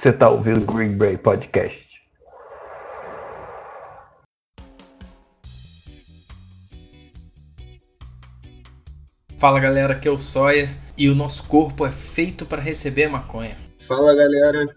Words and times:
Você 0.00 0.12
tá 0.12 0.30
ouvindo 0.30 0.62
o 0.62 0.64
Green 0.64 0.96
Brain 0.96 1.16
Podcast. 1.16 2.00
Fala 9.36 9.58
galera, 9.58 9.94
aqui 9.94 10.06
é 10.06 10.10
o 10.10 10.16
Sawyer 10.16 10.68
e 10.96 11.08
o 11.08 11.16
nosso 11.16 11.42
corpo 11.48 11.84
é 11.84 11.90
feito 11.90 12.46
para 12.46 12.62
receber 12.62 13.08
maconha. 13.08 13.56
Fala 13.80 14.14
galera, 14.14 14.68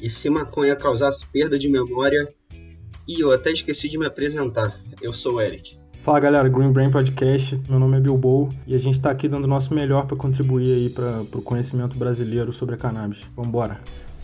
e 0.00 0.08
se 0.08 0.30
maconha 0.30 0.76
causasse 0.76 1.26
perda 1.26 1.58
de 1.58 1.68
memória? 1.68 2.32
E 3.08 3.20
eu 3.20 3.32
até 3.32 3.50
esqueci 3.50 3.88
de 3.88 3.98
me 3.98 4.06
apresentar, 4.06 4.78
eu 5.00 5.12
sou 5.12 5.34
o 5.34 5.40
Eric. 5.40 5.76
Fala 6.04 6.20
galera, 6.20 6.48
Green 6.48 6.70
Brain 6.70 6.90
Podcast, 6.92 7.60
meu 7.68 7.80
nome 7.80 7.96
é 7.96 8.00
Bilbo 8.00 8.48
e 8.64 8.76
a 8.76 8.78
gente 8.78 8.94
está 8.94 9.10
aqui 9.10 9.26
dando 9.26 9.44
o 9.44 9.48
nosso 9.48 9.74
melhor 9.74 10.06
para 10.06 10.16
contribuir 10.16 10.72
aí 10.72 10.88
para 10.88 11.22
o 11.36 11.42
conhecimento 11.42 11.98
brasileiro 11.98 12.52
sobre 12.52 12.76
a 12.76 12.78
cannabis. 12.78 13.22
Vambora! 13.34 13.80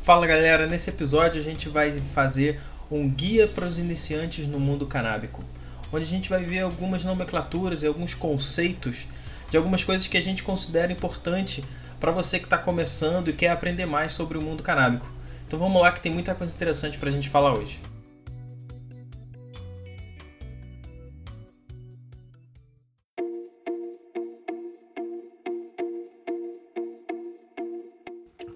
Fala 0.08 0.26
galera, 0.26 0.66
nesse 0.66 0.88
episódio 0.88 1.38
a 1.38 1.44
gente 1.44 1.68
vai 1.68 1.92
fazer 2.00 2.58
um 2.90 3.06
guia 3.10 3.46
para 3.46 3.66
os 3.66 3.78
iniciantes 3.78 4.48
no 4.48 4.58
mundo 4.58 4.86
canábico, 4.86 5.44
onde 5.92 6.06
a 6.06 6.08
gente 6.08 6.30
vai 6.30 6.42
ver 6.42 6.60
algumas 6.60 7.04
nomenclaturas 7.04 7.82
e 7.82 7.86
alguns 7.86 8.14
conceitos 8.14 9.06
de 9.50 9.58
algumas 9.58 9.84
coisas 9.84 10.08
que 10.08 10.16
a 10.16 10.22
gente 10.22 10.42
considera 10.42 10.90
importante 10.90 11.62
para 12.00 12.10
você 12.10 12.38
que 12.38 12.46
está 12.46 12.56
começando 12.56 13.28
e 13.28 13.34
quer 13.34 13.50
aprender 13.50 13.84
mais 13.84 14.12
sobre 14.12 14.38
o 14.38 14.42
mundo 14.42 14.62
canábico. 14.62 15.06
Então 15.46 15.58
vamos 15.58 15.82
lá 15.82 15.92
que 15.92 16.00
tem 16.00 16.10
muita 16.10 16.34
coisa 16.34 16.54
interessante 16.54 16.96
para 16.96 17.10
a 17.10 17.12
gente 17.12 17.28
falar 17.28 17.52
hoje. 17.52 17.78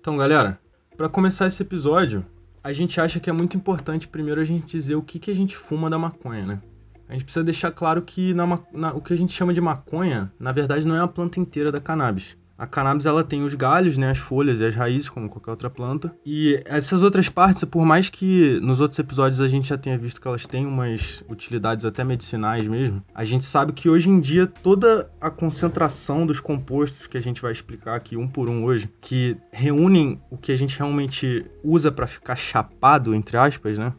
Então, 0.00 0.16
galera, 0.16 0.59
para 0.97 1.09
começar 1.09 1.47
esse 1.47 1.62
episódio, 1.62 2.25
a 2.62 2.73
gente 2.73 3.01
acha 3.01 3.19
que 3.19 3.29
é 3.29 3.33
muito 3.33 3.57
importante 3.57 4.07
primeiro 4.07 4.41
a 4.41 4.45
gente 4.45 4.67
dizer 4.67 4.95
o 4.95 5.03
que, 5.03 5.19
que 5.19 5.31
a 5.31 5.34
gente 5.34 5.57
fuma 5.57 5.91
da 5.91 5.99
maconha, 5.99 6.47
né? 6.47 6.62
A 7.09 7.12
gente 7.12 7.25
precisa 7.25 7.45
deixar 7.45 7.71
claro 7.73 8.01
que 8.03 8.33
na, 8.33 8.47
na, 8.73 8.95
o 8.95 9.01
que 9.01 9.12
a 9.12 9.17
gente 9.17 9.33
chama 9.33 9.53
de 9.53 9.61
maconha, 9.61 10.33
na 10.39 10.53
verdade, 10.53 10.87
não 10.87 10.97
é 10.97 11.01
a 11.01 11.09
planta 11.09 11.41
inteira 11.41 11.71
da 11.71 11.81
cannabis. 11.81 12.37
A 12.63 12.67
cannabis 12.69 13.07
ela 13.07 13.25
tem 13.25 13.43
os 13.43 13.55
galhos, 13.55 13.99
né, 13.99 14.11
as 14.11 14.19
folhas 14.19 14.61
e 14.61 14.65
as 14.65 14.77
raízes, 14.77 15.09
como 15.09 15.29
qualquer 15.29 15.51
outra 15.51 15.69
planta. 15.69 16.15
E 16.25 16.63
essas 16.65 17.03
outras 17.03 17.29
partes, 17.29 17.65
por 17.65 17.85
mais 17.85 18.09
que 18.09 18.61
nos 18.61 18.81
outros 18.81 19.01
episódios 19.01 19.41
a 19.41 19.49
gente 19.49 19.69
já 19.69 19.77
tenha 19.77 19.99
visto 19.99 20.21
que 20.21 20.29
elas 20.29 20.47
têm 20.47 20.65
umas 20.65 21.25
utilidades 21.29 21.85
até 21.85 22.05
medicinais 22.05 22.65
mesmo, 22.69 23.03
a 23.13 23.25
gente 23.25 23.45
sabe 23.45 23.73
que 23.73 23.89
hoje 23.89 24.09
em 24.09 24.21
dia 24.21 24.47
toda 24.47 25.11
a 25.21 25.29
concentração 25.29 26.25
dos 26.25 26.39
compostos 26.39 27.09
que 27.09 27.19
a 27.19 27.21
gente 27.21 27.43
vai 27.43 27.51
explicar 27.51 27.97
aqui 27.97 28.17
um 28.17 28.29
por 28.29 28.49
um 28.49 28.63
hoje, 28.63 28.89
que 29.01 29.37
reúnem 29.51 30.23
o 30.31 30.39
que 30.39 30.53
a 30.53 30.57
gente 30.57 30.79
realmente 30.79 31.45
usa 31.65 31.91
para 31.91 32.07
ficar 32.07 32.37
chapado, 32.37 33.13
entre 33.13 33.37
aspas, 33.37 33.77
né? 33.77 33.93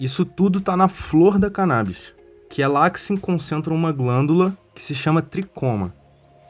Isso 0.00 0.24
tudo 0.24 0.60
tá 0.60 0.76
na 0.76 0.88
flor 0.88 1.38
da 1.38 1.48
cannabis, 1.48 2.12
que 2.50 2.64
é 2.64 2.66
lá 2.66 2.90
que 2.90 2.98
se 2.98 3.16
concentra 3.18 3.72
uma 3.72 3.92
glândula 3.92 4.58
que 4.74 4.82
se 4.82 4.92
chama 4.92 5.22
tricoma. 5.22 5.94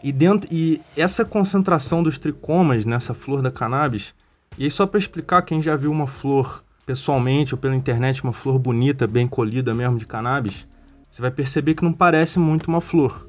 E, 0.03 0.13
dentro, 0.13 0.49
e 0.53 0.81
essa 0.97 1.25
concentração 1.25 2.03
dos 2.03 2.19
tricomas 2.19 2.85
nessa 2.85 3.15
flor 3.15 3.43
da 3.43 3.51
cannabis, 3.51 4.15
e 4.57 4.65
aí 4.65 4.71
só 4.71 4.87
para 4.87 4.99
explicar, 4.99 5.43
quem 5.43 5.61
já 5.61 5.77
viu 5.77 5.91
uma 5.91 6.07
flor 6.07 6.65
pessoalmente 6.87 7.55
ou 7.55 7.59
pela 7.61 7.77
internet, 7.77 8.23
uma 8.23 8.33
flor 8.33 8.59
bonita, 8.59 9.07
bem 9.07 9.27
colhida 9.27 9.75
mesmo 9.75 9.99
de 9.99 10.07
cannabis, 10.07 10.67
você 11.11 11.21
vai 11.21 11.31
perceber 11.31 11.75
que 11.75 11.85
não 11.85 11.93
parece 11.93 12.39
muito 12.39 12.69
uma 12.69 12.81
flor. 12.81 13.29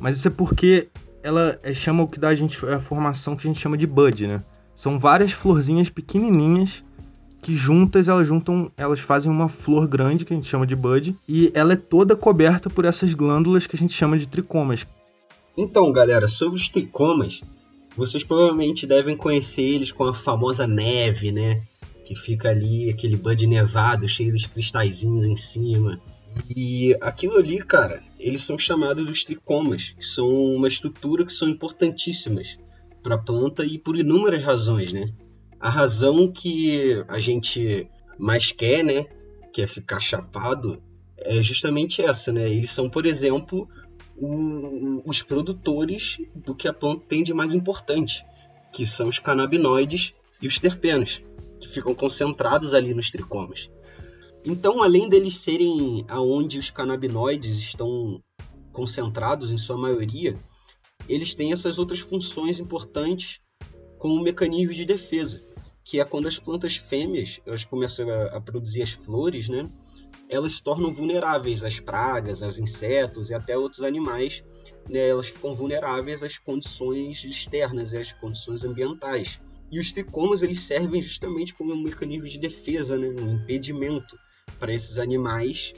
Mas 0.00 0.16
isso 0.16 0.28
é 0.28 0.30
porque 0.30 0.88
ela 1.22 1.58
é, 1.62 1.72
chama 1.72 2.02
o 2.02 2.08
que 2.08 2.18
dá 2.18 2.28
a 2.28 2.34
gente 2.34 2.64
é 2.66 2.74
a 2.74 2.80
formação 2.80 3.36
que 3.36 3.46
a 3.46 3.50
gente 3.50 3.60
chama 3.60 3.76
de 3.76 3.86
bud, 3.86 4.26
né? 4.26 4.42
São 4.74 4.98
várias 4.98 5.32
florzinhas 5.32 5.90
pequenininhas 5.90 6.84
que 7.42 7.54
juntas 7.54 8.08
elas 8.08 8.26
juntam, 8.26 8.70
elas 8.76 9.00
fazem 9.00 9.30
uma 9.30 9.48
flor 9.48 9.86
grande 9.86 10.24
que 10.24 10.32
a 10.32 10.36
gente 10.36 10.48
chama 10.48 10.66
de 10.66 10.76
bud 10.76 11.16
e 11.26 11.50
ela 11.54 11.72
é 11.72 11.76
toda 11.76 12.16
coberta 12.16 12.70
por 12.70 12.84
essas 12.84 13.14
glândulas 13.14 13.66
que 13.66 13.76
a 13.76 13.78
gente 13.78 13.92
chama 13.92 14.18
de 14.18 14.26
tricomas, 14.26 14.86
então, 15.60 15.90
galera, 15.90 16.28
sobre 16.28 16.56
os 16.56 16.68
tricomas, 16.68 17.42
vocês 17.96 18.22
provavelmente 18.22 18.86
devem 18.86 19.16
conhecer 19.16 19.62
eles 19.62 19.90
com 19.90 20.04
a 20.04 20.14
famosa 20.14 20.68
neve, 20.68 21.32
né? 21.32 21.62
Que 22.04 22.14
fica 22.14 22.50
ali, 22.50 22.88
aquele 22.88 23.16
bud 23.16 23.44
nevado, 23.44 24.08
cheio 24.08 24.30
dos 24.30 24.46
cristalzinhos 24.46 25.24
em 25.24 25.34
cima. 25.34 26.00
E 26.56 26.96
aquilo 27.00 27.38
ali, 27.38 27.58
cara, 27.58 28.00
eles 28.20 28.44
são 28.44 28.56
chamados 28.56 29.04
dos 29.04 29.24
tricomas, 29.24 29.96
que 29.98 30.04
são 30.04 30.28
uma 30.28 30.68
estrutura 30.68 31.26
que 31.26 31.32
são 31.32 31.48
importantíssimas 31.48 32.56
para 33.02 33.16
a 33.16 33.18
planta 33.18 33.64
e 33.64 33.78
por 33.78 33.96
inúmeras 33.96 34.44
razões, 34.44 34.92
né? 34.92 35.12
A 35.58 35.68
razão 35.68 36.30
que 36.30 37.02
a 37.08 37.18
gente 37.18 37.88
mais 38.16 38.52
quer, 38.52 38.84
né, 38.84 39.06
que 39.52 39.60
é 39.60 39.66
ficar 39.66 39.98
chapado, 39.98 40.80
é 41.16 41.42
justamente 41.42 42.00
essa, 42.00 42.32
né? 42.32 42.48
Eles 42.48 42.70
são, 42.70 42.88
por 42.88 43.06
exemplo, 43.06 43.68
os 44.20 45.22
produtores 45.22 46.18
do 46.34 46.54
que 46.54 46.66
a 46.66 46.72
planta 46.72 47.04
tem 47.08 47.22
de 47.22 47.32
mais 47.32 47.54
importante, 47.54 48.24
que 48.72 48.84
são 48.84 49.08
os 49.08 49.18
canabinoides 49.18 50.14
e 50.42 50.46
os 50.46 50.58
terpenos, 50.58 51.22
que 51.60 51.68
ficam 51.68 51.94
concentrados 51.94 52.74
ali 52.74 52.92
nos 52.94 53.10
tricomas. 53.10 53.70
Então, 54.44 54.82
além 54.82 55.08
deles 55.08 55.38
serem 55.38 56.04
aonde 56.08 56.58
os 56.58 56.70
canabinoides 56.70 57.58
estão 57.58 58.22
concentrados 58.72 59.50
em 59.50 59.58
sua 59.58 59.76
maioria, 59.76 60.36
eles 61.08 61.34
têm 61.34 61.52
essas 61.52 61.78
outras 61.78 62.00
funções 62.00 62.60
importantes 62.60 63.40
como 63.98 64.22
mecanismos 64.22 64.76
de 64.76 64.84
defesa, 64.84 65.42
que 65.84 66.00
é 66.00 66.04
quando 66.04 66.28
as 66.28 66.38
plantas 66.38 66.76
fêmeas 66.76 67.40
elas 67.44 67.64
começam 67.64 68.08
a, 68.08 68.36
a 68.36 68.40
produzir 68.40 68.82
as 68.82 68.90
flores, 68.90 69.48
né? 69.48 69.68
Elas 70.28 70.54
se 70.54 70.62
tornam 70.62 70.92
vulneráveis 70.92 71.64
às 71.64 71.80
pragas, 71.80 72.42
aos 72.42 72.58
insetos 72.58 73.30
e 73.30 73.34
até 73.34 73.56
outros 73.56 73.82
animais. 73.82 74.44
Né? 74.88 75.08
Elas 75.08 75.28
ficam 75.28 75.54
vulneráveis 75.54 76.22
às 76.22 76.38
condições 76.38 77.24
externas 77.24 77.92
e 77.92 77.98
às 77.98 78.12
condições 78.12 78.64
ambientais. 78.64 79.40
E 79.70 79.78
os 79.78 79.92
tricomas 79.92 80.42
eles 80.42 80.60
servem 80.60 81.02
justamente 81.02 81.54
como 81.54 81.72
um 81.72 81.82
mecanismo 81.82 82.26
de 82.26 82.38
defesa, 82.38 82.96
né? 82.96 83.08
um 83.08 83.34
impedimento 83.34 84.18
para 84.58 84.72
esses 84.72 84.98
animais. 84.98 85.72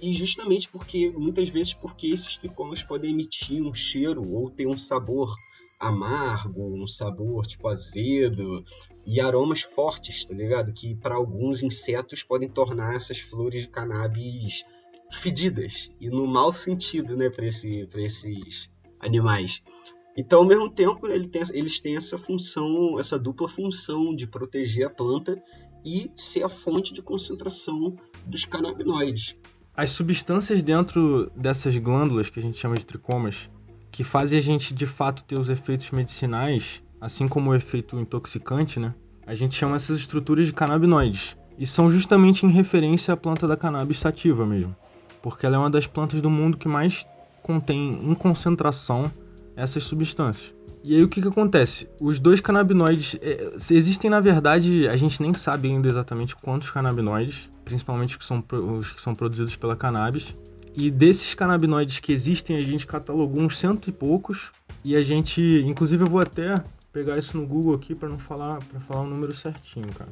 E 0.00 0.12
justamente 0.12 0.68
porque, 0.68 1.10
muitas 1.10 1.48
vezes, 1.48 1.74
porque 1.74 2.08
esses 2.08 2.36
tricomas 2.36 2.82
podem 2.82 3.12
emitir 3.12 3.62
um 3.62 3.74
cheiro 3.74 4.22
ou 4.30 4.50
ter 4.50 4.66
um 4.66 4.76
sabor 4.76 5.34
amargo, 5.80 6.82
um 6.82 6.86
sabor 6.86 7.46
tipo 7.46 7.66
azedo 7.66 8.62
e 9.06 9.18
aromas 9.18 9.62
fortes, 9.62 10.26
tá 10.26 10.34
ligado? 10.34 10.72
Que 10.72 10.94
para 10.94 11.14
alguns 11.14 11.62
insetos 11.62 12.22
podem 12.22 12.50
tornar 12.50 12.94
essas 12.94 13.18
flores 13.18 13.62
de 13.62 13.68
cannabis 13.68 14.62
fedidas 15.10 15.90
e 15.98 16.10
no 16.10 16.26
mau 16.26 16.52
sentido, 16.52 17.16
né, 17.16 17.30
para 17.30 17.46
esse, 17.46 17.88
esses 17.94 18.68
animais. 19.00 19.62
Então, 20.16 20.40
ao 20.40 20.44
mesmo 20.44 20.68
tempo, 20.70 21.06
ele 21.06 21.28
tem, 21.28 21.42
eles 21.52 21.80
têm 21.80 21.96
essa 21.96 22.18
função, 22.18 22.98
essa 23.00 23.18
dupla 23.18 23.48
função 23.48 24.14
de 24.14 24.26
proteger 24.26 24.86
a 24.86 24.90
planta 24.90 25.42
e 25.84 26.10
ser 26.14 26.42
a 26.42 26.48
fonte 26.48 26.92
de 26.92 27.00
concentração 27.00 27.96
dos 28.26 28.44
canabinoides. 28.44 29.36
As 29.74 29.90
substâncias 29.90 30.62
dentro 30.62 31.30
dessas 31.34 31.76
glândulas 31.78 32.28
que 32.28 32.38
a 32.38 32.42
gente 32.42 32.58
chama 32.58 32.76
de 32.76 32.84
tricomas 32.84 33.48
que 33.90 34.04
fazem 34.04 34.38
a 34.38 34.42
gente 34.42 34.72
de 34.72 34.86
fato 34.86 35.22
ter 35.24 35.38
os 35.38 35.48
efeitos 35.48 35.90
medicinais, 35.90 36.82
assim 37.00 37.26
como 37.26 37.50
o 37.50 37.54
efeito 37.54 37.98
intoxicante, 37.98 38.78
né? 38.78 38.94
A 39.26 39.34
gente 39.34 39.54
chama 39.54 39.76
essas 39.76 39.98
estruturas 39.98 40.46
de 40.46 40.52
canabinoides. 40.52 41.36
E 41.58 41.66
são 41.66 41.90
justamente 41.90 42.46
em 42.46 42.50
referência 42.50 43.12
à 43.12 43.16
planta 43.16 43.46
da 43.46 43.56
cannabis 43.56 43.98
sativa 43.98 44.46
mesmo. 44.46 44.74
Porque 45.22 45.44
ela 45.44 45.56
é 45.56 45.58
uma 45.58 45.70
das 45.70 45.86
plantas 45.86 46.22
do 46.22 46.30
mundo 46.30 46.56
que 46.56 46.66
mais 46.66 47.06
contém 47.42 48.00
em 48.02 48.14
concentração 48.14 49.10
essas 49.54 49.82
substâncias. 49.82 50.54
E 50.82 50.96
aí 50.96 51.02
o 51.02 51.08
que, 51.08 51.20
que 51.20 51.28
acontece? 51.28 51.88
Os 52.00 52.18
dois 52.18 52.40
canabinoides 52.40 53.14
é, 53.20 53.52
existem 53.70 54.10
na 54.10 54.20
verdade, 54.20 54.88
a 54.88 54.96
gente 54.96 55.20
nem 55.20 55.34
sabe 55.34 55.68
ainda 55.68 55.88
exatamente 55.88 56.34
quantos 56.34 56.70
canabinoides, 56.70 57.50
principalmente 57.64 58.12
os 58.12 58.16
que 58.16 58.24
são, 58.24 58.42
os 58.78 58.92
que 58.92 59.02
são 59.02 59.14
produzidos 59.14 59.54
pela 59.56 59.76
cannabis, 59.76 60.34
e 60.74 60.90
desses 60.90 61.34
canabinoides 61.34 61.98
que 61.98 62.12
existem, 62.12 62.56
a 62.56 62.62
gente 62.62 62.86
catalogou 62.86 63.42
uns 63.42 63.58
cento 63.58 63.90
e 63.90 63.92
poucos. 63.92 64.50
E 64.84 64.96
a 64.96 65.02
gente, 65.02 65.42
inclusive, 65.66 66.04
eu 66.04 66.08
vou 66.08 66.20
até 66.20 66.54
pegar 66.92 67.18
isso 67.18 67.36
no 67.36 67.46
Google 67.46 67.74
aqui 67.74 67.94
para 67.94 68.08
não 68.08 68.18
falar, 68.18 68.58
para 68.64 68.80
falar 68.80 69.02
o 69.02 69.06
número 69.06 69.34
certinho, 69.34 69.88
cara. 69.92 70.10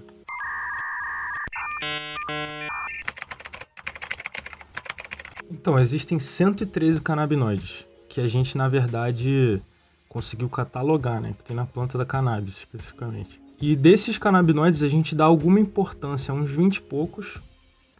Então, 5.50 5.78
existem 5.78 6.18
113 6.18 7.00
canabinoides 7.00 7.86
que 8.08 8.20
a 8.20 8.26
gente, 8.26 8.56
na 8.56 8.68
verdade, 8.68 9.62
conseguiu 10.08 10.48
catalogar, 10.48 11.20
né? 11.20 11.34
Que 11.36 11.44
tem 11.44 11.56
na 11.56 11.64
planta 11.64 11.96
da 11.96 12.04
cannabis, 12.04 12.58
especificamente. 12.58 13.40
E 13.60 13.74
desses 13.74 14.18
canabinoides, 14.18 14.82
a 14.82 14.88
gente 14.88 15.14
dá 15.14 15.24
alguma 15.24 15.58
importância 15.58 16.32
a 16.32 16.34
uns 16.34 16.50
20 16.50 16.76
e 16.76 16.80
poucos 16.82 17.38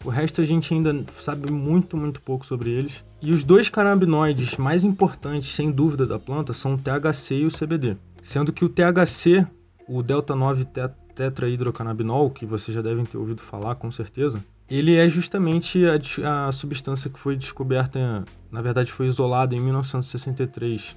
o 0.05 0.11
resto 0.11 0.41
a 0.41 0.45
gente 0.45 0.73
ainda 0.73 1.05
sabe 1.13 1.51
muito, 1.51 1.97
muito 1.97 2.21
pouco 2.21 2.47
sobre 2.47 2.71
eles. 2.71 3.05
E 3.21 3.33
os 3.33 3.43
dois 3.43 3.69
canabinoides 3.69 4.57
mais 4.57 4.85
importantes, 4.85 5.55
sem 5.55 5.71
dúvida, 5.71 6.07
da 6.07 6.19
planta 6.19 6.53
são 6.53 6.75
o 6.75 6.79
THC 6.79 7.35
e 7.37 7.47
o 7.47 7.51
CBD. 7.51 7.97
Sendo 8.23 8.53
que 8.53 8.65
o 8.65 8.69
THC, 8.69 9.47
o 9.89 10.03
delta 10.03 10.35
9 10.35 10.67
tetrahidrocannabinol, 11.15 12.31
que 12.31 12.47
vocês 12.47 12.75
já 12.75 12.83
devem 12.83 13.05
ter 13.05 13.19
ouvido 13.19 13.43
falar 13.43 13.75
com 13.75 13.91
certeza, 13.91 14.43
ele 14.71 14.95
é 14.95 15.09
justamente 15.09 15.83
a, 15.85 16.47
a 16.47 16.53
substância 16.53 17.11
que 17.11 17.19
foi 17.19 17.37
descoberta, 17.37 18.25
na 18.53 18.61
verdade 18.61 18.93
foi 18.93 19.07
isolada 19.07 19.57
em 19.57 19.61
1963 19.61 20.97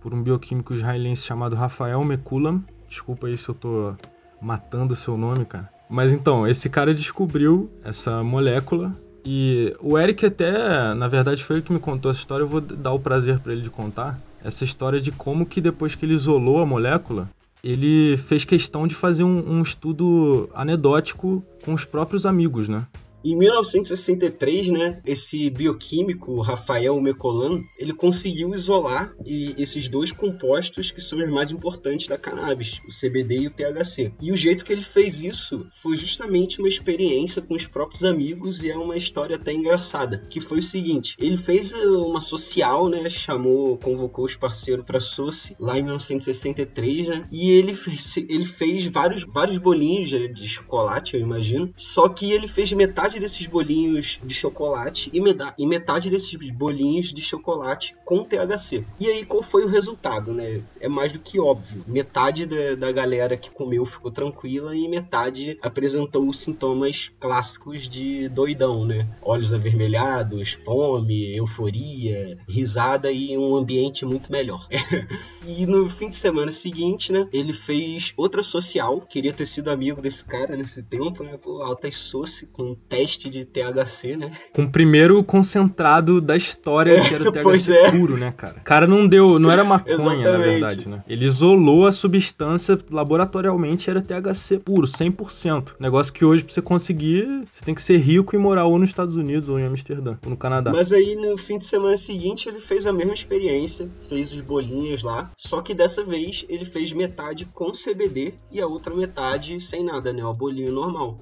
por 0.00 0.12
um 0.12 0.22
bioquímico 0.22 0.74
israelense 0.74 1.22
chamado 1.22 1.54
Rafael 1.54 2.02
Mekulam. 2.02 2.64
Desculpa 2.88 3.28
aí 3.28 3.38
se 3.38 3.48
eu 3.48 3.54
tô 3.54 3.94
matando 4.40 4.92
o 4.92 4.96
seu 4.96 5.16
nome, 5.16 5.44
cara. 5.44 5.70
Mas 5.92 6.10
então, 6.10 6.48
esse 6.48 6.70
cara 6.70 6.94
descobriu 6.94 7.70
essa 7.84 8.24
molécula 8.24 8.98
e 9.22 9.76
o 9.78 9.98
Eric 9.98 10.24
até, 10.24 10.94
na 10.94 11.06
verdade, 11.06 11.44
foi 11.44 11.56
ele 11.56 11.62
que 11.62 11.70
me 11.70 11.78
contou 11.78 12.10
essa 12.10 12.20
história. 12.20 12.44
Eu 12.44 12.48
vou 12.48 12.62
dar 12.62 12.92
o 12.92 12.98
prazer 12.98 13.38
para 13.40 13.52
ele 13.52 13.60
de 13.60 13.68
contar 13.68 14.18
essa 14.42 14.64
história 14.64 14.98
de 14.98 15.12
como 15.12 15.44
que 15.44 15.60
depois 15.60 15.94
que 15.94 16.06
ele 16.06 16.14
isolou 16.14 16.62
a 16.62 16.66
molécula, 16.66 17.28
ele 17.62 18.16
fez 18.16 18.42
questão 18.42 18.86
de 18.86 18.94
fazer 18.94 19.22
um, 19.22 19.58
um 19.58 19.60
estudo 19.60 20.48
anedótico 20.54 21.44
com 21.62 21.74
os 21.74 21.84
próprios 21.84 22.24
amigos, 22.24 22.70
né? 22.70 22.86
Em 23.24 23.36
1963, 23.36 24.68
né, 24.68 25.00
esse 25.06 25.48
bioquímico 25.50 26.40
Rafael 26.40 27.00
Mecolan, 27.00 27.62
ele 27.78 27.92
conseguiu 27.92 28.54
isolar 28.54 29.14
esses 29.24 29.88
dois 29.88 30.10
compostos 30.10 30.90
que 30.90 31.00
são 31.00 31.18
os 31.18 31.30
mais 31.30 31.50
importantes 31.50 32.08
da 32.08 32.18
cannabis, 32.18 32.80
o 32.88 32.92
CBD 32.92 33.40
e 33.40 33.46
o 33.46 33.50
THC. 33.50 34.12
E 34.20 34.32
o 34.32 34.36
jeito 34.36 34.64
que 34.64 34.72
ele 34.72 34.82
fez 34.82 35.22
isso 35.22 35.66
foi 35.82 35.96
justamente 35.96 36.58
uma 36.58 36.68
experiência 36.68 37.40
com 37.40 37.54
os 37.54 37.66
próprios 37.66 38.02
amigos 38.02 38.62
e 38.62 38.70
é 38.70 38.76
uma 38.76 38.96
história 38.96 39.36
até 39.36 39.52
engraçada, 39.52 40.26
que 40.28 40.40
foi 40.40 40.58
o 40.58 40.62
seguinte, 40.62 41.16
ele 41.18 41.36
fez 41.36 41.72
uma 41.72 42.20
social, 42.20 42.88
né, 42.88 43.08
chamou, 43.08 43.76
convocou 43.78 44.24
os 44.24 44.36
parceiros 44.36 44.84
para 44.84 45.00
Soci 45.00 45.56
lá 45.58 45.78
em 45.78 45.82
1963, 45.82 47.08
né, 47.08 47.28
e 47.30 47.50
ele 47.50 47.74
fez, 47.74 48.16
ele 48.16 48.44
fez 48.44 48.86
vários, 48.86 49.24
vários 49.24 49.58
bolinhos 49.58 50.08
de 50.08 50.48
chocolate, 50.48 51.14
eu 51.14 51.20
imagino, 51.20 51.72
só 51.76 52.08
que 52.08 52.30
ele 52.30 52.48
fez 52.48 52.72
metade 52.72 53.11
metade 53.12 53.20
desses 53.20 53.46
bolinhos 53.46 54.18
de 54.22 54.34
chocolate 54.34 55.10
e, 55.12 55.20
e 55.58 55.66
metade 55.66 56.10
desses 56.10 56.50
bolinhos 56.50 57.12
de 57.12 57.20
chocolate 57.20 57.94
com 58.04 58.24
THC. 58.24 58.84
E 58.98 59.08
aí, 59.08 59.24
qual 59.24 59.42
foi 59.42 59.64
o 59.64 59.68
resultado, 59.68 60.32
né? 60.32 60.62
É 60.80 60.88
mais 60.88 61.12
do 61.12 61.18
que 61.18 61.38
óbvio. 61.38 61.84
Metade 61.86 62.46
da, 62.46 62.74
da 62.74 62.92
galera 62.92 63.36
que 63.36 63.50
comeu 63.50 63.84
ficou 63.84 64.10
tranquila 64.10 64.74
e 64.74 64.88
metade 64.88 65.58
apresentou 65.60 66.28
os 66.28 66.38
sintomas 66.38 67.10
clássicos 67.18 67.88
de 67.88 68.28
doidão, 68.28 68.86
né? 68.86 69.08
Olhos 69.20 69.52
avermelhados, 69.52 70.52
fome, 70.64 71.36
euforia, 71.36 72.38
risada 72.48 73.10
e 73.10 73.36
um 73.36 73.56
ambiente 73.56 74.04
muito 74.04 74.30
melhor. 74.30 74.66
e 75.46 75.66
no 75.66 75.90
fim 75.90 76.08
de 76.08 76.16
semana 76.16 76.50
seguinte, 76.50 77.12
né? 77.12 77.28
Ele 77.32 77.52
fez 77.52 78.12
outra 78.16 78.42
social, 78.42 79.00
queria 79.00 79.32
ter 79.32 79.46
sido 79.46 79.70
amigo 79.70 80.00
desse 80.00 80.24
cara 80.24 80.56
nesse 80.56 80.82
tempo, 80.82 81.22
né? 81.22 81.36
Pô, 81.36 81.62
altas 81.62 81.96
soci 81.96 82.46
com 82.46 82.74
teste 82.74 83.01
teste 83.02 83.28
de 83.28 83.44
THC, 83.44 84.16
né? 84.16 84.32
Com 84.52 84.62
o 84.62 84.70
primeiro 84.70 85.22
concentrado 85.24 86.20
da 86.20 86.36
história, 86.36 86.92
é, 86.92 87.08
que 87.08 87.14
era 87.14 87.30
THC 87.32 87.72
é. 87.72 87.90
puro, 87.90 88.16
né, 88.16 88.32
cara? 88.36 88.56
O 88.58 88.64
cara 88.64 88.86
não 88.86 89.06
deu, 89.06 89.38
não 89.38 89.50
era 89.50 89.64
maconha, 89.64 90.30
na 90.30 90.38
verdade, 90.38 90.88
né? 90.88 91.02
Ele 91.08 91.26
isolou 91.26 91.86
a 91.86 91.92
substância 91.92 92.78
laboratorialmente, 92.90 93.90
era 93.90 94.00
THC 94.00 94.58
puro, 94.58 94.86
100%. 94.86 95.74
Negócio 95.80 96.12
que 96.12 96.24
hoje, 96.24 96.44
pra 96.44 96.54
você 96.54 96.62
conseguir, 96.62 97.44
você 97.50 97.64
tem 97.64 97.74
que 97.74 97.82
ser 97.82 97.98
rico 97.98 98.36
e 98.36 98.38
morar 98.38 98.66
ou 98.66 98.78
nos 98.78 98.90
Estados 98.90 99.16
Unidos, 99.16 99.48
ou 99.48 99.58
em 99.58 99.64
Amsterdã, 99.64 100.16
ou 100.24 100.30
no 100.30 100.36
Canadá. 100.36 100.70
Mas 100.70 100.92
aí, 100.92 101.16
no 101.16 101.36
fim 101.36 101.58
de 101.58 101.66
semana 101.66 101.96
seguinte, 101.96 102.48
ele 102.48 102.60
fez 102.60 102.86
a 102.86 102.92
mesma 102.92 103.14
experiência, 103.14 103.88
fez 104.08 104.32
os 104.32 104.40
bolinhos 104.40 105.02
lá, 105.02 105.30
só 105.36 105.60
que 105.60 105.74
dessa 105.74 106.04
vez 106.04 106.44
ele 106.48 106.64
fez 106.64 106.92
metade 106.92 107.46
com 107.46 107.72
CBD 107.72 108.34
e 108.50 108.60
a 108.60 108.66
outra 108.66 108.94
metade 108.94 109.58
sem 109.58 109.84
nada, 109.84 110.12
né? 110.12 110.24
O 110.24 110.32
bolinho 110.32 110.72
normal 110.72 111.18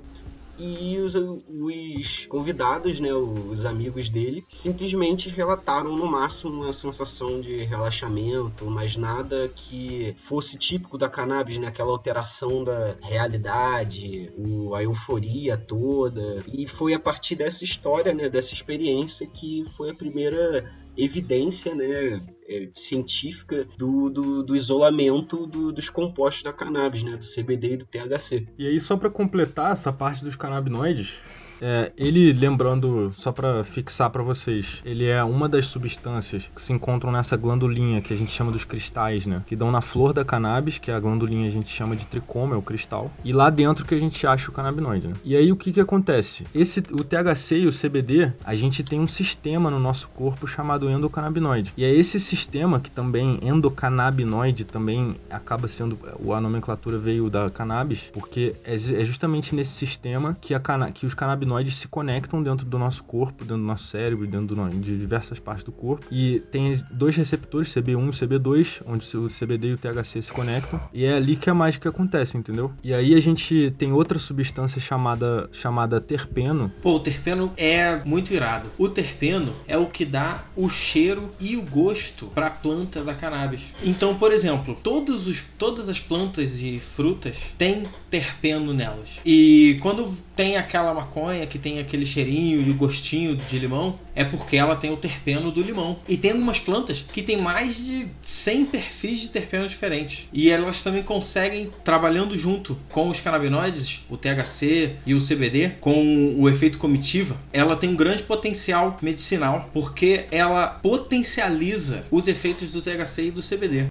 e 0.61 0.99
os, 0.99 1.15
os 1.15 2.27
convidados, 2.27 3.01
né, 3.01 3.13
os 3.15 3.65
amigos 3.65 4.09
dele, 4.09 4.45
simplesmente 4.47 5.31
relataram 5.31 5.97
no 5.97 6.07
máximo 6.07 6.63
uma 6.63 6.73
sensação 6.73 7.41
de 7.41 7.65
relaxamento, 7.65 8.67
mas 8.67 8.97
nada 8.97 9.49
que 9.55 10.15
fosse 10.17 10.59
típico 10.59 10.99
da 10.99 11.09
cannabis, 11.09 11.59
né, 11.59 11.69
aquela 11.69 11.91
alteração 11.91 12.63
da 12.63 12.97
realidade, 13.01 14.31
o, 14.37 14.75
a 14.75 14.83
euforia 14.83 15.57
toda. 15.57 16.45
E 16.53 16.67
foi 16.67 16.93
a 16.93 17.01
partir 17.01 17.37
dessa 17.37 17.65
história, 17.65 18.13
né, 18.13 18.29
dessa 18.29 18.53
experiência 18.53 19.27
que 19.27 19.65
foi 19.77 19.91
a 19.91 19.95
primeira 19.95 20.71
evidência 20.97 21.75
né, 21.75 22.21
é, 22.51 22.69
científica 22.75 23.65
do, 23.79 24.11
do, 24.11 24.43
do 24.43 24.57
isolamento 24.57 25.47
do, 25.47 25.71
dos 25.71 25.89
compostos 25.89 26.43
da 26.43 26.53
cannabis, 26.53 27.05
né, 27.05 27.17
do 27.17 27.25
CBD 27.25 27.75
e 27.75 27.77
do 27.77 27.87
THC. 27.87 28.49
E 28.59 28.67
aí, 28.67 28.81
só 28.81 28.97
para 28.97 29.09
completar 29.09 29.73
essa 29.73 29.93
parte 29.93 30.25
dos 30.25 30.35
canabinoides, 30.35 31.21
é, 31.61 31.93
ele, 31.97 32.33
lembrando, 32.33 33.13
só 33.17 33.33
para 33.33 33.63
fixar 33.65 34.11
para 34.11 34.23
vocês, 34.23 34.81
ele 34.85 35.07
é 35.07 35.23
uma 35.23 35.49
das 35.49 35.67
substâncias 35.67 36.51
que 36.55 36.63
se 36.63 36.73
encontram 36.73 37.13
nessa 37.13 37.37
glandulinha 37.37 38.01
que 38.01 38.15
a 38.15 38.17
gente 38.17 38.33
chama 38.33 38.51
dos 38.51 38.65
cristais, 38.65 39.27
né? 39.27 39.43
Que 39.47 39.55
dão 39.55 39.71
na 39.71 39.81
flor 39.81 40.13
da 40.13 40.25
cannabis, 40.25 40.79
que 40.79 40.91
é 40.91 40.95
a 40.95 41.01
glandulinha 41.01 41.47
a 41.47 41.51
gente 41.51 41.69
chama 41.69 41.95
de 41.95 42.07
tricoma, 42.07 42.55
é 42.55 42.59
o 42.59 42.63
cristal. 42.63 43.11
E 43.25 43.33
lá 43.33 43.51
dentro 43.51 43.85
que 43.85 43.95
a 43.95 43.99
gente 43.99 44.27
acha 44.27 44.51
o 44.51 44.53
canabinoide, 44.53 45.09
né? 45.09 45.15
E 45.25 45.37
aí 45.37 45.53
o 45.53 45.57
que 45.57 45.73
que 45.73 45.81
acontece? 45.81 46.47
Esse, 46.55 46.81
o 46.93 47.05
THC 47.05 47.59
e 47.59 47.67
o 47.67 47.73
CBD, 47.73 48.33
a 48.45 48.55
gente 48.55 48.83
tem 48.83 48.99
um 48.99 49.07
sistema 49.07 49.71
no 49.71 49.79
nosso 49.79 50.09
corpo 50.09 50.47
chamado 50.47 50.89
endocannabinoide. 50.89 51.73
E 51.77 51.85
é 51.85 51.93
esse 51.93 52.19
sistema 52.19 52.81
que 52.81 52.91
também, 52.91 53.39
endocannabinoide, 53.43 54.65
também 54.65 55.15
acaba 55.29 55.69
sendo, 55.69 55.99
a 56.35 56.41
nomenclatura 56.41 56.99
veio 56.99 57.29
da 57.29 57.51
cannabis, 57.51 58.11
porque 58.13 58.55
é, 58.65 58.75
é 58.75 59.05
justamente 59.05 59.55
nesse 59.55 59.73
sistema 59.73 60.37
que, 60.41 60.55
a, 60.55 60.61
que 60.93 61.07
os 61.07 61.15
canabinoides 61.15 61.50
canabinoides 61.51 61.77
se 61.77 61.89
conectam 61.89 62.43
dentro 62.43 62.65
do 62.65 62.79
nosso 62.79 63.03
corpo, 63.03 63.45
dentro 63.45 63.59
do 63.59 63.65
nosso 63.65 63.85
cérebro, 63.85 64.27
dentro 64.27 64.55
do, 64.55 64.69
de 64.81 64.97
diversas 64.97 65.39
partes 65.39 65.65
do 65.65 65.73
corpo. 65.73 66.07
E 66.11 66.41
tem 66.51 66.73
dois 66.91 67.17
receptores, 67.17 67.69
CB1 67.75 68.09
e 68.09 68.27
CB2, 68.27 68.83
onde 68.87 69.17
o 69.17 69.29
CBD 69.29 69.69
e 69.69 69.73
o 69.75 69.79
THC 69.79 70.23
se 70.23 70.33
conectam. 70.33 70.81
E 70.93 71.05
é 71.05 71.15
ali 71.15 71.37
que 71.37 71.51
a 71.51 71.55
mágica 71.55 71.89
acontece, 71.89 72.37
entendeu? 72.37 72.73
E 72.83 72.95
aí 72.95 73.15
a 73.15 73.21
gente 73.21 73.75
tem 73.77 73.93
outra 73.93 74.19
substância 74.19 74.81
chamada, 74.81 75.49
chamada 75.53 76.01
terpeno. 76.01 76.71
Pô, 76.81 76.95
o 76.95 77.01
terpeno 77.01 77.53
é 77.57 77.97
muito 78.05 78.33
irado. 78.33 78.69
O 78.79 78.89
terpeno 78.89 79.53
é 79.67 79.77
o 79.77 79.87
que 79.87 80.05
dá 80.05 80.45
o 80.57 80.69
cheiro 80.69 81.31
e 81.41 81.57
o 81.57 81.63
gosto 81.63 82.27
para 82.27 82.47
a 82.47 82.51
planta 82.51 83.03
da 83.03 83.15
cannabis. 83.15 83.73
Então, 83.83 84.15
por 84.15 84.33
exemplo, 84.33 84.77
todos 84.83 85.27
os, 85.27 85.43
todas 85.59 85.89
as 85.89 85.99
plantas 85.99 86.63
e 86.63 86.79
frutas 86.79 87.37
têm 87.59 87.85
terpeno 88.09 88.73
nelas. 88.73 89.19
E 89.25 89.79
quando 89.81 90.15
tem 90.35 90.57
aquela 90.57 90.95
maconha 90.95 91.40
que 91.47 91.59
tem 91.59 91.79
aquele 91.79 92.07
cheirinho 92.07 92.61
e 92.61 92.71
o 92.71 92.75
gostinho 92.75 93.37
de 93.37 93.59
limão, 93.59 93.99
é 94.15 94.25
porque 94.25 94.57
ela 94.57 94.77
tem 94.77 94.93
o 94.93 94.97
terpeno 94.97 95.51
do 95.51 95.63
limão. 95.63 95.99
E 96.09 96.17
tem 96.17 96.33
algumas 96.33 96.59
plantas 96.59 97.05
que 97.13 97.23
tem 97.23 97.41
mais 97.41 97.77
de 97.77 98.07
100 98.27 98.67
perfis 98.67 99.21
de 99.21 99.29
terpeno 99.29 99.69
diferentes. 99.69 100.29
E 100.33 100.51
elas 100.51 100.83
também 100.83 101.03
conseguem, 101.03 101.71
trabalhando 101.85 102.37
junto 102.37 102.77
com 102.91 103.09
os 103.09 103.21
canabinoides, 103.21 104.03
o 104.09 104.17
THC 104.17 104.97
e 105.07 105.15
o 105.15 105.19
CBD, 105.19 105.73
com 105.81 106.35
o 106.39 106.49
efeito 106.49 106.79
comitiva, 106.79 107.37
ela 107.53 107.77
tem 107.77 107.91
um 107.91 107.97
grande 107.97 108.23
potencial 108.23 108.99
medicinal, 109.03 109.69
porque 109.73 110.27
ela 110.31 110.67
potencializa 110.67 112.05
os 112.11 112.29
efeitos 112.29 112.71
do 112.71 112.83
THC 112.83 113.27
e 113.27 113.31
do 113.31 113.43
CBD. 113.43 113.87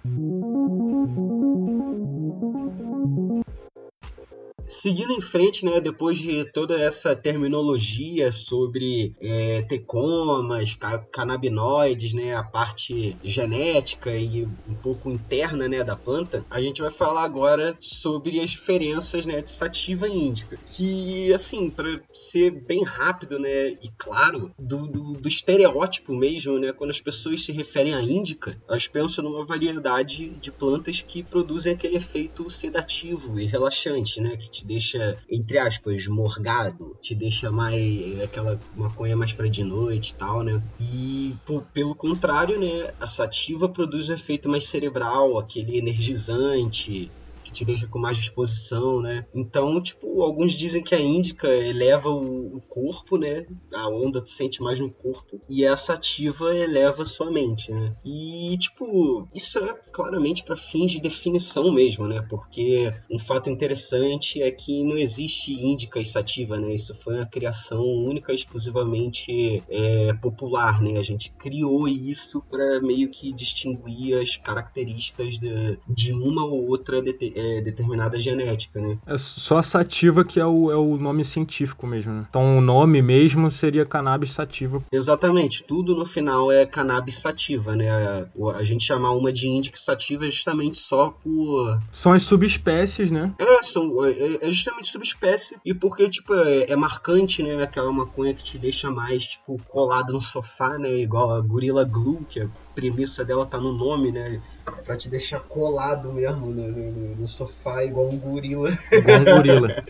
Seguindo 4.70 5.12
em 5.12 5.20
frente, 5.20 5.64
né, 5.64 5.80
depois 5.80 6.16
de 6.16 6.44
toda 6.44 6.80
essa 6.80 7.16
terminologia 7.16 8.30
sobre 8.30 9.12
é, 9.20 9.62
tecomas, 9.62 10.78
canabinoides, 11.10 12.12
né, 12.12 12.36
a 12.36 12.44
parte 12.44 13.16
genética 13.24 14.14
e 14.14 14.44
um 14.44 14.74
pouco 14.74 15.10
interna 15.10 15.68
né, 15.68 15.82
da 15.82 15.96
planta, 15.96 16.46
a 16.48 16.62
gente 16.62 16.80
vai 16.80 16.90
falar 16.90 17.24
agora 17.24 17.76
sobre 17.80 18.38
as 18.38 18.50
diferenças 18.50 19.26
né, 19.26 19.42
de 19.42 19.50
sativa 19.50 20.08
e 20.08 20.12
índica. 20.12 20.56
Que, 20.64 21.34
assim, 21.34 21.68
para 21.68 22.00
ser 22.14 22.52
bem 22.52 22.84
rápido 22.84 23.40
né, 23.40 23.70
e 23.70 23.90
claro, 23.98 24.52
do, 24.56 24.86
do, 24.86 25.12
do, 25.14 25.28
estereótipo 25.28 26.14
mesmo, 26.14 26.60
né, 26.60 26.72
quando 26.72 26.90
as 26.90 27.00
pessoas 27.00 27.44
se 27.44 27.50
referem 27.50 27.92
à 27.92 28.00
índica, 28.00 28.56
elas 28.68 28.86
pensam 28.86 29.24
numa 29.24 29.44
variedade 29.44 30.28
de 30.28 30.52
plantas 30.52 31.02
que 31.02 31.24
produzem 31.24 31.72
aquele 31.72 31.96
efeito 31.96 32.48
sedativo 32.48 33.40
e 33.40 33.46
relaxante, 33.46 34.20
né, 34.20 34.36
que 34.36 34.59
te 34.60 34.66
deixa, 34.66 35.18
entre 35.28 35.58
aspas, 35.58 36.06
morgado, 36.06 36.96
te 37.00 37.14
deixa 37.14 37.50
mais 37.50 38.20
aquela 38.20 38.60
maconha 38.76 39.16
mais 39.16 39.32
para 39.32 39.48
de 39.48 39.64
noite 39.64 40.10
e 40.10 40.14
tal, 40.14 40.42
né? 40.42 40.62
E 40.78 41.34
por, 41.46 41.62
pelo 41.72 41.94
contrário, 41.94 42.60
né, 42.60 42.92
a 43.00 43.06
sativa 43.06 43.68
produz 43.68 44.08
um 44.10 44.14
efeito 44.14 44.48
mais 44.48 44.66
cerebral, 44.66 45.38
aquele 45.38 45.78
energizante, 45.78 47.10
que 47.50 47.52
te 47.52 47.64
deixa 47.64 47.86
com 47.86 47.98
mais 47.98 48.16
disposição, 48.16 49.00
né? 49.02 49.26
Então, 49.34 49.80
tipo, 49.82 50.22
alguns 50.22 50.52
dizem 50.52 50.82
que 50.82 50.94
a 50.94 51.00
índica 51.00 51.48
eleva 51.48 52.08
o, 52.08 52.60
corpo, 52.68 53.18
né? 53.18 53.46
A 53.72 53.88
onda 53.88 54.20
tu 54.20 54.30
sente 54.30 54.62
mais 54.62 54.78
no 54.78 54.90
corpo 54.90 55.40
e 55.48 55.66
a 55.66 55.76
sativa 55.76 56.54
eleva 56.54 57.02
a 57.02 57.06
sua 57.06 57.30
mente, 57.30 57.72
né? 57.72 57.96
E, 58.04 58.56
tipo, 58.58 59.28
isso 59.34 59.58
é 59.58 59.72
claramente 59.92 60.44
para 60.44 60.54
fins 60.54 60.92
de 60.92 61.00
definição 61.00 61.72
mesmo, 61.72 62.06
né? 62.06 62.24
Porque 62.28 62.92
um 63.10 63.18
fato 63.18 63.50
interessante 63.50 64.40
é 64.40 64.50
que 64.50 64.84
não 64.84 64.96
existe 64.96 65.52
índica 65.52 65.98
e 65.98 66.04
sativa, 66.04 66.58
né? 66.58 66.74
Isso 66.74 66.94
foi 66.94 67.16
uma 67.16 67.26
criação 67.26 67.82
única 67.82 68.32
e 68.32 68.36
exclusivamente 68.36 69.62
é, 69.68 70.12
popular, 70.14 70.80
né? 70.80 70.98
A 70.98 71.02
gente 71.02 71.32
criou 71.32 71.88
isso 71.88 72.40
para 72.48 72.80
meio 72.80 73.10
que 73.10 73.32
distinguir 73.32 74.18
as 74.18 74.36
características 74.36 75.38
de, 75.38 75.78
de 75.88 76.12
uma 76.12 76.44
ou 76.44 76.68
outra 76.68 77.02
é, 77.40 77.60
determinada 77.60 78.18
genética, 78.18 78.80
né? 78.80 78.98
É 79.06 79.16
só 79.16 79.58
a 79.58 79.62
sativa 79.62 80.24
que 80.24 80.38
é 80.38 80.46
o, 80.46 80.70
é 80.70 80.76
o 80.76 80.96
nome 80.96 81.24
científico 81.24 81.86
mesmo, 81.86 82.12
né? 82.12 82.26
Então 82.28 82.58
o 82.58 82.60
nome 82.60 83.00
mesmo 83.00 83.50
seria 83.50 83.84
cannabis 83.84 84.32
sativa. 84.32 84.82
Exatamente, 84.92 85.64
tudo 85.64 85.94
no 85.94 86.04
final 86.04 86.50
é 86.52 86.66
cannabis 86.66 87.16
sativa, 87.16 87.74
né? 87.74 87.90
A, 87.90 88.26
a 88.56 88.64
gente 88.64 88.84
chamar 88.84 89.12
uma 89.12 89.32
de 89.32 89.48
índica 89.48 89.78
sativa 89.78 90.26
é 90.26 90.30
justamente 90.30 90.76
só 90.76 91.10
por... 91.22 91.78
São 91.90 92.12
as 92.12 92.22
subespécies, 92.22 93.10
né? 93.10 93.32
É, 93.38 93.62
são, 93.62 94.04
é, 94.04 94.46
é 94.46 94.50
justamente 94.50 94.88
subespécie 94.88 95.56
e 95.64 95.74
porque, 95.74 96.08
tipo, 96.08 96.34
é, 96.34 96.70
é 96.70 96.76
marcante, 96.76 97.42
né? 97.42 97.62
Aquela 97.62 97.92
maconha 97.92 98.34
que 98.34 98.44
te 98.44 98.58
deixa 98.58 98.90
mais, 98.90 99.26
tipo, 99.26 99.60
colado 99.68 100.12
no 100.12 100.20
sofá, 100.20 100.78
né? 100.78 100.90
Igual 100.96 101.34
a 101.34 101.40
Gorilla 101.40 101.84
Glue, 101.84 102.24
que 102.28 102.40
a 102.40 102.48
premissa 102.74 103.24
dela 103.24 103.46
tá 103.46 103.58
no 103.58 103.72
nome, 103.72 104.12
né? 104.12 104.40
Pra 104.84 104.96
te 104.96 105.08
deixar 105.08 105.40
colado 105.40 106.12
mesmo 106.12 106.46
no, 106.46 106.68
no, 106.68 107.16
no 107.16 107.28
sofá, 107.28 107.84
igual 107.84 108.08
um 108.08 108.18
gorila. 108.18 108.76
Igual 108.92 109.20
um 109.20 109.24
gorila. 109.24 109.84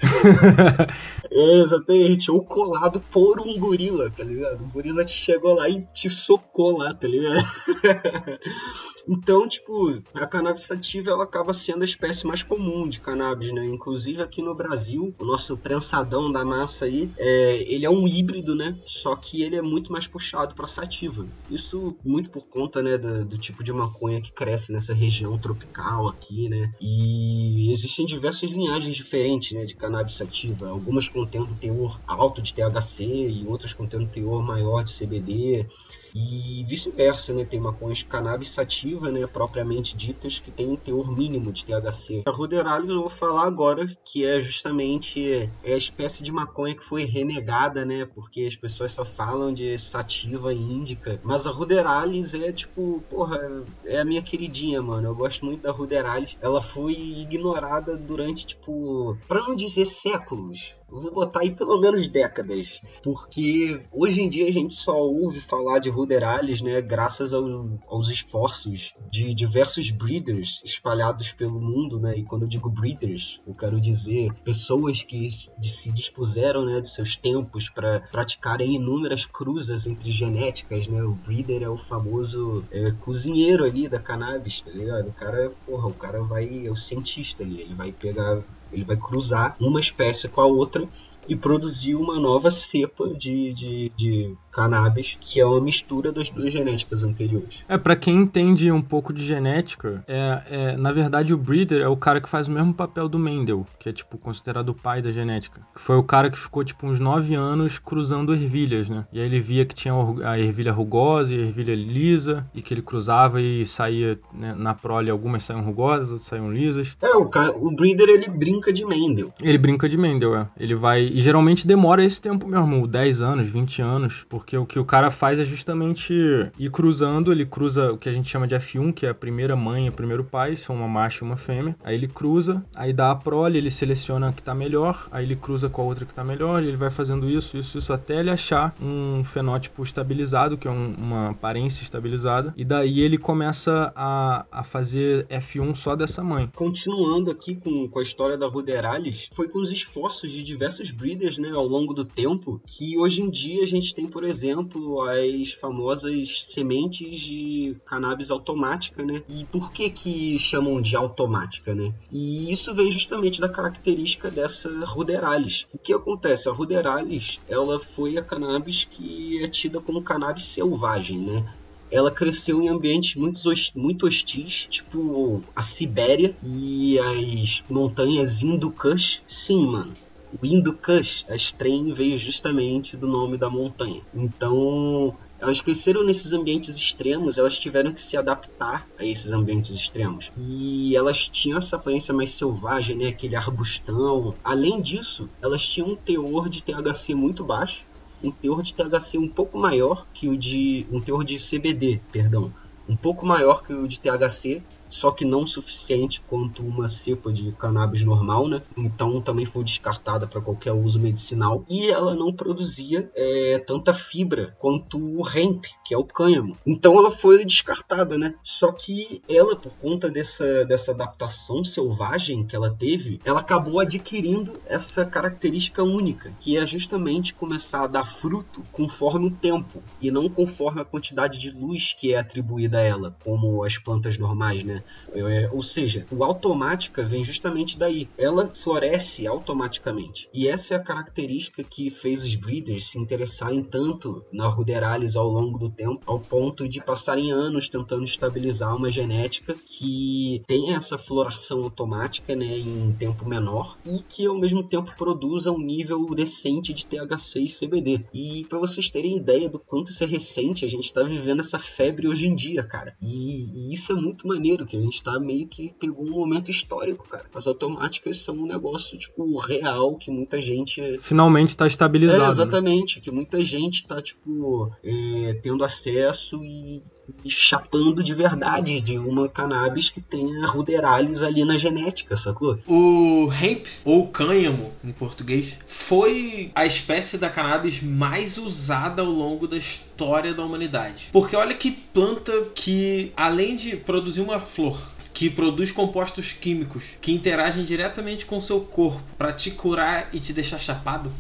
é, 1.31 1.61
exatamente. 1.63 2.31
Ou 2.31 2.45
colado 2.45 3.01
por 3.11 3.41
um 3.41 3.59
gorila, 3.59 4.11
tá 4.11 4.25
ligado? 4.25 4.63
O 4.63 4.69
gorila 4.69 5.05
te 5.05 5.13
chegou 5.13 5.55
lá 5.55 5.69
e 5.69 5.83
te 5.93 6.11
socou 6.11 6.79
lá, 6.79 6.95
tá 6.95 7.07
ligado? 7.07 7.45
então, 9.09 9.49
tipo, 9.49 10.03
a 10.15 10.27
cannabis 10.27 10.65
sativa 10.65 11.11
ela 11.11 11.25
acaba 11.25 11.53
sendo 11.53 11.83
a 11.83 11.85
espécie 11.85 12.27
mais 12.27 12.43
comum 12.43 12.89
de 12.89 13.01
cannabis, 13.01 13.53
né? 13.53 13.65
Inclusive 13.67 14.23
aqui 14.23 14.43
no 14.43 14.55
Brasil, 14.55 15.15
o 15.19 15.25
nosso 15.25 15.57
prensadão 15.57 16.31
da 16.31 16.45
massa 16.45 16.85
aí, 16.85 17.11
é, 17.17 17.65
ele 17.73 17.87
é 17.87 17.91
um 17.91 18.07
híbrido, 18.07 18.55
né? 18.55 18.79
Só 18.85 19.17
que 19.17 19.43
ele 19.43 19.57
é 19.57 19.63
muito 19.63 19.93
mais 19.93 20.07
puxado 20.07 20.55
pra 20.55 20.67
sativa. 20.67 21.27
Isso 21.51 21.97
muito 22.05 22.31
por 22.31 22.47
conta, 22.47 22.83
né, 22.83 22.99
do, 22.99 23.25
do 23.25 23.39
tipo 23.39 23.63
de 23.63 23.73
maconha 23.73 24.21
que 24.21 24.33
cresce 24.33 24.73
nessa 24.73 24.95
região 24.95 25.39
tropical 25.39 26.09
aqui, 26.09 26.49
né? 26.49 26.73
E 26.81 27.71
existem 27.73 28.07
diversas 28.07 28.51
linhagens 28.51 28.95
diferentes, 28.95 29.53
né, 29.53 29.65
de 29.65 29.75
cannabis 29.75 30.15
sativa. 30.15 30.69
Algumas 30.69 31.09
contendo 31.09 31.55
teor 31.55 32.01
alto 32.07 32.43
de 32.43 32.55
THC 32.55 33.05
e 33.05 33.47
outras 33.47 33.73
contendo 33.73 34.09
teor 34.09 34.43
maior 34.43 34.83
de 34.85 34.97
CBD 34.97 35.67
e 36.15 36.65
vice-versa, 36.67 37.33
né? 37.33 37.45
Tem 37.45 37.61
maconhas 37.61 38.03
cannabis 38.03 38.51
sativa, 38.51 39.11
né, 39.11 39.27
propriamente 39.27 39.97
ditas, 39.97 40.39
que 40.39 40.51
tem 40.51 40.69
um 40.69 40.77
teor 40.77 41.11
mínimo 41.17 41.53
de 41.53 41.65
THC. 41.65 42.23
A 42.27 42.31
Ruderalis 42.31 42.91
eu 42.91 43.01
vou 43.01 43.09
falar 43.09 43.45
agora, 43.45 43.87
que 44.05 44.25
é 44.25 44.41
justamente 44.41 45.51
é 45.65 45.75
a 45.75 45.77
espécie 45.77 46.23
de 46.23 46.33
maconha 46.33 46.75
que 46.75 46.85
foi 46.85 47.05
renegada, 47.05 47.85
né, 47.85 48.05
porque 48.05 48.43
as 48.43 48.57
pessoas 48.57 48.93
só 48.93 49.05
falam 49.05 49.53
de 49.53 49.77
sativa 49.79 50.53
e 50.53 50.59
índica, 50.59 51.21
mas 51.23 51.47
a 51.47 51.51
Ruderalis 51.51 52.35
é 52.35 52.53
tipo, 52.53 53.03
porra, 53.09 53.65
é 53.85 54.01
a 54.01 54.05
minha 54.05 54.23
queridinha, 54.23 54.83
mano. 54.83 55.09
Eu 55.09 55.15
gosto 55.15 55.45
muito 55.45 55.63
da 55.63 55.73
Ruderalis. 55.73 56.37
Ela 56.41 56.63
foi 56.63 56.93
ignorada 56.93 57.97
durante 57.97 58.47
tipo, 58.47 59.17
para 59.27 59.43
não 59.43 59.55
dizer 59.55 59.85
séculos, 59.85 60.75
vou 60.91 61.13
botar 61.13 61.41
aí 61.41 61.51
pelo 61.51 61.81
menos 61.81 62.09
décadas, 62.09 62.81
porque 63.03 63.81
hoje 63.93 64.21
em 64.21 64.29
dia 64.29 64.49
a 64.49 64.53
gente 64.53 64.75
só 64.75 64.97
ouve 64.99 65.41
falar 65.41 65.79
de 65.79 65.89
Ruderalis, 66.01 66.61
né, 66.61 66.81
graças 66.81 67.33
ao, 67.33 67.79
aos 67.89 68.09
esforços 68.09 68.95
de 69.11 69.35
diversos 69.35 69.91
breeders 69.91 70.61
espalhados 70.65 71.33
pelo 71.33 71.61
mundo, 71.61 71.99
né, 71.99 72.17
e 72.17 72.25
quando 72.25 72.43
eu 72.43 72.49
digo 72.49 72.71
breeders, 72.71 73.41
eu 73.47 73.55
quero 73.55 73.81
dizer 73.81 74.33
pessoas 74.45 75.03
que 75.03 75.29
se 75.31 75.93
dispuseram, 75.93 76.65
né, 76.65 76.81
de 76.81 76.89
seus 76.89 77.17
tempos 77.17 77.69
para 77.69 78.01
praticarem 78.01 78.75
inúmeras 78.75 79.27
cruzas 79.27 79.87
entre 79.87 80.11
genéticas, 80.11 80.89
né, 80.89 81.03
o 81.03 81.13
breeder 81.13 81.63
é 81.63 81.69
o 81.69 81.77
famoso 81.77 82.65
é, 82.71 82.93
cozinheiro 83.01 83.65
ali 83.65 83.89
da 83.89 83.99
cannabis, 83.99 84.61
tá 84.61 84.71
ligado? 84.71 85.09
O 85.09 85.13
cara, 85.13 85.53
porra, 85.67 85.89
o 85.89 85.95
cara 85.95 86.23
vai, 86.23 86.67
é 86.67 86.71
o 86.71 86.77
cientista 86.77 87.43
ali, 87.43 87.61
ele 87.61 87.75
vai 87.75 87.93
pegar 87.93 88.43
ele 88.73 88.85
vai 88.85 88.97
cruzar 88.97 89.57
uma 89.61 89.81
espécie 89.81 90.29
com 90.29 90.41
a 90.41 90.47
outra 90.47 90.89
e 91.29 91.37
produzir 91.37 91.95
uma 91.95 92.19
nova 92.19 92.51
cepa 92.51 93.09
de, 93.15 93.53
de, 93.53 93.93
de 93.97 94.37
cannabis, 94.51 95.17
que 95.21 95.41
é 95.41 95.47
uma 95.47 95.61
mistura 95.61 96.13
das 96.13 96.29
duas 96.29 96.53
genéticas 96.53 97.05
anteriores. 97.05 97.65
É, 97.69 97.79
para 97.79 97.97
quem 97.97 98.17
entende 98.17 98.71
um 98.71 98.83
pouco 98.83 99.13
de 99.13 99.25
genética, 99.25 100.03
é, 100.07 100.43
é, 100.51 100.77
na 100.77 100.93
verdade 100.93 101.33
o 101.33 101.39
breeder 101.39 101.81
é 101.81 101.89
o 101.89 101.97
cara 101.97 102.21
que 102.21 102.29
faz 102.29 102.49
o 102.49 102.51
mesmo 102.51 102.75
papel 102.75 103.09
do 103.09 103.19
Mendel, 103.19 103.67
que 103.79 103.89
é 103.89 103.93
tipo 103.93 104.19
considerado 104.19 104.71
o 104.71 104.75
pai 104.75 105.01
da 105.01 105.11
genética. 105.11 105.61
Foi 105.75 105.97
o 105.97 106.03
cara 106.03 106.31
que 106.31 106.39
ficou 106.39 106.65
tipo 106.65 106.87
uns 106.87 106.99
nove 106.99 107.35
anos 107.35 107.79
cruzando 107.79 108.35
ervilhas, 108.35 108.89
né? 108.89 109.05
E 109.13 109.21
aí 109.21 109.27
ele 109.27 109.41
via 109.41 109.65
que 109.65 109.75
tinha 109.75 109.95
a 110.25 110.39
ervilha 110.39 110.73
rugosa 110.73 111.35
e 111.35 111.39
a 111.39 111.47
ervilha 111.47 111.75
lisa, 111.75 112.47
e 112.55 112.63
que 112.63 112.75
ele 112.75 112.83
cruzava 112.83 113.41
e 113.41 113.65
saía 113.65 114.19
né, 114.33 114.55
na 114.57 114.75
prole, 114.75 115.11
algumas 115.11 115.43
saíam 115.43 115.63
rugosas, 115.63 116.11
outras 116.11 116.29
saíam 116.29 116.53
lisas. 116.53 116.97
É, 117.01 117.17
o, 117.17 117.27
cara, 117.27 117.57
o 117.57 117.71
breeder 117.71 118.09
ele 118.09 118.29
brinca 118.29 118.73
de 118.73 118.85
Mendel. 118.85 119.33
Ele 119.41 119.59
brinca 119.59 119.89
de 119.89 119.97
Mendel, 119.97 120.37
é. 120.37 120.49
Ele 120.59 120.75
vai. 120.75 121.03
E 121.03 121.21
geralmente 121.21 121.67
demora 121.67 122.05
esse 122.05 122.21
tempo 122.21 122.47
mesmo, 122.47 122.87
10 122.87 123.21
anos, 123.21 123.49
20 123.49 123.83
anos, 123.83 124.27
porque 124.41 124.57
o 124.57 124.65
que 124.65 124.79
o 124.79 124.85
cara 124.87 125.11
faz 125.11 125.39
é 125.39 125.45
justamente 125.45 126.15
ir 126.59 126.71
cruzando, 126.71 127.31
ele 127.31 127.45
cruza 127.45 127.93
o 127.93 127.99
que 127.99 128.09
a 128.09 128.13
gente 128.13 128.29
chama 128.29 128.49
de 128.49 128.55
F1, 128.57 128.93
que 128.95 129.05
é 129.05 129.11
a 129.11 129.15
primeira 129.15 129.55
mãe 129.55 129.87
e 129.87 129.89
o 129.91 129.93
primeiro 129.93 130.25
pai, 130.25 130.57
são 130.57 130.75
uma 130.75 130.89
macho 130.89 131.23
e 131.23 131.27
uma 131.27 131.37
fêmea. 131.37 131.77
Aí 131.85 131.95
ele 131.95 132.09
cruza, 132.09 132.65
aí 132.75 132.91
dá 132.91 133.11
a 133.11 133.15
prole, 133.15 133.59
ele 133.59 133.71
seleciona 133.71 134.31
a 134.31 134.33
que 134.33 134.43
tá 134.43 134.55
melhor, 134.55 135.07
aí 135.13 135.27
ele 135.27 135.37
cruza 135.37 135.69
com 135.69 135.83
a 135.83 135.85
outra 135.85 136.07
que 136.07 136.15
tá 136.15 136.25
melhor, 136.25 136.63
ele 136.63 136.77
vai 136.77 136.89
fazendo 136.89 137.29
isso, 137.29 137.59
isso, 137.59 137.77
isso, 137.77 137.93
até 137.93 138.19
ele 138.19 138.31
achar 138.31 138.75
um 138.81 139.23
fenótipo 139.25 139.83
estabilizado, 139.83 140.57
que 140.57 140.67
é 140.67 140.71
um, 140.71 140.95
uma 140.97 141.31
aparência 141.31 141.83
estabilizada, 141.83 142.55
e 142.57 142.65
daí 142.65 143.01
ele 143.01 143.19
começa 143.19 143.93
a, 143.95 144.47
a 144.51 144.65
fazer 144.65 145.27
F1 145.27 145.75
só 145.75 145.95
dessa 145.95 146.25
mãe. 146.25 146.51
Continuando 146.57 147.31
aqui 147.31 147.55
com, 147.55 147.89
com 147.89 147.99
a 147.99 148.03
história 148.03 148.39
da 148.39 148.49
Ruderalis, 148.49 149.29
foi 149.35 149.49
com 149.49 149.59
os 149.59 149.71
esforços 149.71 150.33
de 150.33 150.43
diversos 150.43 150.91
breeders, 150.91 151.37
né, 151.37 151.51
ao 151.51 151.67
longo 151.67 151.93
do 151.93 152.07
tempo, 152.07 152.59
que 152.67 152.97
hoje 152.97 153.21
em 153.21 153.31
dia 153.31 153.63
a 153.63 153.67
gente 153.67 153.95
tem, 153.95 154.07
por 154.07 154.25
exemplo, 154.25 154.30
exemplo, 154.31 155.03
as 155.03 155.53
famosas 155.53 156.45
sementes 156.45 157.19
de 157.21 157.77
cannabis 157.85 158.31
automática, 158.31 159.05
né? 159.05 159.23
E 159.29 159.45
por 159.45 159.73
que 159.73 159.91
que 159.91 160.39
chamam 160.39 160.81
de 160.81 160.97
automática, 160.97 161.75
né? 161.75 161.93
E 162.11 162.53
isso 162.53 162.73
vem 162.75 162.91
justamente 162.91 163.41
da 163.41 163.49
característica 163.49 164.31
dessa 164.31 164.71
Ruderalis. 164.85 165.67
O 165.73 165.79
que 165.79 165.93
acontece? 165.93 166.49
A 166.49 166.53
Ruderalis, 166.53 167.41
ela 167.49 167.79
foi 167.79 168.17
a 168.17 168.23
cannabis 168.23 168.85
que 168.85 169.43
é 169.43 169.49
tida 169.49 169.81
como 169.81 170.03
cannabis 170.03 170.45
selvagem, 170.45 171.19
né? 171.19 171.45
ela 171.91 172.11
cresceu 172.11 172.63
em 172.63 172.69
ambientes 172.69 173.17
muito, 173.17 173.41
muito 173.75 174.07
hostis, 174.07 174.67
tipo 174.71 175.43
a 175.55 175.63
Sibéria 175.63 176.37
e 176.43 176.99
as 176.99 177.65
montanhas 177.69 178.43
Hindu-Kush. 178.43 179.23
Sim, 179.27 179.67
mano. 179.67 179.93
O 180.33 180.47
Hindu 180.47 180.73
Kush, 180.75 181.25
a 181.29 181.35
strain 181.37 181.93
veio 181.93 182.19
justamente 182.19 182.97
do 182.97 183.07
nome 183.07 183.37
da 183.37 183.51
montanha. 183.51 184.01
Então, 184.15 185.17
elas 185.41 185.61
cresceram 185.61 186.05
nesses 186.05 186.33
ambientes 186.33 186.77
extremos, 186.77 187.39
elas 187.39 187.59
tiveram 187.59 187.93
que 187.93 188.01
se 188.01 188.17
adaptar 188.17 188.87
a 188.99 189.05
esses 189.05 189.33
ambientes 189.33 189.71
extremos. 189.75 190.31
E 190.37 190.95
elas 190.95 191.29
tinham 191.29 191.59
essa 191.59 191.77
aparência 191.77 192.13
mais 192.13 192.31
selvagem, 192.31 192.97
né? 192.97 193.09
aquele 193.09 193.35
arbustão. 193.35 194.35
Além 194.45 194.81
disso, 194.81 195.29
elas 195.41 195.67
tinham 195.67 195.89
um 195.89 195.97
teor 195.97 196.49
de 196.49 196.63
THC 196.63 197.15
muito 197.15 197.43
baixo, 197.43 197.85
um 198.23 198.31
teor 198.31 198.63
de 198.63 198.75
THC 198.75 199.17
um 199.17 199.29
pouco 199.29 199.59
maior 199.59 200.07
que 200.13 200.29
o 200.29 200.37
de. 200.37 200.87
um 200.93 201.01
teor 201.01 201.25
de 201.25 201.39
CBD, 201.39 202.01
perdão, 202.13 202.53
um 202.87 202.95
pouco 202.95 203.25
maior 203.25 203.63
que 203.63 203.73
o 203.73 203.89
de 203.89 203.99
THC 203.99 204.63
só 204.91 205.11
que 205.11 205.25
não 205.25 205.47
suficiente 205.47 206.21
quanto 206.21 206.63
uma 206.63 206.89
cepa 206.89 207.33
de 207.33 207.53
cannabis 207.53 208.03
normal, 208.05 208.49
né? 208.49 208.61
Então 208.77 209.21
também 209.21 209.45
foi 209.47 209.65
descartada 209.65 210.27
para 210.27 210.41
qualquer 210.41 210.73
uso 210.73 210.99
medicinal 210.99 211.65
e 211.71 211.89
ela 211.89 212.15
não 212.15 212.33
produzia 212.33 213.11
é, 213.15 213.59
tanta 213.61 213.95
fibra 213.95 214.55
quanto 214.59 214.99
o 214.99 215.27
hemp, 215.29 215.65
que 215.85 215.95
é 215.95 215.99
o 215.99 216.05
cânhamo. 216.05 216.57
Então 216.67 216.99
ela 216.99 217.11
foi 217.11 217.45
descartada, 217.45 218.19
né? 218.19 218.35
Só 218.43 218.73
que 218.73 219.23
ela, 219.29 219.57
por 219.57 219.73
conta 219.79 220.11
dessa, 220.11 220.65
dessa 220.65 220.93
adaptação 220.93 221.65
selvagem 221.65 222.45
que 222.45 222.57
ela 222.57 222.71
teve, 222.71 223.21
ela 223.25 223.41
acabou 223.41 223.79
adquirindo 223.79 224.61
essa 224.67 225.05
característica 225.05 225.83
única, 225.83 226.33
que 226.41 226.57
é 226.57 226.67
justamente 226.67 227.35
começar 227.35 227.85
a 227.85 227.87
dar 227.87 228.05
fruto 228.05 228.63
conforme 228.73 229.29
o 229.29 229.31
tempo 229.31 229.83
e 230.01 230.11
não 230.11 230.29
conforme 230.29 230.81
a 230.81 230.85
quantidade 230.85 231.39
de 231.39 231.51
luz 231.51 231.95
que 231.99 232.13
é 232.13 232.19
atribuída 232.19 232.79
a 232.79 232.83
ela, 232.83 233.17
como 233.23 233.63
as 233.65 233.79
plantas 233.79 234.19
normais, 234.19 234.65
né? 234.65 234.80
É, 235.13 235.49
ou 235.53 235.63
seja, 235.63 236.07
o 236.11 236.25
automática 236.25 237.03
vem 237.03 237.25
justamente 237.25 237.79
daí. 237.79 238.09
Ela 238.17 238.51
floresce 238.55 239.27
automaticamente. 239.27 240.29
E 240.33 240.49
essa 240.49 240.75
é 240.75 240.77
a 240.77 240.83
característica 240.83 241.63
que 241.63 241.91
fez 241.91 242.23
os 242.23 242.35
breeders 242.35 242.91
se 242.91 242.99
interessarem 242.99 243.63
tanto 243.63 244.25
na 244.33 244.49
Ruderalis 244.49 245.17
ao 245.17 245.29
longo 245.29 245.59
do 245.59 245.71
tempo, 245.71 246.03
ao 246.07 246.19
ponto 246.19 246.69
de 246.69 246.83
passarem 246.83 247.31
anos 247.31 247.69
tentando 247.69 248.05
estabilizar 248.05 248.75
uma 248.77 248.91
genética 248.91 249.55
que 249.55 250.43
tem 250.47 250.75
essa 250.75 250.99
floração 250.99 251.63
automática, 251.63 252.35
né, 252.35 252.59
em 252.59 252.93
tempo 252.93 253.29
menor 253.29 253.77
e 253.85 254.01
que 254.09 254.27
ao 254.27 254.39
mesmo 254.39 254.63
tempo 254.63 254.95
produza 254.97 255.51
um 255.51 255.59
nível 255.59 256.07
decente 256.15 256.73
de 256.73 256.87
THC 256.87 257.41
e 257.41 257.49
CBD. 257.49 258.05
E 258.13 258.47
para 258.49 258.59
vocês 258.59 258.91
terem 258.91 259.17
ideia 259.17 259.49
do 259.49 259.59
quanto 259.59 259.91
isso 259.91 260.05
é 260.05 260.07
recente, 260.07 260.65
a 260.65 260.69
gente 260.69 260.85
está 260.85 261.03
vivendo 261.03 261.41
essa 261.41 261.59
febre 261.59 262.09
hoje 262.09 262.27
em 262.27 262.35
dia, 262.35 262.63
cara. 262.63 262.97
E, 263.03 263.71
e, 263.71 263.75
isso 263.75 263.93
é 263.93 263.95
muito 263.95 264.27
maneiro, 264.27 264.67
que 264.71 264.77
a 264.77 264.81
gente 264.81 265.03
tá 265.03 265.19
meio 265.19 265.49
que 265.49 265.75
pegou 265.81 266.07
um 266.07 266.11
momento 266.11 266.49
histórico, 266.49 267.09
cara. 267.09 267.25
As 267.35 267.47
automáticas 267.49 268.19
são 268.19 268.37
um 268.37 268.47
negócio, 268.47 268.97
tipo, 268.97 269.37
real, 269.37 269.97
que 269.97 270.13
muita 270.13 270.41
gente. 270.41 270.99
Finalmente 271.01 271.57
tá 271.57 271.67
estabilizado. 271.67 272.21
É, 272.21 272.25
né? 272.25 272.31
exatamente, 272.31 272.97
né? 272.97 273.03
que 273.03 273.11
muita 273.11 273.41
gente 273.45 273.85
tá, 273.85 274.01
tipo, 274.01 274.73
é, 274.85 275.35
tendo 275.43 275.65
acesso 275.65 276.45
e 276.45 276.85
chapando 277.27 278.03
de 278.03 278.15
verdade 278.15 278.81
de 278.81 278.99
uma 278.99 279.29
cannabis 279.29 279.91
que 279.91 280.01
tenha 280.01 280.47
ruderalis 280.47 281.23
ali 281.23 281.45
na 281.45 281.59
genética, 281.59 282.17
sacou? 282.17 282.59
O 282.67 283.31
hemp, 283.33 283.67
ou 283.85 284.09
cânhamo 284.09 284.73
em 284.83 284.93
português, 284.93 285.55
foi 285.67 286.51
a 286.55 286.67
espécie 286.67 287.19
da 287.19 287.29
cannabis 287.29 287.83
mais 287.83 288.39
usada 288.39 289.03
ao 289.03 289.09
longo 289.09 289.47
da 289.47 289.57
história 289.57 290.35
da 290.35 290.45
humanidade. 290.45 291.09
Porque 291.13 291.37
olha 291.37 291.55
que 291.55 291.71
planta 291.71 292.33
que, 292.55 293.13
além 293.17 293.57
de 293.57 293.77
produzir 293.77 294.21
uma 294.21 294.41
flor, 294.41 294.81
que 295.13 295.29
produz 295.29 295.73
compostos 295.73 296.33
químicos 296.33 296.85
que 297.01 297.13
interagem 297.13 297.65
diretamente 297.65 298.25
com 298.25 298.41
seu 298.41 298.61
corpo 298.61 299.03
para 299.19 299.33
te 299.33 299.51
curar 299.51 300.09
e 300.13 300.21
te 300.21 300.33
deixar 300.33 300.61
chapado, 300.61 301.13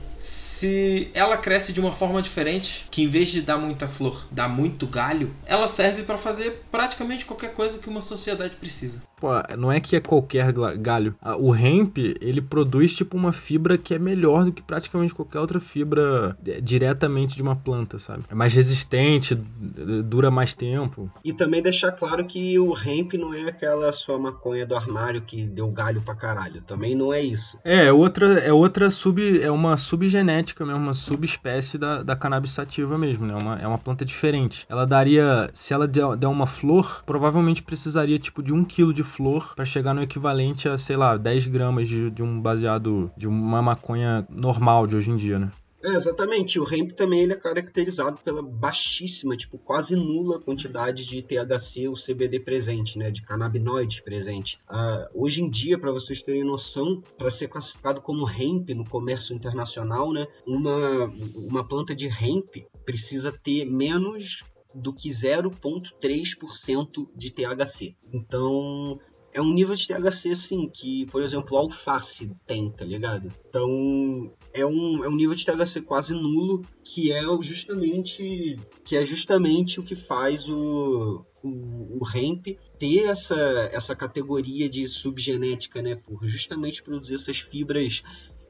se 0.61 1.11
ela 1.15 1.39
cresce 1.39 1.73
de 1.73 1.81
uma 1.81 1.93
forma 1.93 2.21
diferente, 2.21 2.87
que 2.91 3.03
em 3.03 3.09
vez 3.09 3.29
de 3.29 3.41
dar 3.41 3.57
muita 3.57 3.89
flor, 3.89 4.27
dá 4.31 4.47
muito 4.47 4.87
galho, 4.87 5.31
ela 5.47 5.67
serve 5.67 6.03
para 6.03 6.19
fazer 6.19 6.65
praticamente 6.71 7.25
qualquer 7.25 7.55
coisa 7.55 7.79
que 7.79 7.89
uma 7.89 8.03
sociedade 8.03 8.57
precisa. 8.57 9.03
Pô, 9.17 9.29
não 9.57 9.71
é 9.71 9.81
que 9.81 9.97
é 9.97 10.01
qualquer 10.01 10.51
galho. 10.79 11.15
O 11.39 11.55
hemp, 11.55 11.99
ele 11.99 12.41
produz 12.41 12.95
tipo 12.95 13.17
uma 13.17 13.33
fibra 13.33 13.77
que 13.77 13.95
é 13.95 13.99
melhor 13.99 14.47
do 14.47 14.53
que 14.53 14.63
praticamente 14.63 15.13
qualquer 15.13 15.39
outra 15.39 15.61
fibra 15.61 16.37
diretamente 16.63 17.37
de 17.37 17.43
uma 17.43 17.55
planta, 17.55 17.99
sabe? 17.99 18.25
É 18.31 18.35
mais 18.35 18.55
resistente, 18.55 19.35
dura 19.35 20.31
mais 20.31 20.55
tempo. 20.55 21.11
E 21.23 21.35
também 21.35 21.63
deixar 21.63 21.93
claro 21.93 22.25
que 22.25 22.59
o 22.59 22.75
hemp 22.75 23.13
não 23.15 23.35
é 23.35 23.49
aquela 23.49 23.93
sua 23.93 24.19
maconha 24.19 24.67
do 24.67 24.75
armário 24.75 25.21
que 25.21 25.47
deu 25.47 25.69
galho 25.71 26.01
pra 26.01 26.15
caralho. 26.15 26.63
Também 26.63 26.95
não 26.95 27.13
é 27.13 27.21
isso. 27.21 27.59
É, 27.63 27.93
outra, 27.93 28.39
é 28.39 28.53
outra 28.53 28.91
sub, 28.91 29.41
é 29.43 29.51
uma 29.51 29.77
subgenética 29.77 30.50
mesmo, 30.65 30.81
uma 30.81 30.95
subespécie 30.95 31.79
da, 31.79 32.03
da 32.03 32.17
cannabis 32.17 32.53
sativa 32.53 32.97
mesmo, 32.99 33.27
né? 33.27 33.35
Uma, 33.41 33.59
é 33.59 33.67
uma 33.67 33.79
planta 33.79 34.05
diferente. 34.05 34.67
Ela 34.69 34.87
daria, 34.87 35.51
se 35.55 35.73
ela 35.73 35.87
der, 35.87 36.17
der 36.17 36.27
uma 36.27 36.47
flor, 36.47 37.03
provavelmente 37.05 37.63
precisaria 37.63 38.19
tipo 38.19 38.43
de 38.43 38.53
um 38.53 38.65
quilo 38.65 38.93
de 38.93 39.03
flor 39.03 39.55
para 39.55 39.65
chegar 39.65 39.95
no 39.95 40.03
equivalente 40.03 40.69
a, 40.69 40.77
sei 40.77 40.97
lá, 40.97 41.17
10 41.17 41.47
gramas 41.47 41.89
de, 41.89 42.11
de 42.11 42.23
um 42.23 42.41
baseado, 42.41 43.11
de 43.17 43.27
uma 43.27 43.63
maconha 43.63 44.27
normal 44.29 44.87
de 44.87 44.97
hoje 44.97 45.11
em 45.11 45.17
dia, 45.17 45.39
né? 45.39 45.51
É, 45.83 45.95
exatamente. 45.95 46.61
O 46.61 46.73
hemp 46.73 46.93
também 46.93 47.21
ele 47.21 47.33
é 47.33 47.37
caracterizado 47.37 48.19
pela 48.19 48.43
baixíssima, 48.43 49.37
tipo 49.37 49.59
quase 49.59 49.97
nula 49.97 50.39
quantidade 50.39 51.07
de 51.07 51.23
THC 51.23 51.89
ou 51.89 51.95
CBD 51.95 52.41
presente, 52.41 52.99
né, 52.99 53.11
de 53.11 53.23
canabinoides 53.23 54.01
presente. 54.01 54.61
Uh, 54.71 55.23
hoje 55.23 55.43
em 55.43 55.49
dia, 55.49 55.79
para 55.79 55.91
vocês 55.91 56.23
terem 56.23 56.45
noção, 56.45 57.03
para 57.17 57.31
ser 57.31 57.49
classificado 57.49 58.03
como 58.03 58.29
hemp 58.29 58.69
no 58.71 58.85
comércio 58.85 59.35
internacional, 59.35 60.13
né, 60.13 60.27
uma, 60.47 61.07
uma 61.35 61.67
planta 61.67 61.95
de 61.95 62.09
hemp 62.09 62.57
precisa 62.85 63.33
ter 63.33 63.65
menos 63.65 64.45
do 64.75 64.93
que 64.93 65.09
0,3% 65.09 67.09
de 67.17 67.31
THC. 67.31 67.97
Então, 68.13 69.01
é 69.33 69.41
um 69.41 69.53
nível 69.53 69.75
de 69.75 69.87
THC, 69.87 70.31
assim, 70.31 70.69
que, 70.69 71.07
por 71.07 71.23
exemplo, 71.23 71.57
o 71.57 71.59
alface 71.59 72.31
tem, 72.47 72.71
tá 72.71 72.85
ligado? 72.85 73.33
Então, 73.49 74.33
é 74.53 74.65
um, 74.65 75.05
é 75.05 75.09
um 75.09 75.15
nível 75.15 75.35
de 75.35 75.45
THC 75.45 75.83
quase 75.83 76.13
nulo, 76.13 76.65
que 76.85 77.13
é 77.13 77.23
justamente, 77.41 78.59
que 78.85 78.97
é 78.97 79.05
justamente 79.05 79.79
o 79.79 79.83
que 79.83 79.95
faz 79.95 80.49
o, 80.49 81.25
o, 81.43 81.99
o 82.01 82.03
hemp 82.15 82.59
ter 82.79 83.05
essa, 83.05 83.71
essa 83.73 83.95
categoria 83.95 84.69
de 84.69 84.87
subgenética, 84.89 85.81
né? 85.81 85.97
Por 85.97 86.27
justamente 86.27 86.83
produzir 86.83 87.15
essas 87.15 87.39
fibras 87.39 88.03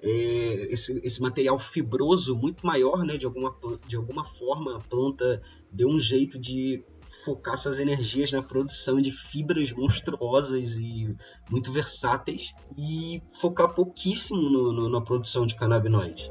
é, 0.03 0.67
esse, 0.71 0.99
esse, 1.05 1.21
material 1.21 1.59
fibroso 1.59 2.35
muito 2.35 2.67
maior, 2.67 3.05
né? 3.05 3.17
De 3.17 3.27
alguma, 3.27 3.55
de 3.87 3.97
alguma 3.97 4.25
forma 4.25 4.77
a 4.77 4.81
planta 4.81 5.43
deu 5.71 5.89
um 5.89 6.01
jeito 6.01 6.39
de 6.39 6.83
focar 7.25 7.59
suas 7.59 7.79
energias 7.79 8.33
na 8.33 8.43
produção 8.43 8.99
de 8.99 9.11
fibras 9.11 9.73
monstruosas 9.73 10.79
e 10.79 11.15
muito 11.51 11.73
versáteis 11.73 12.53
e 12.79 13.23
focar 13.41 13.75
pouquíssimo 13.75 14.41
no, 14.41 14.73
no, 14.73 14.89
na 14.89 15.01
produção 15.01 15.47
de 15.47 15.57
canabinoides. 15.57 16.29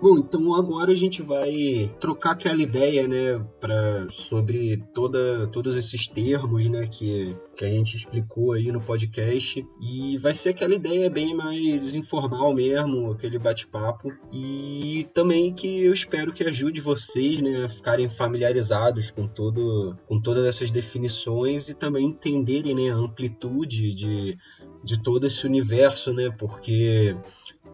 Bom, 0.00 0.18
então 0.18 0.54
agora 0.54 0.90
a 0.90 0.94
gente 0.94 1.22
vai 1.22 1.90
trocar 2.00 2.32
aquela 2.32 2.60
ideia, 2.60 3.06
né, 3.06 3.38
pra, 3.60 4.06
sobre 4.10 4.76
toda, 4.92 5.46
todos 5.46 5.76
esses 5.76 6.08
termos, 6.08 6.66
né, 6.66 6.86
que, 6.86 7.34
que 7.56 7.64
a 7.64 7.68
gente 7.68 7.96
explicou 7.96 8.52
aí 8.52 8.72
no 8.72 8.80
podcast. 8.80 9.64
E 9.80 10.18
vai 10.18 10.34
ser 10.34 10.50
aquela 10.50 10.74
ideia 10.74 11.08
bem 11.08 11.34
mais 11.34 11.94
informal 11.94 12.52
mesmo, 12.52 13.12
aquele 13.12 13.38
bate-papo. 13.38 14.12
E 14.32 15.08
também 15.14 15.54
que 15.54 15.84
eu 15.84 15.92
espero 15.92 16.32
que 16.32 16.42
ajude 16.42 16.80
vocês, 16.80 17.40
né, 17.40 17.64
a 17.64 17.68
ficarem 17.68 18.08
familiarizados 18.08 19.12
com, 19.12 19.28
todo, 19.28 19.96
com 20.06 20.20
todas 20.20 20.44
essas 20.44 20.70
definições 20.72 21.68
e 21.68 21.74
também 21.74 22.06
entenderem, 22.06 22.74
né, 22.74 22.90
a 22.90 22.96
amplitude 22.96 23.94
de, 23.94 24.36
de 24.82 25.02
todo 25.02 25.26
esse 25.26 25.46
universo, 25.46 26.12
né, 26.12 26.30
porque 26.36 27.16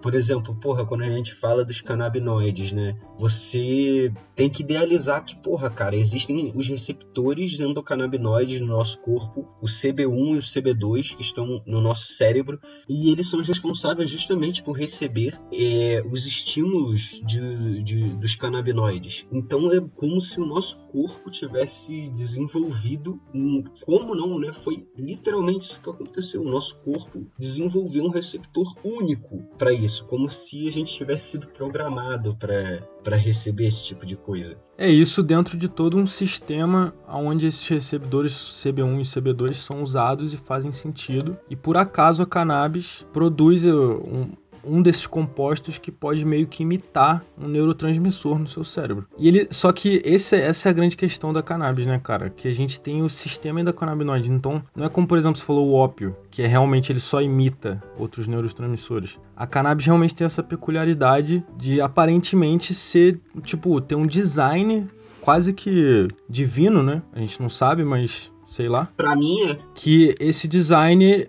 por 0.01 0.15
exemplo, 0.15 0.55
porra, 0.55 0.85
quando 0.85 1.03
a 1.03 1.09
gente 1.09 1.35
fala 1.35 1.65
dos 1.65 1.81
canabinoides, 1.81 2.73
né? 2.73 2.97
Você 3.19 4.13
tem 4.35 4.49
que 4.49 4.63
idealizar 4.63 5.25
que, 5.25 5.37
porra, 5.37 5.71
cara, 5.71 5.97
existem 5.97 6.53
os 6.55 6.67
receptores 6.69 7.61
endocannabinoides 7.61 8.61
no 8.61 8.69
nosso 8.69 8.99
corpo, 9.01 9.49
o 9.61 9.67
CB1 9.67 10.35
e 10.35 10.39
o 10.39 10.41
CB2, 10.41 11.17
que 11.17 11.23
estão 11.23 11.63
no 11.67 11.81
nosso 11.81 12.13
cérebro, 12.13 12.59
e 12.89 13.11
eles 13.11 13.29
são 13.29 13.43
responsáveis 13.43 14.09
justamente 14.09 14.63
por 14.63 14.73
receber 14.73 15.39
é, 15.53 16.03
os 16.11 16.27
estímulos 16.27 17.21
de, 17.25 17.83
de, 17.83 18.09
dos 18.15 18.35
canabinoides. 18.37 19.27
Então 19.31 19.71
é 19.71 19.81
como 19.81 20.21
se 20.21 20.41
o 20.41 20.47
nosso 20.47 20.79
corpo 20.87 21.31
tivesse 21.31 22.11
desenvolvido, 22.11 23.21
um, 23.35 23.63
como 23.85 24.15
não, 24.15 24.39
né? 24.39 24.53
Foi 24.53 24.87
literalmente 24.97 25.65
isso 25.65 25.81
que 25.81 25.91
aconteceu. 25.91 26.43
O 26.43 26.51
nosso 26.51 26.77
corpo 26.77 27.27
desenvolveu 27.39 28.05
um 28.05 28.11
receptor 28.11 28.75
único 28.85 29.43
para 29.59 29.73
isso 29.73 29.90
isso, 29.91 30.05
como 30.07 30.31
se 30.31 30.69
a 30.69 30.71
gente 30.71 30.93
tivesse 30.93 31.33
sido 31.33 31.49
programado 31.49 32.37
para 32.37 33.17
receber 33.17 33.67
esse 33.67 33.85
tipo 33.85 34.07
de 34.07 34.17
coisa. 34.17 34.57
É 34.79 34.89
isso 34.89 35.23
dentro 35.23 35.59
de 35.59 35.69
todo 35.69 35.99
um 35.99 36.07
sistema 36.07 36.95
onde 37.09 37.47
esses 37.47 37.67
recebedores 37.69 38.33
CB1 38.33 39.01
e 39.01 39.03
CB2 39.03 39.55
são 39.55 39.83
usados 39.83 40.33
e 40.33 40.37
fazem 40.37 40.73
sentido. 40.73 41.37
E 41.49 41.57
por 41.57 41.77
acaso 41.77 42.23
a 42.23 42.27
cannabis 42.27 43.07
produz 43.13 43.65
um, 43.65 44.31
um 44.65 44.83
desses 44.83 45.07
compostos 45.07 45.79
que 45.79 45.91
pode 45.91 46.25
meio 46.25 46.47
que 46.47 46.63
imitar 46.63 47.23
um 47.39 47.49
neurotransmissor 47.49 48.39
no 48.39 48.47
seu 48.47 48.65
cérebro. 48.65 49.07
E 49.19 49.29
ele, 49.29 49.49
só 49.51 49.73
que 49.73 50.01
esse, 50.05 50.37
essa 50.37 50.69
é 50.69 50.71
a 50.71 50.73
grande 50.73 50.97
questão 50.97 51.33
da 51.33 51.43
cannabis, 51.43 51.87
né, 51.87 52.01
cara? 52.03 52.31
Que 52.31 52.49
a 52.49 52.53
gente 52.53 52.81
tem 52.81 53.03
o 53.03 53.09
sistema 53.09 53.61
endocannabinoide. 53.61 54.31
Então, 54.31 54.63
não 54.75 54.85
é 54.85 54.89
como, 54.89 55.07
por 55.07 55.19
exemplo, 55.19 55.39
você 55.39 55.45
falou 55.45 55.69
o 55.69 55.75
ópio, 55.75 56.17
que 56.31 56.43
é 56.43 56.47
realmente 56.47 56.93
ele 56.93 57.01
só 57.01 57.21
imita 57.21 57.83
outros 57.99 58.27
neurotransmissores. 58.27 59.19
A 59.37 59.47
cannabis 59.47 59.87
realmente 59.87 60.15
tem 60.15 60.25
essa 60.25 60.43
peculiaridade 60.43 61.45
de 61.57 61.81
aparentemente 61.81 62.75
ser, 62.75 63.21
tipo, 63.43 63.81
ter 63.81 63.95
um 63.95 64.07
design 64.07 64.87
quase 65.21 65.53
que 65.53 66.09
divino, 66.29 66.83
né? 66.83 67.03
A 67.13 67.21
gente 67.21 67.41
não 67.41 67.49
sabe, 67.49 67.85
mas 67.85 68.31
sei 68.47 68.69
lá. 68.69 68.89
Pra 68.97 69.15
mim 69.15 69.51
é. 69.51 69.57
Que 69.75 70.15
esse 70.19 70.49
design 70.49 71.29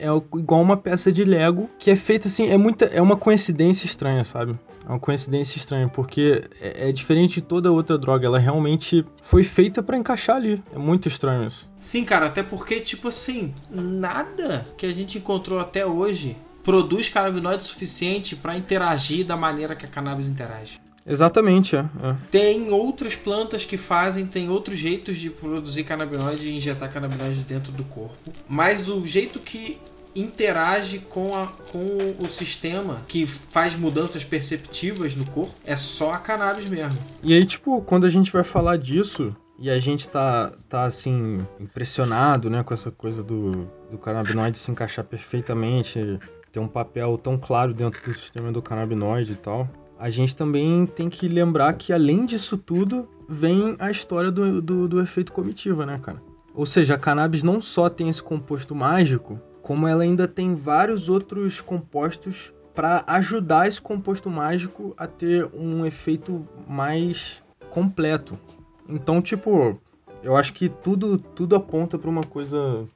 é 0.00 0.38
igual 0.38 0.60
uma 0.60 0.76
peça 0.76 1.12
de 1.12 1.24
Lego 1.24 1.68
que 1.78 1.90
é 1.90 1.96
feita 1.96 2.28
assim, 2.28 2.48
é 2.48 2.56
muita, 2.56 2.86
é 2.86 3.00
uma 3.00 3.16
coincidência 3.16 3.86
estranha, 3.86 4.24
sabe? 4.24 4.58
É 4.86 4.88
uma 4.88 4.98
coincidência 4.98 5.58
estranha, 5.58 5.88
porque 5.88 6.44
é, 6.60 6.88
é 6.88 6.92
diferente 6.92 7.34
de 7.34 7.42
toda 7.42 7.70
outra 7.70 7.96
droga, 7.98 8.26
ela 8.26 8.38
realmente 8.38 9.04
foi 9.22 9.44
feita 9.44 9.82
para 9.82 9.96
encaixar 9.96 10.36
ali. 10.36 10.62
É 10.74 10.78
muito 10.78 11.06
estranho 11.06 11.46
isso. 11.46 11.68
Sim, 11.78 12.04
cara, 12.04 12.26
até 12.26 12.42
porque, 12.42 12.80
tipo 12.80 13.08
assim, 13.08 13.54
nada 13.70 14.66
que 14.76 14.86
a 14.86 14.92
gente 14.92 15.18
encontrou 15.18 15.60
até 15.60 15.86
hoje 15.86 16.36
produz 16.62 17.08
canabinoide 17.08 17.64
suficiente 17.64 18.36
para 18.36 18.56
interagir 18.56 19.24
da 19.24 19.36
maneira 19.36 19.74
que 19.74 19.86
a 19.86 19.88
cannabis 19.88 20.26
interage. 20.26 20.80
Exatamente, 21.06 21.76
é. 21.76 21.80
é. 21.80 22.16
Tem 22.30 22.70
outras 22.70 23.14
plantas 23.14 23.64
que 23.64 23.76
fazem, 23.76 24.26
tem 24.26 24.48
outros 24.48 24.78
jeitos 24.78 25.18
de 25.18 25.30
produzir 25.30 25.84
canabinoide 25.84 26.50
e 26.50 26.56
injetar 26.56 26.92
canabinoide 26.92 27.42
dentro 27.42 27.72
do 27.72 27.84
corpo. 27.84 28.32
Mas 28.48 28.88
o 28.88 29.04
jeito 29.04 29.38
que 29.40 29.78
interage 30.14 30.98
com, 30.98 31.36
a, 31.36 31.46
com 31.46 32.22
o 32.22 32.26
sistema 32.26 33.02
que 33.06 33.26
faz 33.26 33.76
mudanças 33.76 34.24
perceptivas 34.24 35.14
no 35.14 35.24
corpo 35.30 35.54
é 35.64 35.76
só 35.76 36.12
a 36.12 36.18
cannabis 36.18 36.68
mesmo. 36.68 36.98
E 37.22 37.32
aí, 37.32 37.46
tipo, 37.46 37.80
quando 37.82 38.06
a 38.06 38.10
gente 38.10 38.30
vai 38.32 38.42
falar 38.42 38.76
disso, 38.76 39.34
e 39.58 39.70
a 39.70 39.78
gente 39.78 40.08
tá, 40.08 40.52
tá 40.68 40.84
assim, 40.84 41.46
impressionado, 41.60 42.48
né, 42.48 42.62
com 42.62 42.72
essa 42.74 42.90
coisa 42.90 43.22
do, 43.22 43.68
do 43.90 43.98
canabinoide 43.98 44.58
se 44.58 44.70
encaixar 44.70 45.04
perfeitamente, 45.04 46.18
ter 46.50 46.58
um 46.58 46.68
papel 46.68 47.16
tão 47.18 47.38
claro 47.38 47.72
dentro 47.72 48.02
do 48.02 48.14
sistema 48.14 48.50
do 48.50 48.62
canabinoide 48.62 49.32
e 49.34 49.36
tal. 49.36 49.68
A 50.00 50.08
gente 50.08 50.34
também 50.34 50.86
tem 50.86 51.10
que 51.10 51.28
lembrar 51.28 51.74
que, 51.74 51.92
além 51.92 52.24
disso 52.24 52.56
tudo, 52.56 53.06
vem 53.28 53.76
a 53.78 53.90
história 53.90 54.30
do, 54.30 54.62
do, 54.62 54.88
do 54.88 55.00
efeito 55.02 55.30
comitiva, 55.30 55.84
né, 55.84 56.00
cara? 56.02 56.22
Ou 56.54 56.64
seja, 56.64 56.94
a 56.94 56.98
cannabis 56.98 57.42
não 57.42 57.60
só 57.60 57.90
tem 57.90 58.08
esse 58.08 58.22
composto 58.22 58.74
mágico, 58.74 59.38
como 59.60 59.86
ela 59.86 60.02
ainda 60.02 60.26
tem 60.26 60.54
vários 60.54 61.10
outros 61.10 61.60
compostos 61.60 62.50
para 62.74 63.04
ajudar 63.08 63.68
esse 63.68 63.78
composto 63.78 64.30
mágico 64.30 64.94
a 64.96 65.06
ter 65.06 65.46
um 65.54 65.84
efeito 65.84 66.48
mais 66.66 67.42
completo. 67.68 68.38
Então, 68.88 69.20
tipo, 69.20 69.78
eu 70.22 70.34
acho 70.34 70.54
que 70.54 70.70
tudo 70.70 71.18
tudo 71.18 71.54
aponta 71.54 71.98
para 71.98 72.08
uma 72.08 72.24
coisa 72.24 72.86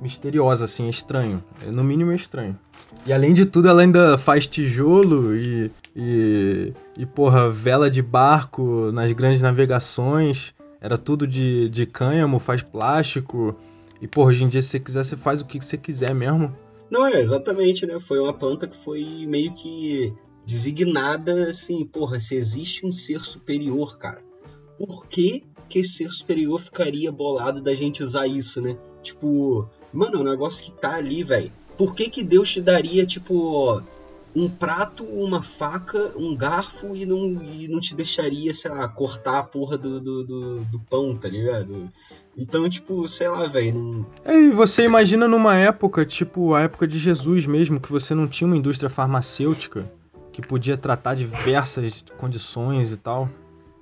misteriosa, 0.00 0.64
assim, 0.64 0.88
estranho. 0.88 1.44
É, 1.62 1.70
no 1.70 1.84
mínimo 1.84 2.10
estranho. 2.10 2.58
E 3.06 3.12
além 3.12 3.34
de 3.34 3.44
tudo, 3.44 3.68
ela 3.68 3.82
ainda 3.82 4.16
faz 4.16 4.46
tijolo 4.46 5.36
e, 5.36 5.70
e, 5.94 6.72
e 6.96 7.04
porra, 7.04 7.50
vela 7.50 7.90
de 7.90 8.00
barco 8.00 8.90
nas 8.92 9.12
grandes 9.12 9.42
navegações. 9.42 10.54
Era 10.80 10.96
tudo 10.96 11.26
de, 11.26 11.68
de 11.68 11.84
cânhamo, 11.84 12.38
faz 12.38 12.62
plástico. 12.62 13.54
E, 14.00 14.08
porra, 14.08 14.30
hoje 14.30 14.44
em 14.44 14.48
dia, 14.48 14.62
se 14.62 14.68
você 14.68 14.80
quiser, 14.80 15.04
você 15.04 15.16
faz 15.16 15.40
o 15.40 15.44
que 15.44 15.62
você 15.62 15.76
quiser 15.76 16.14
mesmo. 16.14 16.54
Não, 16.90 17.06
é, 17.06 17.20
exatamente, 17.20 17.86
né? 17.86 17.98
Foi 18.00 18.18
uma 18.18 18.32
planta 18.32 18.66
que 18.66 18.76
foi 18.76 19.26
meio 19.26 19.52
que 19.52 20.12
designada 20.46 21.50
assim, 21.50 21.84
porra, 21.86 22.20
se 22.20 22.34
existe 22.34 22.86
um 22.86 22.92
ser 22.92 23.20
superior, 23.20 23.96
cara, 23.96 24.22
por 24.78 25.06
que 25.06 25.42
que 25.68 25.78
esse 25.78 25.94
ser 25.94 26.10
superior 26.10 26.60
ficaria 26.60 27.10
bolado 27.10 27.62
da 27.62 27.74
gente 27.74 28.02
usar 28.02 28.26
isso, 28.26 28.60
né? 28.60 28.76
Tipo, 29.02 29.68
mano, 29.92 30.18
é 30.18 30.20
um 30.20 30.24
negócio 30.24 30.64
que 30.64 30.70
tá 30.70 30.94
ali, 30.96 31.22
velho. 31.22 31.50
Por 31.76 31.94
que 31.94 32.08
que 32.08 32.22
Deus 32.22 32.50
te 32.50 32.60
daria, 32.60 33.04
tipo, 33.04 33.82
um 34.34 34.48
prato, 34.48 35.04
uma 35.04 35.42
faca, 35.42 36.12
um 36.16 36.34
garfo 36.36 36.94
e 36.96 37.06
não, 37.06 37.42
e 37.42 37.68
não 37.68 37.80
te 37.80 37.94
deixaria, 37.94 38.52
sei 38.52 38.70
lá, 38.70 38.86
cortar 38.88 39.38
a 39.38 39.42
porra 39.42 39.78
do, 39.78 40.00
do, 40.00 40.24
do, 40.24 40.56
do 40.64 40.78
pão, 40.80 41.16
tá 41.16 41.28
ligado? 41.28 41.88
Então, 42.36 42.68
tipo, 42.68 43.06
sei 43.06 43.28
lá, 43.28 43.46
velho. 43.46 43.74
Não... 43.74 44.06
É, 44.24 44.36
e 44.36 44.50
você 44.50 44.84
imagina 44.84 45.28
numa 45.28 45.56
época, 45.56 46.04
tipo 46.04 46.54
a 46.54 46.62
época 46.62 46.86
de 46.86 46.98
Jesus 46.98 47.46
mesmo, 47.46 47.78
que 47.78 47.92
você 47.92 48.14
não 48.14 48.26
tinha 48.26 48.46
uma 48.46 48.56
indústria 48.56 48.90
farmacêutica 48.90 49.90
que 50.32 50.42
podia 50.42 50.76
tratar 50.76 51.14
diversas 51.14 52.04
condições 52.18 52.90
e 52.90 52.96
tal. 52.96 53.28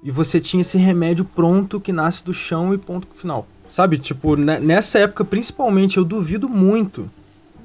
E 0.02 0.11
você 0.11 0.38
tinha 0.38 0.61
esse 0.61 0.76
remédio 0.76 1.24
pronto 1.24 1.81
que 1.81 1.92
nasce 1.92 2.22
do 2.22 2.35
chão 2.35 2.74
e 2.74 2.78
ponto 2.78 3.07
final. 3.14 3.46
Sabe, 3.66 3.98
tipo, 3.98 4.37
nessa 4.37 4.98
época 4.98 5.24
principalmente, 5.24 5.96
eu 5.96 6.05
duvido 6.05 6.46
muito 6.46 7.09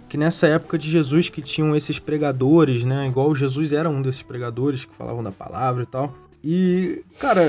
que 0.07 0.17
nessa 0.17 0.47
época 0.47 0.77
de 0.77 0.89
Jesus 0.89 1.29
que 1.29 1.41
tinham 1.41 1.75
esses 1.75 1.99
pregadores, 1.99 2.83
né? 2.83 3.07
Igual 3.07 3.35
Jesus 3.35 3.73
era 3.73 3.89
um 3.89 4.01
desses 4.01 4.21
pregadores 4.21 4.85
que 4.85 4.95
falavam 4.95 5.23
da 5.23 5.31
palavra 5.31 5.83
e 5.83 5.85
tal. 5.85 6.13
E, 6.43 7.03
cara, 7.19 7.41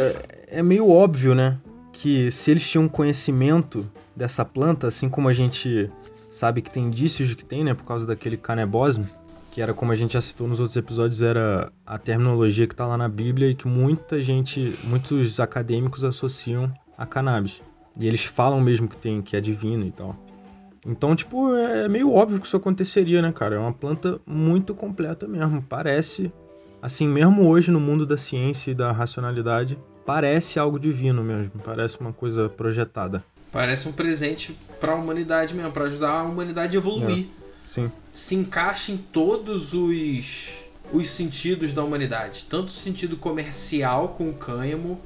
é 0.48 0.62
meio 0.62 0.90
óbvio, 0.90 1.34
né? 1.34 1.58
que 2.00 2.30
se 2.30 2.52
eles 2.52 2.68
tinham 2.68 2.88
conhecimento 2.88 3.84
dessa 4.14 4.44
planta, 4.44 4.86
assim 4.86 5.08
como 5.08 5.28
a 5.28 5.32
gente 5.32 5.90
sabe 6.30 6.62
que 6.62 6.70
tem 6.70 6.84
indícios 6.84 7.28
de 7.28 7.34
que 7.34 7.44
tem, 7.44 7.64
né, 7.64 7.74
por 7.74 7.84
causa 7.84 8.06
daquele 8.06 8.36
canebosme, 8.36 9.04
que 9.50 9.60
era 9.60 9.74
como 9.74 9.90
a 9.90 9.96
gente 9.96 10.12
já 10.12 10.20
citou 10.20 10.46
nos 10.46 10.60
outros 10.60 10.76
episódios, 10.76 11.22
era 11.22 11.72
a 11.84 11.98
terminologia 11.98 12.68
que 12.68 12.74
está 12.74 12.86
lá 12.86 12.96
na 12.96 13.08
Bíblia 13.08 13.50
e 13.50 13.54
que 13.54 13.66
muita 13.66 14.20
gente, 14.22 14.78
muitos 14.84 15.40
acadêmicos 15.40 16.04
associam 16.04 16.72
a 16.96 17.04
cannabis. 17.04 17.62
E 17.98 18.06
eles 18.06 18.24
falam 18.24 18.60
mesmo 18.60 18.86
que 18.86 18.96
tem, 18.96 19.20
que 19.20 19.36
é 19.36 19.40
divino 19.40 19.84
e 19.84 19.90
tal. 19.90 20.14
Então, 20.88 21.14
tipo, 21.14 21.54
é 21.54 21.86
meio 21.86 22.12
óbvio 22.12 22.40
que 22.40 22.46
isso 22.46 22.56
aconteceria, 22.56 23.20
né, 23.20 23.30
cara? 23.30 23.56
É 23.56 23.58
uma 23.58 23.72
planta 23.72 24.18
muito 24.26 24.74
completa 24.74 25.28
mesmo. 25.28 25.62
Parece, 25.62 26.32
assim, 26.80 27.06
mesmo 27.06 27.46
hoje 27.46 27.70
no 27.70 27.78
mundo 27.78 28.06
da 28.06 28.16
ciência 28.16 28.70
e 28.70 28.74
da 28.74 28.90
racionalidade, 28.90 29.78
parece 30.06 30.58
algo 30.58 30.80
divino 30.80 31.22
mesmo, 31.22 31.52
parece 31.62 32.00
uma 32.00 32.12
coisa 32.12 32.48
projetada. 32.48 33.22
Parece 33.52 33.86
um 33.86 33.92
presente 33.92 34.56
para 34.80 34.92
a 34.92 34.94
humanidade 34.94 35.54
mesmo, 35.54 35.70
para 35.72 35.84
ajudar 35.84 36.20
a 36.20 36.22
humanidade 36.22 36.74
a 36.76 36.80
evoluir. 36.80 37.26
É. 37.26 37.66
Sim. 37.66 37.92
Se 38.10 38.34
encaixa 38.34 38.90
em 38.90 38.96
todos 38.96 39.74
os 39.74 40.66
os 40.90 41.10
sentidos 41.10 41.74
da 41.74 41.84
humanidade, 41.84 42.46
tanto 42.48 42.68
o 42.68 42.72
sentido 42.72 43.18
comercial 43.18 44.08
com 44.08 44.30
o 44.30 44.34
cânhamo, 44.34 44.98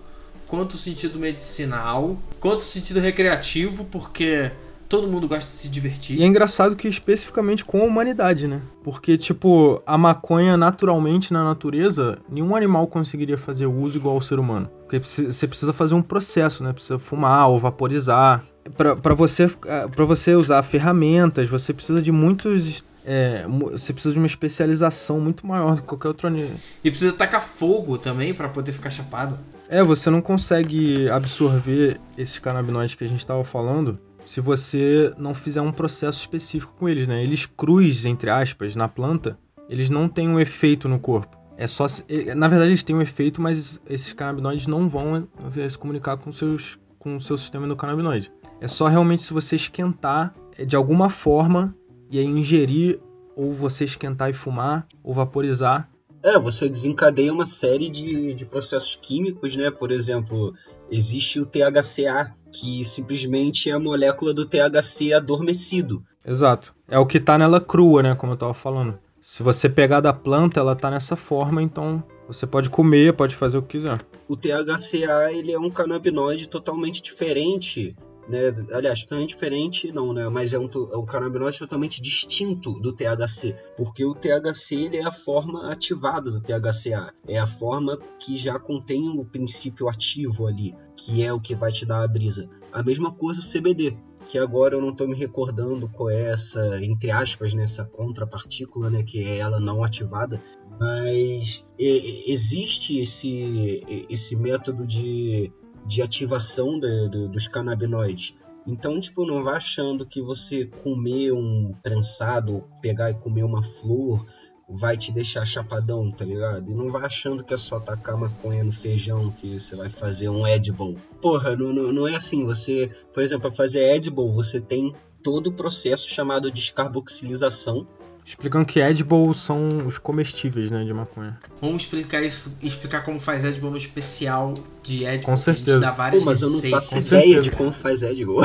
quanto 0.46 0.74
o 0.74 0.78
sentido 0.78 1.18
medicinal, 1.18 2.16
quanto 2.38 2.60
o 2.60 2.62
sentido 2.62 3.00
recreativo, 3.00 3.84
porque 3.86 4.52
todo 4.92 5.08
mundo 5.08 5.26
gosta 5.26 5.46
de 5.46 5.56
se 5.56 5.68
divertir. 5.70 6.20
E 6.20 6.22
é 6.22 6.26
engraçado 6.26 6.76
que 6.76 6.86
especificamente 6.86 7.64
com 7.64 7.80
a 7.80 7.84
humanidade, 7.84 8.46
né? 8.46 8.60
Porque, 8.84 9.16
tipo, 9.16 9.82
a 9.86 9.96
maconha 9.96 10.54
naturalmente 10.54 11.32
na 11.32 11.42
natureza, 11.42 12.18
nenhum 12.28 12.54
animal 12.54 12.86
conseguiria 12.86 13.38
fazer 13.38 13.64
uso 13.64 13.96
igual 13.96 14.16
ao 14.16 14.20
ser 14.20 14.38
humano. 14.38 14.70
Porque 14.82 14.98
você 14.98 15.48
precisa 15.48 15.72
fazer 15.72 15.94
um 15.94 16.02
processo, 16.02 16.62
né? 16.62 16.74
Precisa 16.74 16.98
fumar 16.98 17.48
ou 17.48 17.58
vaporizar. 17.58 18.44
Para 18.76 19.14
você, 19.14 19.48
pra 19.48 20.04
você 20.04 20.34
usar 20.34 20.62
ferramentas, 20.62 21.48
você 21.48 21.72
precisa 21.72 22.02
de 22.02 22.12
muitos 22.12 22.84
é, 23.04 23.44
você 23.48 23.92
precisa 23.92 24.12
de 24.12 24.18
uma 24.18 24.26
especialização 24.26 25.18
muito 25.18 25.46
maior 25.46 25.74
do 25.74 25.80
que 25.80 25.88
qualquer 25.88 26.08
outro 26.08 26.28
animal. 26.28 26.52
E 26.84 26.90
precisa 26.90 27.12
tacar 27.14 27.42
fogo 27.42 27.96
também 27.96 28.34
para 28.34 28.48
poder 28.48 28.72
ficar 28.72 28.90
chapado. 28.90 29.38
É, 29.68 29.82
você 29.82 30.10
não 30.10 30.20
consegue 30.20 31.08
absorver 31.08 31.98
esses 32.16 32.38
canabinoides 32.38 32.94
que 32.94 33.02
a 33.02 33.08
gente 33.08 33.20
estava 33.20 33.42
falando 33.42 33.98
se 34.22 34.40
você 34.40 35.12
não 35.18 35.34
fizer 35.34 35.60
um 35.60 35.72
processo 35.72 36.18
específico 36.18 36.74
com 36.78 36.88
eles, 36.88 37.08
né? 37.08 37.22
Eles 37.22 37.46
cruz, 37.46 38.04
entre 38.04 38.30
aspas, 38.30 38.76
na 38.76 38.88
planta, 38.88 39.38
eles 39.68 39.90
não 39.90 40.08
têm 40.08 40.28
um 40.28 40.40
efeito 40.40 40.88
no 40.88 40.98
corpo. 40.98 41.36
É 41.56 41.66
só 41.66 41.86
se, 41.86 42.04
na 42.34 42.48
verdade 42.48 42.70
eles 42.70 42.82
têm 42.82 42.96
um 42.96 43.02
efeito, 43.02 43.40
mas 43.40 43.80
esses 43.88 44.12
canabinoides 44.12 44.66
não 44.66 44.88
vão 44.88 45.28
é, 45.56 45.68
se 45.68 45.78
comunicar 45.78 46.16
com 46.16 46.32
seus 46.32 46.78
com 46.98 47.16
o 47.16 47.20
seu 47.20 47.36
sistema 47.36 47.66
endocannabinoide. 47.66 48.32
É 48.60 48.68
só 48.68 48.86
realmente 48.86 49.24
se 49.24 49.32
você 49.32 49.56
esquentar 49.56 50.32
é, 50.56 50.64
de 50.64 50.76
alguma 50.76 51.10
forma 51.10 51.74
e 52.08 52.18
aí 52.18 52.24
ingerir 52.24 53.00
ou 53.34 53.52
você 53.52 53.84
esquentar 53.84 54.30
e 54.30 54.32
fumar 54.32 54.86
ou 55.02 55.12
vaporizar. 55.12 55.90
É, 56.22 56.38
você 56.38 56.68
desencadeia 56.68 57.32
uma 57.32 57.44
série 57.44 57.90
de, 57.90 58.34
de 58.34 58.44
processos 58.44 58.96
químicos, 59.02 59.56
né? 59.56 59.70
Por 59.72 59.90
exemplo, 59.90 60.54
existe 60.90 61.40
o 61.40 61.46
THCA, 61.46 62.32
que 62.52 62.84
simplesmente 62.84 63.70
é 63.70 63.72
a 63.72 63.78
molécula 63.78 64.34
do 64.34 64.46
THC 64.46 65.12
adormecido. 65.12 66.02
Exato. 66.24 66.74
É 66.88 66.98
o 66.98 67.06
que 67.06 67.18
tá 67.18 67.36
nela 67.36 67.60
crua, 67.60 68.02
né? 68.02 68.14
Como 68.14 68.32
eu 68.32 68.36
tava 68.36 68.54
falando. 68.54 68.98
Se 69.20 69.42
você 69.42 69.68
pegar 69.68 70.00
da 70.00 70.12
planta, 70.12 70.60
ela 70.60 70.74
tá 70.74 70.90
nessa 70.90 71.14
forma, 71.14 71.62
então 71.62 72.02
você 72.26 72.46
pode 72.46 72.68
comer, 72.68 73.14
pode 73.14 73.34
fazer 73.34 73.58
o 73.58 73.62
que 73.62 73.78
quiser. 73.78 74.00
O 74.28 74.36
THCA 74.36 75.32
ele 75.32 75.52
é 75.52 75.58
um 75.58 75.70
canabinoide 75.70 76.48
totalmente 76.48 77.02
diferente 77.02 77.96
né? 78.28 78.54
Aliás, 78.72 79.02
totalmente 79.02 79.30
diferente, 79.30 79.92
não, 79.92 80.12
né? 80.12 80.28
Mas 80.28 80.52
é 80.52 80.58
um, 80.58 80.68
é 80.92 80.96
um 80.96 81.04
canabinoide 81.04 81.58
totalmente 81.58 82.00
distinto 82.00 82.72
do 82.80 82.92
THC, 82.92 83.54
porque 83.76 84.04
o 84.04 84.14
THC 84.14 84.74
ele 84.74 84.98
é 84.98 85.04
a 85.04 85.12
forma 85.12 85.70
ativada 85.70 86.30
do 86.30 86.40
THCA, 86.40 87.12
é 87.26 87.38
a 87.38 87.46
forma 87.46 87.98
que 88.18 88.36
já 88.36 88.58
contém 88.58 89.18
o 89.18 89.24
princípio 89.24 89.88
ativo 89.88 90.46
ali, 90.46 90.74
que 90.96 91.22
é 91.22 91.32
o 91.32 91.40
que 91.40 91.54
vai 91.54 91.72
te 91.72 91.84
dar 91.84 92.02
a 92.02 92.08
brisa. 92.08 92.48
A 92.72 92.82
mesma 92.82 93.12
coisa 93.12 93.40
o 93.40 93.44
CBD, 93.44 93.96
que 94.28 94.38
agora 94.38 94.76
eu 94.76 94.80
não 94.80 94.90
estou 94.90 95.08
me 95.08 95.16
recordando 95.16 95.88
qual 95.88 96.10
é 96.10 96.30
essa, 96.30 96.82
entre 96.82 97.10
aspas, 97.10 97.52
nessa 97.52 97.82
né, 97.84 97.88
contrapartícula, 97.92 98.88
né, 98.88 99.02
que 99.02 99.22
é 99.22 99.38
ela 99.38 99.60
não 99.60 99.84
ativada, 99.84 100.42
mas 100.78 101.64
existe 101.78 102.98
esse, 102.98 103.84
esse 104.08 104.36
método 104.36 104.86
de 104.86 105.52
de 105.86 106.02
ativação 106.02 106.78
de, 106.78 107.08
de, 107.08 107.28
dos 107.28 107.48
canabinoides. 107.48 108.34
Então, 108.66 109.00
tipo, 109.00 109.26
não 109.26 109.42
vá 109.42 109.56
achando 109.56 110.06
que 110.06 110.22
você 110.22 110.66
comer 110.66 111.32
um 111.32 111.74
prensado, 111.82 112.64
pegar 112.80 113.10
e 113.10 113.14
comer 113.14 113.42
uma 113.42 113.62
flor, 113.62 114.24
vai 114.68 114.96
te 114.96 115.12
deixar 115.12 115.44
chapadão, 115.44 116.10
tá 116.10 116.24
ligado? 116.24 116.70
E 116.70 116.74
não 116.74 116.90
vai 116.90 117.04
achando 117.04 117.42
que 117.42 117.52
é 117.52 117.56
só 117.56 117.80
tacar 117.80 118.16
maconha 118.16 118.64
no 118.64 118.72
feijão 118.72 119.30
que 119.32 119.58
você 119.60 119.76
vai 119.76 119.88
fazer 119.88 120.28
um 120.28 120.46
edible. 120.46 120.96
Porra, 121.20 121.56
não, 121.56 121.72
não, 121.72 121.92
não 121.92 122.08
é 122.08 122.14
assim. 122.14 122.44
Você, 122.44 122.90
por 123.12 123.22
exemplo, 123.22 123.42
para 123.42 123.56
fazer 123.56 123.80
edible, 123.94 124.30
você 124.30 124.60
tem 124.60 124.94
todo 125.22 125.48
o 125.48 125.52
processo 125.52 126.08
chamado 126.08 126.50
descarboxilização, 126.50 127.86
Explicando 128.24 128.64
que 128.64 128.78
edible 128.80 129.34
são 129.34 129.68
os 129.86 129.98
comestíveis, 129.98 130.70
né, 130.70 130.84
de 130.84 130.92
maconha. 130.92 131.38
Vamos 131.60 131.82
explicar 131.82 132.22
isso, 132.22 132.56
explicar 132.62 133.04
como 133.04 133.18
faz 133.20 133.44
edible 133.44 133.70
no 133.70 133.76
especial 133.76 134.54
de 134.82 135.04
edible. 135.04 135.26
Com 135.26 135.34
que 135.34 135.50
a 135.50 135.52
gente 135.52 135.64
certeza. 135.64 135.80
dá 135.80 135.90
várias 135.90 136.22
Pô, 136.22 136.30
mas 136.30 136.40
eu 136.42 136.50
não 136.50 136.60
faço 136.62 136.90
com 136.94 137.00
ideia 137.00 137.20
certeza. 137.22 137.42
de 137.42 137.50
como 137.50 137.72
faz 137.72 138.02
Edible. 138.02 138.36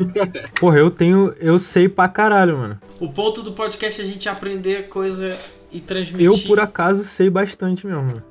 Porra, 0.58 0.78
eu 0.78 0.90
tenho. 0.90 1.34
Eu 1.38 1.58
sei 1.58 1.88
pra 1.88 2.08
caralho, 2.08 2.56
mano. 2.56 2.80
O 2.98 3.08
ponto 3.12 3.42
do 3.42 3.52
podcast 3.52 4.00
é 4.00 4.04
a 4.04 4.06
gente 4.06 4.28
aprender 4.28 4.88
coisa 4.88 5.36
e 5.70 5.80
transmitir. 5.80 6.24
Eu, 6.26 6.38
por 6.38 6.58
acaso, 6.58 7.04
sei 7.04 7.28
bastante 7.30 7.86
mesmo. 7.86 8.02
mano. 8.02 8.22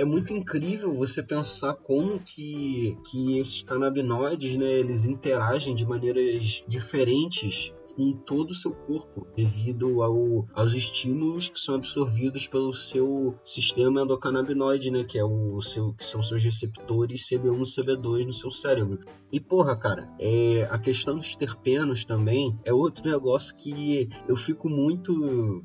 É 0.00 0.04
muito 0.04 0.32
incrível 0.32 0.94
você 0.94 1.22
pensar 1.22 1.74
como 1.74 2.18
que, 2.20 2.96
que 3.10 3.38
esses 3.38 3.62
canabinoides, 3.62 4.56
né, 4.56 4.66
eles 4.66 5.04
interagem 5.04 5.74
de 5.74 5.84
maneiras 5.84 6.64
diferentes 6.66 7.72
com 8.00 8.12
todo 8.12 8.52
o 8.52 8.54
seu 8.54 8.72
corpo, 8.72 9.26
devido 9.36 10.02
ao, 10.02 10.46
aos 10.54 10.72
estímulos 10.72 11.50
que 11.50 11.60
são 11.60 11.74
absorvidos 11.74 12.48
pelo 12.48 12.72
seu 12.72 13.34
sistema 13.44 14.00
endocannabinoide, 14.00 14.90
né, 14.90 15.04
que 15.04 15.18
é 15.18 15.24
o 15.24 15.60
seu 15.60 15.92
que 15.92 16.06
são 16.06 16.22
seus 16.22 16.42
receptores 16.42 17.28
CB1 17.28 17.60
e 17.60 17.82
CB2 17.82 18.24
no 18.24 18.32
seu 18.32 18.50
cérebro. 18.50 19.00
E 19.30 19.38
porra, 19.38 19.76
cara, 19.76 20.10
é, 20.18 20.66
a 20.70 20.78
questão 20.78 21.18
dos 21.18 21.36
terpenos 21.36 22.02
também 22.02 22.58
é 22.64 22.72
outro 22.72 23.04
negócio 23.04 23.54
que 23.54 24.08
eu 24.26 24.34
fico 24.34 24.70
muito 24.70 25.12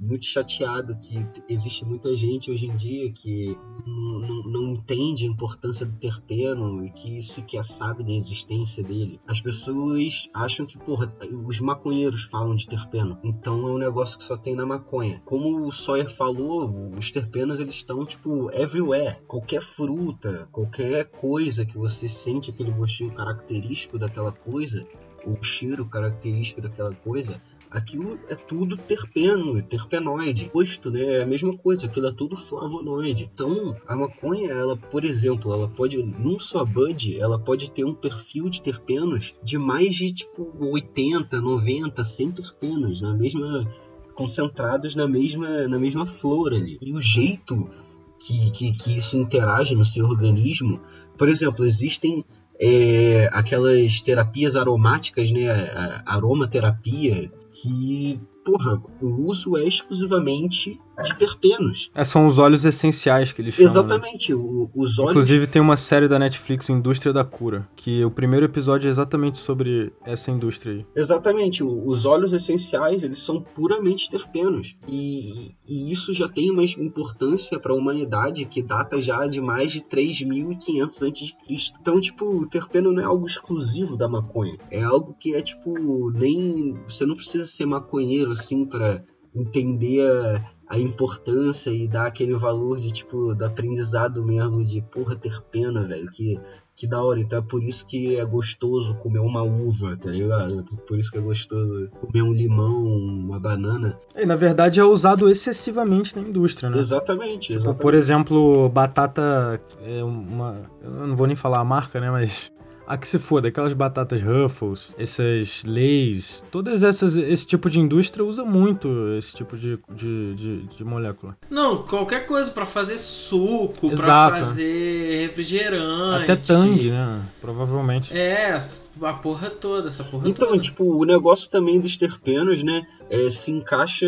muito 0.01 0.25
chateado 0.25 0.97
que 0.99 1.25
existe 1.47 1.85
muita 1.85 2.13
gente 2.15 2.51
hoje 2.51 2.67
em 2.67 2.75
dia 2.75 3.11
que 3.13 3.57
não, 3.85 4.43
não, 4.43 4.73
entende 4.73 5.25
a 5.25 5.29
importância 5.29 5.85
do 5.85 5.97
terpeno 5.97 6.85
e 6.85 6.91
que 6.91 7.21
sequer 7.21 7.63
sabe 7.63 8.03
da 8.03 8.11
existência 8.11 8.83
dele. 8.83 9.21
As 9.25 9.39
pessoas 9.39 10.29
acham 10.33 10.65
que, 10.65 10.77
porra, 10.77 11.13
os 11.47 11.61
maconheiros 11.61 12.24
falam 12.25 12.55
de 12.55 12.67
terpeno, 12.67 13.17
então 13.23 13.67
é 13.67 13.71
um 13.71 13.77
negócio 13.77 14.17
que 14.17 14.23
só 14.23 14.37
tem 14.37 14.55
na 14.55 14.65
maconha. 14.65 15.21
Como 15.25 15.65
o 15.65 15.71
Sawyer 15.71 16.09
falou, 16.09 16.91
os 16.97 17.11
terpenos 17.11 17.59
eles 17.59 17.75
estão, 17.75 18.05
tipo, 18.05 18.51
everywhere. 18.51 19.17
Qualquer 19.27 19.61
fruta, 19.61 20.47
qualquer 20.51 21.05
coisa 21.05 21.65
que 21.65 21.77
você 21.77 22.07
sente 22.09 22.51
aquele 22.51 22.71
gostinho 22.71 23.13
característico 23.13 23.97
daquela 23.97 24.31
coisa, 24.31 24.85
o 25.25 25.41
cheiro 25.43 25.85
característico 25.85 26.61
daquela 26.61 26.93
coisa, 26.93 27.41
aquilo 27.75 28.17
é 28.29 28.35
tudo 28.35 28.77
terpeno, 28.77 29.61
terpenoide. 29.61 30.49
Posto, 30.49 30.89
né? 30.89 31.17
É 31.17 31.23
a 31.23 31.25
mesma 31.25 31.55
coisa, 31.57 31.85
aquilo 31.85 32.07
é 32.07 32.11
tudo 32.11 32.35
flavonoide. 32.35 33.29
Então, 33.33 33.75
a 33.87 33.95
maconha, 33.95 34.51
ela, 34.51 34.77
por 34.77 35.03
exemplo, 35.03 35.53
ela 35.53 35.67
pode, 35.67 36.01
num 36.01 36.39
só 36.39 36.63
bud, 36.65 37.19
ela 37.19 37.37
pode 37.37 37.69
ter 37.69 37.83
um 37.83 37.93
perfil 37.93 38.49
de 38.49 38.61
terpenos 38.61 39.35
de 39.43 39.57
mais 39.57 39.95
de, 39.95 40.13
tipo, 40.13 40.51
80, 40.59 41.39
90, 41.39 42.03
100 42.03 42.31
terpenos, 42.31 43.01
na 43.01 43.13
mesma 43.13 43.67
concentrados 44.15 44.95
na 44.95 45.07
mesma, 45.07 45.67
na 45.67 45.77
mesma 45.77 46.05
flor 46.05 46.53
ali. 46.53 46.77
E 46.81 46.93
o 46.93 47.01
jeito 47.01 47.69
que, 48.17 48.49
que, 48.51 48.71
que 48.71 48.97
isso 48.97 49.17
interage 49.17 49.75
no 49.75 49.83
seu 49.83 50.05
organismo, 50.05 50.79
por 51.17 51.27
exemplo, 51.27 51.65
existem 51.65 52.23
é, 52.59 53.29
aquelas 53.31 54.01
terapias 54.01 54.55
aromáticas, 54.55 55.31
né, 55.31 55.49
a 55.49 56.15
aromaterapia, 56.15 57.31
que, 57.61 58.19
porra, 58.43 58.81
o 59.01 59.07
uso 59.23 59.57
é 59.57 59.63
exclusivamente 59.63 60.79
de 61.03 61.15
terpenos. 61.17 61.89
É, 61.93 62.03
são 62.03 62.25
os 62.27 62.39
óleos 62.39 62.63
essenciais 62.65 63.31
que 63.31 63.41
eles 63.41 63.53
chamam. 63.53 63.65
né? 63.73 63.79
Exatamente, 63.79 64.33
o- 64.33 64.69
os 64.75 64.97
óleos 64.99 65.11
Inclusive 65.11 65.47
tem 65.47 65.61
uma 65.61 65.77
série 65.77 66.07
da 66.07 66.17
Netflix, 66.19 66.69
Indústria 66.69 67.11
da 67.13 67.23
Cura, 67.23 67.67
que 67.75 68.03
o 68.05 68.11
primeiro 68.11 68.45
episódio 68.45 68.87
é 68.87 68.89
exatamente 68.91 69.37
sobre 69.37 69.91
essa 70.05 70.31
indústria 70.31 70.73
aí. 70.73 70.85
Exatamente, 70.95 71.63
o- 71.63 71.87
os 71.87 72.05
óleos 72.05 72.33
essenciais 72.33 73.03
eles 73.03 73.19
são 73.19 73.41
puramente 73.41 74.09
terpenos 74.09 74.75
e, 74.87 75.51
e 75.67 75.91
isso 75.91 76.13
já 76.13 76.27
tem 76.29 76.49
uma 76.51 76.63
importância 76.63 77.59
para 77.59 77.73
a 77.73 77.75
humanidade 77.75 78.45
que 78.45 78.61
data 78.61 79.01
já 79.01 79.27
de 79.27 79.41
mais 79.41 79.71
de 79.71 79.81
3.500 79.81 81.03
a.C. 81.03 81.33
Então, 81.79 81.99
tipo, 81.99 82.25
o 82.25 82.47
terpeno 82.47 82.91
não 82.91 83.01
é 83.01 83.05
algo 83.05 83.25
exclusivo 83.27 83.97
da 83.97 84.07
maconha, 84.07 84.57
é 84.71 84.81
algo 84.83 85.15
que 85.19 85.33
é 85.35 85.41
tipo 85.41 86.11
nem 86.11 86.73
você 86.87 87.05
não 87.05 87.15
precisa 87.15 87.45
ser 87.47 87.65
maconheiro 87.65 88.31
assim 88.31 88.65
para 88.65 89.03
entender 89.35 90.41
a, 90.67 90.77
importância 90.79 91.69
e 91.71 91.87
dar 91.87 92.07
aquele 92.07 92.35
valor 92.35 92.77
de 92.77 92.91
tipo 92.91 93.33
do 93.33 93.45
aprendizado 93.45 94.23
mesmo 94.23 94.63
de 94.63 94.81
porra 94.81 95.15
terpena, 95.15 95.85
velho, 95.87 96.09
que 96.11 96.39
que 96.75 96.85
da 96.85 97.01
hora, 97.01 97.19
então 97.21 97.39
é 97.39 97.41
por 97.41 97.63
isso 97.63 97.87
que 97.87 98.17
é 98.17 98.25
gostoso 98.25 98.95
comer 98.95 99.19
uma 99.19 99.41
uva, 99.41 99.95
tá 99.95 100.09
ligado? 100.09 100.65
Por 100.85 100.99
isso 100.99 101.09
que 101.09 101.17
é 101.17 101.21
gostoso 101.21 101.89
comer 102.01 102.21
um 102.21 102.33
limão, 102.33 102.83
uma 102.83 103.39
banana. 103.39 103.97
E, 104.13 104.25
na 104.25 104.35
verdade 104.35 104.79
é 104.79 104.83
usado 104.83 105.29
excessivamente 105.29 106.13
na 106.13 106.21
indústria, 106.21 106.69
né? 106.69 106.77
Exatamente, 106.77 107.47
Tipo, 107.47 107.59
exatamente. 107.59 107.81
por 107.81 107.93
exemplo, 107.93 108.67
batata 108.67 109.59
é 109.81 110.03
uma. 110.03 110.69
Eu 110.83 111.07
não 111.07 111.15
vou 111.15 111.27
nem 111.27 111.35
falar 111.35 111.59
a 111.61 111.65
marca, 111.65 111.99
né? 111.99 112.11
Mas. 112.11 112.51
A 112.87 112.97
que 112.97 113.07
se 113.07 113.17
foda, 113.17 113.47
aquelas 113.47 113.73
batatas 113.73 114.21
Ruffles, 114.21 114.93
essas 114.97 115.63
leis, 115.63 116.43
todas 116.51 116.83
essas. 116.83 117.15
Esse 117.17 117.45
tipo 117.45 117.69
de 117.69 117.79
indústria 117.79 118.23
usa 118.23 118.45
muito 118.45 118.87
esse 119.17 119.33
tipo 119.33 119.57
de, 119.57 119.79
de, 119.95 120.35
de, 120.35 120.61
de 120.67 120.83
molécula. 120.83 121.35
Não, 121.49 121.83
qualquer 121.83 122.27
coisa 122.27 122.51
pra 122.51 122.65
fazer 122.65 122.97
suco, 122.97 123.87
pra 123.89 123.91
Exato. 123.91 124.37
fazer 124.37 125.21
refrigerante. 125.27 126.23
Até 126.23 126.35
tangue, 126.35 126.91
né? 126.91 127.21
Provavelmente. 127.41 128.15
É, 128.15 128.57
a 129.01 129.13
porra 129.13 129.49
toda, 129.49 129.87
essa 129.87 130.03
porra 130.03 130.29
Então, 130.29 130.49
toda. 130.49 130.59
tipo, 130.61 130.83
o 130.83 131.03
negócio 131.05 131.49
também 131.49 131.79
dos 131.79 131.97
terpenos, 131.97 132.63
né, 132.63 132.85
é, 133.09 133.29
se 133.29 133.51
encaixa 133.51 134.07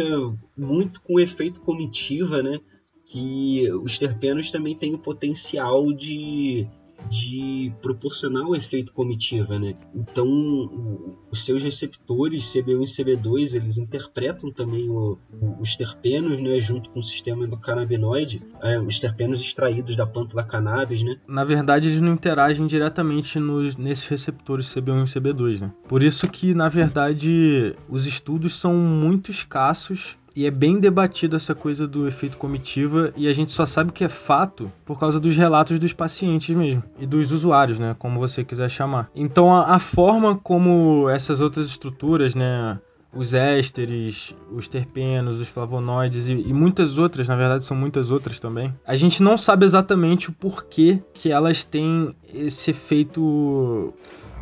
muito 0.57 1.01
com 1.01 1.15
o 1.15 1.19
efeito 1.19 1.59
comitiva, 1.61 2.41
né, 2.43 2.59
que 3.05 3.69
os 3.83 3.97
terpenos 3.97 4.51
também 4.51 4.75
têm 4.75 4.93
o 4.93 4.97
potencial 4.99 5.91
de, 5.93 6.67
de 7.09 7.71
proporcionar 7.81 8.43
o 8.47 8.55
efeito 8.55 8.91
comitiva, 8.93 9.57
né. 9.59 9.75
Então, 9.95 10.27
os 11.31 11.45
seus 11.45 11.61
receptores 11.63 12.43
CB1 12.53 12.83
e 12.83 12.87
CB2, 12.87 13.53
eles 13.55 13.77
interpretam 13.77 14.51
também 14.51 14.89
o- 14.89 15.17
os 15.59 15.75
terpenos, 15.75 16.39
né, 16.39 16.59
junto 16.59 16.89
com 16.89 16.99
o 16.99 17.03
sistema 17.03 17.45
endocannabinoide, 17.45 18.41
é, 18.61 18.79
os 18.79 18.99
terpenos 18.99 19.39
extraídos 19.39 19.95
da 19.95 20.05
planta 20.05 20.35
da 20.35 20.43
cannabis, 20.43 21.01
né. 21.03 21.17
Na 21.27 21.43
verdade, 21.43 21.87
eles 21.87 22.01
não 22.01 22.13
interagem 22.13 22.65
diretamente 22.67 23.39
nos, 23.39 23.75
nesses 23.77 24.07
receptores 24.07 24.67
CB1 24.67 25.03
e 25.05 25.07
CB2, 25.19 25.61
né? 25.61 25.71
Por 25.87 26.03
isso 26.03 26.27
que, 26.29 26.53
na 26.53 26.67
verdade, 26.69 27.75
os 27.89 28.05
estudos 28.05 28.55
são 28.55 28.73
muito 28.75 29.31
escassos 29.31 30.17
e 30.37 30.45
é 30.45 30.51
bem 30.51 30.79
debatida 30.79 31.35
essa 31.35 31.55
coisa 31.55 31.87
do 31.87 32.07
efeito 32.07 32.37
comitiva 32.37 33.11
e 33.17 33.27
a 33.27 33.33
gente 33.33 33.51
só 33.51 33.65
sabe 33.65 33.91
que 33.91 34.03
é 34.03 34.07
fato 34.07 34.71
por 34.85 34.99
causa 34.99 35.19
dos 35.19 35.35
relatos 35.35 35.79
dos 35.79 35.93
pacientes 35.93 36.55
mesmo 36.55 36.83
e 36.99 37.07
dos 37.07 37.31
usuários, 37.31 37.79
né? 37.79 37.95
Como 37.97 38.19
você 38.19 38.43
quiser 38.43 38.69
chamar. 38.69 39.09
Então, 39.15 39.51
a, 39.51 39.73
a 39.73 39.79
forma 39.79 40.37
como 40.37 41.09
essas 41.09 41.41
outras 41.41 41.65
estruturas, 41.65 42.35
né? 42.35 42.77
os 43.11 43.33
ésteres, 43.33 44.35
os 44.51 44.67
terpenos, 44.67 45.39
os 45.39 45.47
flavonoides 45.47 46.27
e, 46.27 46.33
e 46.33 46.53
muitas 46.53 46.99
outras, 46.99 47.27
na 47.27 47.35
verdade 47.35 47.65
são 47.65 47.75
muitas 47.75 48.11
outras 48.11 48.39
também. 48.39 48.71
A 48.85 48.95
gente 48.95 49.23
não 49.23 49.39
sabe 49.39 49.65
exatamente 49.65 50.29
o 50.29 50.33
porquê 50.33 51.01
que 51.15 51.31
elas 51.31 51.63
têm 51.63 52.15
esse 52.31 52.69
efeito 52.69 53.91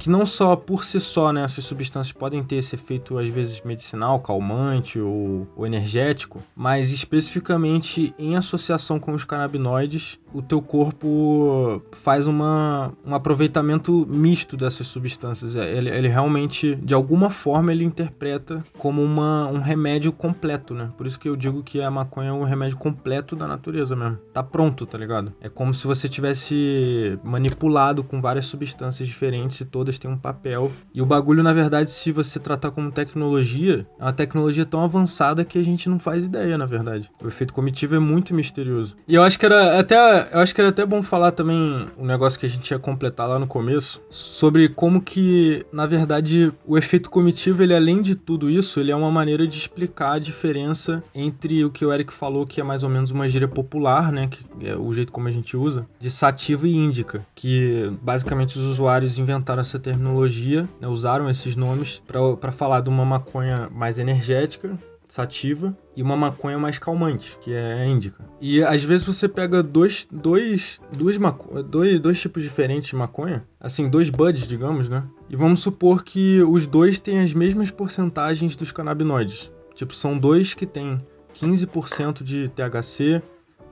que 0.05 0.09
não 0.09 0.23
só 0.23 0.55
por 0.55 0.85
si 0.85 0.99
só, 0.99 1.33
né, 1.33 1.43
essas 1.43 1.63
substâncias 1.63 2.11
podem 2.11 2.43
ter 2.43 2.57
esse 2.57 2.75
efeito 2.75 3.17
às 3.17 3.27
vezes 3.27 3.61
medicinal, 3.61 4.19
calmante 4.19 4.99
ou, 4.99 5.47
ou 5.55 5.65
energético, 5.65 6.43
mas 6.55 6.91
especificamente 6.91 8.13
em 8.19 8.35
associação 8.35 8.99
com 8.99 9.13
os 9.13 9.23
canabinoides, 9.23 10.19
o 10.35 10.41
teu 10.41 10.61
corpo 10.61 11.81
faz 11.91 12.27
uma, 12.27 12.91
um 13.05 13.15
aproveitamento 13.15 14.05
misto 14.09 14.57
dessas 14.57 14.87
substâncias. 14.87 15.55
É, 15.55 15.75
Ele, 15.75 15.89
ele 15.89 16.07
realmente, 16.09 16.75
de 16.75 16.93
alguma 16.93 17.29
forma, 17.29 17.71
ele 17.71 17.85
interpreta 17.85 18.61
como 18.77 19.01
uma, 19.01 19.47
um 19.47 19.59
remédio 19.59 20.11
completo, 20.11 20.73
né? 20.73 20.91
Por 20.97 21.07
isso 21.07 21.17
que 21.17 21.29
eu 21.29 21.37
digo 21.37 21.63
que 21.63 21.81
a 21.81 21.89
maconha 21.89 22.29
é 22.29 22.33
um 22.33 22.43
remédio 22.43 22.77
completo 22.77 23.35
da 23.35 23.47
natureza 23.47 23.95
mesmo. 23.95 24.17
Tá 24.33 24.43
pronto, 24.43 24.85
tá 24.85 24.97
ligado? 24.97 25.33
É 25.39 25.47
como 25.47 25.73
se 25.73 25.87
você 25.87 26.09
tivesse 26.09 27.17
manipulado 27.23 28.03
com 28.03 28.19
várias 28.19 28.45
substâncias 28.45 29.07
diferentes 29.07 29.61
e 29.61 29.65
todas 29.65 29.97
têm 29.97 30.11
um 30.11 30.17
papel. 30.17 30.69
E 30.93 31.01
o 31.01 31.05
bagulho, 31.05 31.41
na 31.41 31.53
verdade, 31.53 31.91
se 31.91 32.11
você 32.11 32.39
tratar 32.39 32.71
como 32.71 32.91
tecnologia, 32.91 33.87
é 33.97 34.03
uma 34.03 34.13
tecnologia 34.13 34.65
tão 34.65 34.83
avançada 34.83 35.45
que 35.45 35.57
a 35.57 35.63
gente 35.63 35.87
não 35.87 35.97
faz 35.97 36.23
ideia, 36.23 36.57
na 36.57 36.65
verdade. 36.65 37.09
O 37.23 37.27
efeito 37.27 37.53
comitivo 37.53 37.95
é 37.95 37.99
muito 37.99 38.33
misterioso. 38.33 38.97
E 39.07 39.15
eu 39.15 39.23
acho 39.23 39.39
que 39.39 39.45
era 39.45 39.79
até 39.79 40.24
Eu 40.31 40.39
acho 40.39 40.53
que 40.53 40.61
era 40.61 40.69
até 40.69 40.85
bom 40.85 41.01
falar 41.03 41.31
também 41.31 41.87
um 41.97 42.05
negócio 42.05 42.39
que 42.39 42.45
a 42.45 42.49
gente 42.49 42.71
ia 42.71 42.79
completar 42.79 43.27
lá 43.27 43.39
no 43.39 43.47
começo, 43.47 44.01
sobre 44.09 44.69
como 44.69 45.01
que, 45.01 45.65
na 45.71 45.85
verdade, 45.85 46.51
o 46.65 46.77
efeito 46.77 47.09
comitivo, 47.09 47.63
ele 47.63 47.75
além 47.75 48.01
de 48.01 48.15
tudo 48.15 48.49
isso, 48.49 48.79
ele 48.79 48.91
é 48.91 48.95
uma 48.95 49.11
maneira 49.11 49.47
de 49.47 49.57
explicar 49.57 50.13
a 50.13 50.19
diferença 50.19 51.03
entre 51.13 51.63
o 51.63 51.69
que 51.69 51.85
o 51.85 51.93
Eric 51.93 52.13
falou, 52.13 52.45
que 52.45 52.59
é 52.59 52.63
mais 52.63 52.83
ou 52.83 52.89
menos 52.89 53.11
uma 53.11 53.27
gíria 53.27 53.47
popular, 53.47 54.11
né, 54.11 54.27
que 54.27 54.45
é 54.67 54.75
o 54.75 54.91
jeito 54.93 55.11
como 55.11 55.27
a 55.27 55.31
gente 55.31 55.55
usa, 55.55 55.85
de 55.99 56.09
sativa 56.09 56.67
e 56.67 56.75
índica, 56.75 57.25
que 57.33 57.91
basicamente 58.01 58.57
os 58.57 58.65
usuários 58.65 59.17
inventaram 59.17 59.61
essa 59.61 59.79
terminologia, 59.79 60.67
né, 60.79 60.87
usaram 60.87 61.29
esses 61.29 61.55
nomes 61.55 62.01
para 62.37 62.51
falar 62.51 62.81
de 62.81 62.89
uma 62.89 63.05
maconha 63.05 63.69
mais 63.71 63.97
energética 63.97 64.77
sativa 65.15 65.75
e 65.95 66.03
uma 66.03 66.17
maconha 66.17 66.59
mais 66.59 66.77
calmante, 66.77 67.37
que 67.39 67.53
é 67.53 67.87
índica. 67.87 68.25
E 68.41 68.61
às 68.61 68.83
vezes 68.83 69.05
você 69.05 69.29
pega 69.29 69.63
dois, 69.63 70.05
dois, 70.11 70.81
duas 70.91 71.17
maco 71.17 71.63
dois, 71.63 71.99
dois 72.01 72.19
tipos 72.19 72.43
diferentes 72.43 72.89
de 72.89 72.95
maconha, 72.97 73.47
assim, 73.59 73.89
dois 73.89 74.09
buds, 74.09 74.45
digamos, 74.45 74.89
né? 74.89 75.03
E 75.29 75.35
vamos 75.35 75.61
supor 75.61 76.03
que 76.03 76.41
os 76.43 76.67
dois 76.67 76.99
têm 76.99 77.21
as 77.21 77.33
mesmas 77.33 77.71
porcentagens 77.71 78.57
dos 78.57 78.73
canabinoides. 78.73 79.51
Tipo, 79.73 79.95
são 79.95 80.17
dois 80.17 80.53
que 80.53 80.65
têm 80.65 80.97
15% 81.33 82.21
de 82.21 82.49
THC 82.49 83.21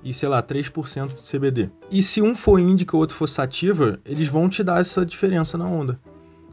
e, 0.01 0.13
sei 0.13 0.29
lá, 0.29 0.41
3% 0.41 1.13
de 1.13 1.29
CBD. 1.29 1.69
E 1.91 2.01
se 2.01 2.21
um 2.21 2.33
for 2.33 2.57
índica 2.57 2.95
e 2.95 2.97
o 2.97 2.99
outro 2.99 3.15
for 3.15 3.27
sativa, 3.27 3.99
eles 4.05 4.27
vão 4.29 4.47
te 4.47 4.63
dar 4.63 4.79
essa 4.79 5.05
diferença 5.05 5.57
na 5.57 5.65
onda. 5.65 5.99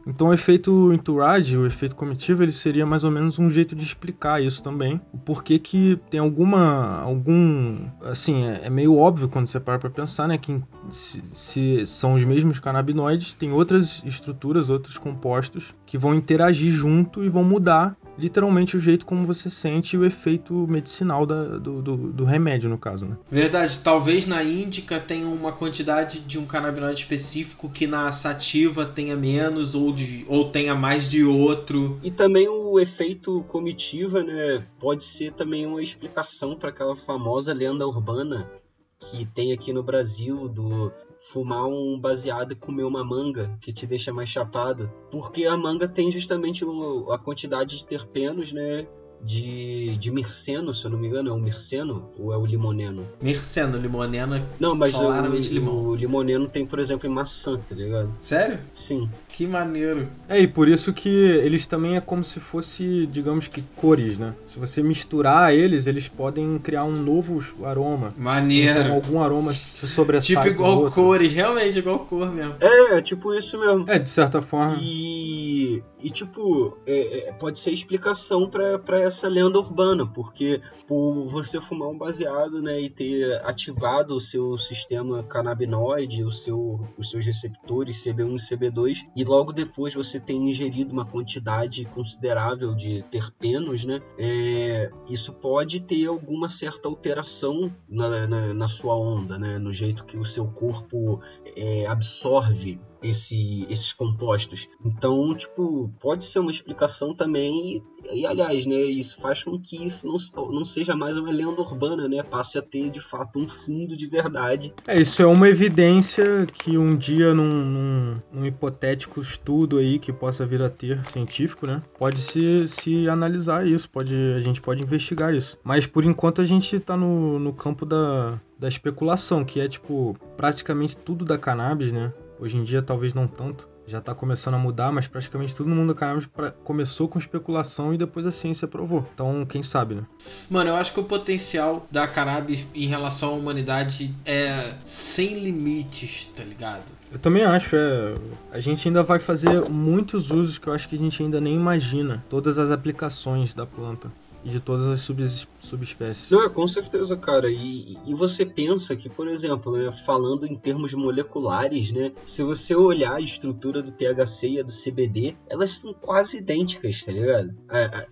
Então 0.05 0.27
o 0.27 0.33
efeito 0.33 0.91
entourage, 0.93 1.57
o 1.57 1.65
efeito 1.65 1.95
comitivo, 1.95 2.43
ele 2.43 2.51
seria 2.51 2.85
mais 2.85 3.03
ou 3.03 3.11
menos 3.11 3.37
um 3.39 3.49
jeito 3.49 3.75
de 3.75 3.83
explicar 3.83 4.41
isso 4.41 4.61
também. 4.63 4.99
O 5.13 5.17
porquê 5.17 5.59
que 5.59 5.99
tem 6.09 6.19
alguma. 6.19 6.99
algum. 7.01 7.87
Assim, 8.03 8.43
é, 8.45 8.61
é 8.63 8.69
meio 8.69 8.97
óbvio 8.97 9.29
quando 9.29 9.47
você 9.47 9.59
para 9.59 9.79
pra 9.79 9.89
pensar, 9.89 10.27
né? 10.27 10.37
Que 10.37 10.61
se, 10.89 11.23
se, 11.33 11.85
são 11.85 12.13
os 12.13 12.23
mesmos 12.23 12.59
canabinoides, 12.59 13.33
tem 13.33 13.51
outras 13.51 14.03
estruturas, 14.05 14.69
outros 14.69 14.97
compostos 14.97 15.73
que 15.91 15.97
vão 15.97 16.15
interagir 16.15 16.71
junto 16.71 17.21
e 17.21 17.27
vão 17.27 17.43
mudar 17.43 17.97
literalmente 18.17 18.77
o 18.77 18.79
jeito 18.79 19.05
como 19.05 19.25
você 19.25 19.49
sente 19.49 19.97
o 19.97 20.05
efeito 20.05 20.53
medicinal 20.65 21.25
da, 21.25 21.57
do, 21.57 21.81
do, 21.81 21.97
do, 22.13 22.23
remédio, 22.23 22.69
no 22.69 22.77
caso, 22.77 23.05
né? 23.05 23.17
Verdade. 23.29 23.77
Talvez 23.79 24.25
na 24.25 24.41
índica 24.41 25.01
tenha 25.01 25.27
uma 25.27 25.51
quantidade 25.51 26.21
de 26.21 26.39
um 26.39 26.45
canabinoide 26.45 27.01
específico 27.01 27.67
que 27.69 27.87
na 27.87 28.09
sativa 28.13 28.85
tenha 28.85 29.17
menos 29.17 29.75
ou, 29.75 29.91
de, 29.91 30.25
ou 30.29 30.49
tenha 30.49 30.73
mais 30.73 31.09
de 31.09 31.25
outro. 31.25 31.99
E 32.01 32.09
também 32.09 32.47
o 32.47 32.79
efeito 32.79 33.43
comitiva, 33.49 34.23
né? 34.23 34.65
Pode 34.79 35.03
ser 35.03 35.33
também 35.33 35.65
uma 35.65 35.83
explicação 35.83 36.55
para 36.55 36.69
aquela 36.69 36.95
famosa 36.95 37.51
lenda 37.51 37.85
urbana 37.85 38.49
que 38.97 39.25
tem 39.25 39.51
aqui 39.51 39.73
no 39.73 39.83
Brasil 39.83 40.47
do 40.47 40.89
fumar 41.21 41.67
um 41.67 41.99
baseado 41.99 42.53
e 42.53 42.55
comer 42.55 42.83
uma 42.83 43.03
manga, 43.03 43.57
que 43.61 43.71
te 43.71 43.85
deixa 43.85 44.11
mais 44.11 44.27
chapado. 44.27 44.91
Porque 45.11 45.45
a 45.45 45.55
manga 45.55 45.87
tem 45.87 46.11
justamente 46.11 46.65
a 47.11 47.17
quantidade 47.17 47.77
de 47.77 47.85
terpenos, 47.85 48.51
né? 48.51 48.87
De, 49.23 49.95
de 49.97 50.11
Mirceno, 50.11 50.73
se 50.73 50.85
eu 50.85 50.91
não 50.91 50.97
me 50.97 51.07
engano, 51.07 51.29
é 51.29 51.33
o 51.33 51.37
Mirceno 51.37 52.09
ou 52.17 52.33
é 52.33 52.37
o 52.37 52.45
Limoneno? 52.45 53.05
Mirceno, 53.21 53.77
Limoneno 53.77 54.35
é 54.35 54.41
Não, 54.59 54.75
mas 54.75 54.93
o, 54.95 55.11
limão. 55.53 55.75
o 55.85 55.95
Limoneno 55.95 56.47
tem, 56.47 56.65
por 56.65 56.79
exemplo, 56.79 57.07
em 57.07 57.13
maçã, 57.13 57.57
tá 57.57 57.75
ligado? 57.75 58.11
Sério? 58.21 58.59
Sim. 58.73 59.09
Que 59.29 59.45
maneiro. 59.45 60.07
É, 60.27 60.39
e 60.39 60.47
por 60.47 60.67
isso 60.67 60.93
que 60.93 61.09
eles 61.09 61.65
também 61.65 61.97
é 61.97 62.01
como 62.01 62.23
se 62.23 62.39
fosse, 62.39 63.07
digamos 63.07 63.47
que, 63.47 63.61
cores, 63.75 64.17
né? 64.17 64.33
Se 64.45 64.57
você 64.57 64.81
misturar 64.81 65.53
eles, 65.53 65.87
eles 65.87 66.07
podem 66.07 66.57
criar 66.59 66.83
um 66.83 66.95
novo 66.95 67.41
aroma. 67.65 68.13
Maneiro. 68.17 68.79
Então, 68.79 68.93
algum 68.93 69.21
aroma 69.21 69.53
se 69.53 69.87
sobressai 69.87 70.35
Tipo 70.35 70.47
igual 70.47 70.91
cores, 70.91 71.31
realmente 71.33 71.77
igual 71.79 71.99
cor 71.99 72.31
mesmo. 72.31 72.55
É, 72.59 72.97
é 72.97 73.01
tipo 73.01 73.33
isso 73.33 73.59
mesmo. 73.59 73.85
É, 73.87 73.99
de 73.99 74.09
certa 74.09 74.41
forma. 74.41 74.77
E, 74.79 75.83
e 76.03 76.09
tipo, 76.09 76.77
é, 76.85 77.29
é, 77.29 77.33
pode 77.33 77.59
ser 77.59 77.71
explicação 77.71 78.49
para 78.49 78.99
essa 78.99 79.27
lenda 79.27 79.59
urbana, 79.59 80.05
porque 80.05 80.61
por 80.87 81.25
você 81.27 81.59
fumar 81.59 81.89
um 81.89 81.97
baseado, 81.97 82.61
né, 82.61 82.81
e 82.81 82.89
ter 82.89 83.33
ativado 83.45 84.15
o 84.15 84.19
seu 84.19 84.57
sistema 84.57 85.23
canabinoide, 85.23 86.23
o 86.23 86.31
seu, 86.31 86.79
os 86.97 87.09
seus 87.11 87.25
receptores 87.25 88.03
CB1 88.03 88.35
e 88.35 88.55
CB2, 88.55 88.97
e 89.15 89.23
logo 89.23 89.51
depois 89.51 89.93
você 89.93 90.19
ter 90.19 90.33
ingerido 90.33 90.93
uma 90.93 91.05
quantidade 91.05 91.85
considerável 91.85 92.73
de 92.73 93.03
terpenos, 93.03 93.85
né, 93.85 94.01
é, 94.17 94.91
isso 95.09 95.33
pode 95.33 95.81
ter 95.81 96.07
alguma 96.07 96.49
certa 96.49 96.87
alteração 96.87 97.71
na, 97.87 98.27
na, 98.27 98.53
na, 98.53 98.67
sua 98.67 98.95
onda, 98.95 99.37
né, 99.37 99.57
no 99.57 99.71
jeito 99.71 100.05
que 100.05 100.17
o 100.17 100.25
seu 100.25 100.47
corpo 100.47 101.21
é, 101.55 101.85
absorve 101.85 102.79
esse, 103.01 103.65
esses 103.69 103.93
compostos. 103.93 104.67
Então, 104.83 105.33
tipo, 105.35 105.91
pode 105.99 106.25
ser 106.25 106.39
uma 106.39 106.51
explicação 106.51 107.13
também. 107.13 107.83
E, 108.03 108.21
e, 108.21 108.25
aliás, 108.25 108.65
né, 108.65 108.75
isso 108.75 109.19
faz 109.19 109.43
com 109.43 109.59
que 109.59 109.83
isso 109.83 110.07
não, 110.07 110.17
não 110.51 110.65
seja 110.65 110.95
mais 110.95 111.17
uma 111.17 111.31
lenda 111.31 111.61
urbana, 111.61 112.07
né? 112.07 112.23
Passe 112.23 112.57
a 112.57 112.61
ter 112.61 112.89
de 112.89 112.99
fato 112.99 113.39
um 113.39 113.47
fundo 113.47 113.97
de 113.97 114.07
verdade. 114.07 114.73
É, 114.87 114.99
isso 114.99 115.21
é 115.21 115.25
uma 115.25 115.47
evidência 115.47 116.45
que 116.51 116.77
um 116.77 116.95
dia, 116.95 117.33
num, 117.33 117.49
num, 117.49 118.21
num 118.31 118.45
hipotético 118.45 119.19
estudo 119.19 119.77
aí 119.77 119.99
que 119.99 120.13
possa 120.13 120.45
vir 120.45 120.61
a 120.61 120.69
ter 120.69 121.03
científico, 121.05 121.65
né? 121.65 121.81
Pode 121.97 122.21
se, 122.21 122.67
se 122.67 123.09
analisar 123.09 123.65
isso, 123.65 123.89
pode, 123.89 124.15
a 124.35 124.39
gente 124.39 124.61
pode 124.61 124.83
investigar 124.83 125.33
isso. 125.33 125.57
Mas 125.63 125.87
por 125.87 126.05
enquanto 126.05 126.41
a 126.41 126.43
gente 126.43 126.79
tá 126.79 126.95
no, 126.95 127.39
no 127.39 127.53
campo 127.53 127.85
da, 127.85 128.39
da 128.57 128.67
especulação, 128.67 129.43
que 129.43 129.59
é 129.59 129.67
tipo 129.67 130.15
praticamente 130.37 130.95
tudo 130.95 131.25
da 131.25 131.37
cannabis, 131.37 131.91
né? 131.91 132.13
Hoje 132.41 132.57
em 132.57 132.63
dia, 132.63 132.81
talvez 132.81 133.13
não 133.13 133.27
tanto. 133.27 133.69
Já 133.85 133.99
está 133.99 134.15
começando 134.15 134.55
a 134.55 134.57
mudar, 134.57 134.91
mas 134.91 135.07
praticamente 135.07 135.53
todo 135.53 135.69
mundo 135.69 135.89
do 135.89 135.95
cannabis 135.95 136.27
começou 136.63 137.07
com 137.07 137.19
especulação 137.19 137.93
e 137.93 137.97
depois 137.97 138.25
a 138.25 138.31
ciência 138.31 138.67
provou. 138.67 139.05
Então, 139.13 139.45
quem 139.45 139.61
sabe, 139.61 139.93
né? 139.93 140.03
Mano, 140.49 140.71
eu 140.71 140.75
acho 140.75 140.91
que 140.91 140.99
o 140.99 141.03
potencial 141.03 141.85
da 141.91 142.07
cannabis 142.07 142.65
em 142.73 142.87
relação 142.87 143.29
à 143.29 143.33
humanidade 143.33 144.11
é 144.25 144.73
sem 144.83 145.39
limites, 145.39 146.31
tá 146.35 146.43
ligado? 146.43 146.85
Eu 147.11 147.19
também 147.19 147.43
acho, 147.43 147.75
é. 147.75 148.13
A 148.51 148.59
gente 148.59 148.87
ainda 148.87 149.03
vai 149.03 149.19
fazer 149.19 149.69
muitos 149.69 150.31
usos 150.31 150.57
que 150.57 150.67
eu 150.67 150.73
acho 150.73 150.89
que 150.89 150.95
a 150.95 150.99
gente 150.99 151.21
ainda 151.21 151.39
nem 151.39 151.55
imagina. 151.55 152.23
Todas 152.27 152.57
as 152.57 152.71
aplicações 152.71 153.53
da 153.53 153.67
planta 153.67 154.09
de 154.43 154.59
todas 154.59 154.87
as 154.87 155.01
sub, 155.01 155.27
subespécies. 155.59 156.29
Não, 156.29 156.49
com 156.49 156.67
certeza, 156.67 157.15
cara. 157.15 157.49
E, 157.49 157.97
e 158.05 158.13
você 158.13 158.45
pensa 158.45 158.95
que, 158.95 159.09
por 159.09 159.27
exemplo, 159.27 159.77
né, 159.77 159.91
falando 159.91 160.45
em 160.45 160.55
termos 160.55 160.93
moleculares, 160.93 161.91
né, 161.91 162.11
se 162.23 162.43
você 162.43 162.75
olhar 162.75 163.13
a 163.13 163.21
estrutura 163.21 163.81
do 163.81 163.91
THC 163.91 164.49
e 164.49 164.59
a 164.59 164.63
do 164.63 164.71
CBD, 164.71 165.35
elas 165.49 165.71
são 165.71 165.93
quase 165.93 166.37
idênticas, 166.37 167.03
tá 167.03 167.11
ligado? 167.11 167.51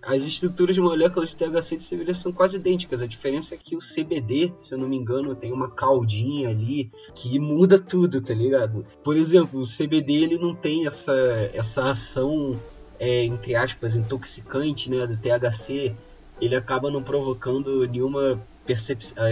as 0.02 0.22
estruturas 0.24 0.76
moléculas 0.78 1.30
de 1.30 1.36
THC 1.36 1.74
e 1.74 1.78
de 1.78 1.88
CBD 1.88 2.14
são 2.14 2.32
quase 2.32 2.56
idênticas. 2.56 3.02
A 3.02 3.06
diferença 3.06 3.54
é 3.54 3.58
que 3.58 3.76
o 3.76 3.80
CBD, 3.80 4.52
se 4.58 4.74
eu 4.74 4.78
não 4.78 4.88
me 4.88 4.96
engano, 4.96 5.34
tem 5.34 5.52
uma 5.52 5.70
caldinha 5.70 6.48
ali 6.48 6.90
que 7.14 7.38
muda 7.38 7.78
tudo, 7.78 8.20
tá 8.20 8.34
ligado? 8.34 8.86
Por 9.02 9.16
exemplo, 9.16 9.60
o 9.60 9.64
CBD 9.64 10.14
ele 10.14 10.38
não 10.38 10.54
tem 10.54 10.86
essa, 10.86 11.12
essa 11.52 11.90
ação 11.90 12.58
é, 13.00 13.24
entre 13.24 13.54
aspas, 13.54 13.96
intoxicante, 13.96 14.90
né, 14.90 15.06
do 15.06 15.16
THC, 15.16 15.96
ele 16.40 16.56
acaba 16.56 16.90
não 16.90 17.02
provocando 17.02 17.86
nenhuma 17.86 18.40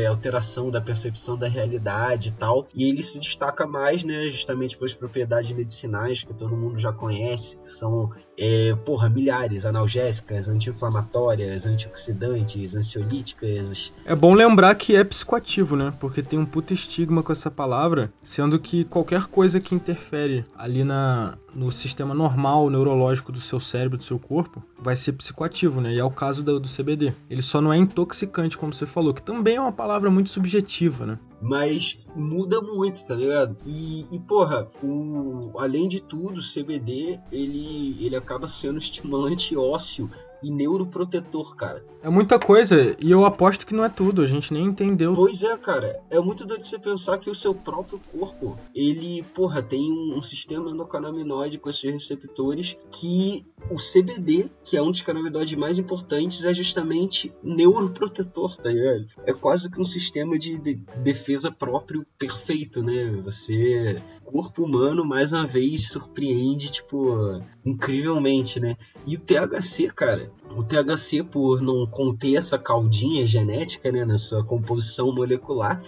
alteração 0.09 0.71
da 0.71 0.81
percepção 0.81 1.37
da 1.37 1.49
realidade 1.49 2.29
e 2.29 2.33
tal. 2.33 2.67
E 2.75 2.89
ele 2.89 3.03
se 3.03 3.19
destaca 3.19 3.67
mais, 3.67 4.05
né, 4.05 4.25
justamente 4.25 4.77
pelas 4.77 4.95
propriedades 4.95 5.51
medicinais 5.53 6.23
que 6.23 6.35
todo 6.35 6.57
mundo 6.57 6.79
já 6.79 6.93
conhece, 6.93 7.59
que 7.59 7.71
são, 7.71 8.11
é, 8.37 8.75
porra, 8.85 9.09
milhares, 9.09 9.67
analgésicas, 9.67 10.49
anti-inflamatórias, 10.49 11.67
antioxidantes, 11.67 12.75
ansiolíticas. 12.75 13.93
É 14.05 14.15
bom 14.15 14.35
lembrar 14.35 14.75
que 14.75 14.97
é 14.97 15.05
psicoativo, 15.05 15.77
né? 15.77 15.93
Porque 16.01 16.23
tem 16.23 16.39
um 16.39 16.47
puta 16.47 16.73
estigma 16.73 17.23
com 17.23 17.33
essa 17.33 17.51
palavra, 17.51 18.13
sendo 18.23 18.59
que 18.59 18.85
qualquer 18.85 19.27
coisa 19.27 19.61
que 19.61 19.75
interfere 19.75 20.45
ali 20.57 20.85
na, 20.85 21.37
no 21.55 21.71
sistema 21.73 22.15
normal 22.15 22.71
neurológico 22.71 23.33
do 23.33 23.41
seu 23.41 23.61
cérebro, 23.61 23.99
do 23.99 24.05
seu 24.05 24.19
corpo, 24.19 24.63
vai 24.81 24.97
ser 24.97 25.13
psicoativo, 25.13 25.81
né? 25.81 25.93
E 25.93 25.99
é 25.99 26.05
o 26.05 26.11
caso 26.11 26.43
do, 26.43 26.61
do 26.61 26.69
CBD. 26.69 27.13
Ele 27.29 27.43
só 27.43 27.61
não 27.61 27.73
é 27.73 27.77
intoxicante, 27.77 28.57
como 28.57 28.73
você 28.73 28.87
falou, 28.87 29.13
que 29.13 29.23
também 29.29 29.57
é 29.57 29.61
uma 29.61 29.71
palavra 29.71 30.11
muito 30.11 30.31
subjetiva, 30.31 31.05
né? 31.05 31.19
Mas 31.39 31.99
muda 32.17 32.63
muito, 32.63 33.07
tá 33.07 33.15
ligado? 33.15 33.59
E, 33.67 34.07
e 34.11 34.19
porra, 34.19 34.67
o, 34.83 35.53
além 35.59 35.87
de 35.87 36.01
tudo, 36.01 36.41
o 36.41 36.43
CBD 36.43 37.21
ele, 37.31 37.95
ele 38.03 38.17
acaba 38.17 38.49
sendo 38.49 38.79
estimulante 38.81 39.55
ósseo 39.55 40.11
e 40.43 40.51
neuroprotetor, 40.51 41.55
cara. 41.57 41.85
É 42.03 42.09
muita 42.09 42.39
coisa, 42.39 42.97
e 42.99 43.11
eu 43.11 43.25
aposto 43.25 43.67
que 43.67 43.75
não 43.75 43.85
é 43.85 43.89
tudo, 43.91 44.23
a 44.23 44.27
gente 44.27 44.53
nem 44.53 44.65
entendeu. 44.65 45.13
Pois 45.13 45.43
é, 45.43 45.57
cara. 45.59 46.01
É 46.11 46.19
muito 46.21 46.47
doido 46.47 46.65
você 46.65 46.79
pensar 46.79 47.19
que 47.19 47.29
o 47.29 47.35
seu 47.35 47.55
próprio 47.55 48.01
corpo, 48.11 48.57
ele, 48.75 49.23
porra, 49.35 49.63
tem 49.63 49.93
um, 49.93 50.17
um 50.17 50.23
sistema 50.23 50.71
endocannabinoide 50.71 51.59
com 51.59 51.69
esses 51.69 51.93
receptores 51.93 52.77
que 52.91 53.45
o 53.71 53.77
CBD, 53.77 54.51
que 54.65 54.77
é 54.77 54.83
um 54.83 54.91
dos 54.91 55.03
canabinoides 55.03 55.55
mais 55.55 55.79
importantes, 55.79 56.45
é 56.45 56.55
justamente 56.55 57.33
neuroprotetor, 57.43 58.57
tá 58.57 58.71
ligado? 58.71 59.07
É 59.27 59.33
quase 59.33 59.71
que 59.71 59.81
um 59.81 59.85
sistema 59.85 60.39
de, 60.39 60.59
de 60.59 60.75
defesa 61.03 61.51
próprio 61.51 62.07
perfeito, 62.19 62.83
né? 62.83 63.11
Você 63.25 64.03
corpo 64.25 64.63
humano 64.63 65.05
mais 65.05 65.33
uma 65.33 65.47
vez 65.47 65.89
surpreende, 65.89 66.71
tipo, 66.71 67.41
incrivelmente, 67.65 68.61
né? 68.61 68.77
E 69.07 69.17
o 69.17 69.21
THC, 69.21 69.91
cara, 69.95 70.31
o 70.55 70.63
THC 70.63 71.23
por 71.23 71.63
não 71.63 71.87
conter 71.87 72.37
essa 72.37 72.59
caldinha 72.59 73.27
genética, 73.27 73.91
né, 73.91 74.05
na 74.05 74.19
sua 74.19 74.45
composição 74.45 75.15
molecular, 75.15 75.83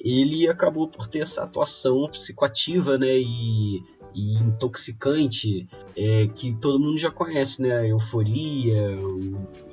ele 0.00 0.48
acabou 0.48 0.88
por 0.88 1.06
ter 1.06 1.20
essa 1.20 1.42
atuação 1.42 2.08
psicoativa, 2.10 2.98
né, 2.98 3.18
e, 3.18 3.82
e 4.14 4.34
intoxicante 4.34 5.68
é, 5.96 6.26
que 6.28 6.54
todo 6.54 6.78
mundo 6.78 6.96
já 6.98 7.10
conhece, 7.10 7.60
né, 7.60 7.78
a 7.78 7.86
euforia 7.86 8.96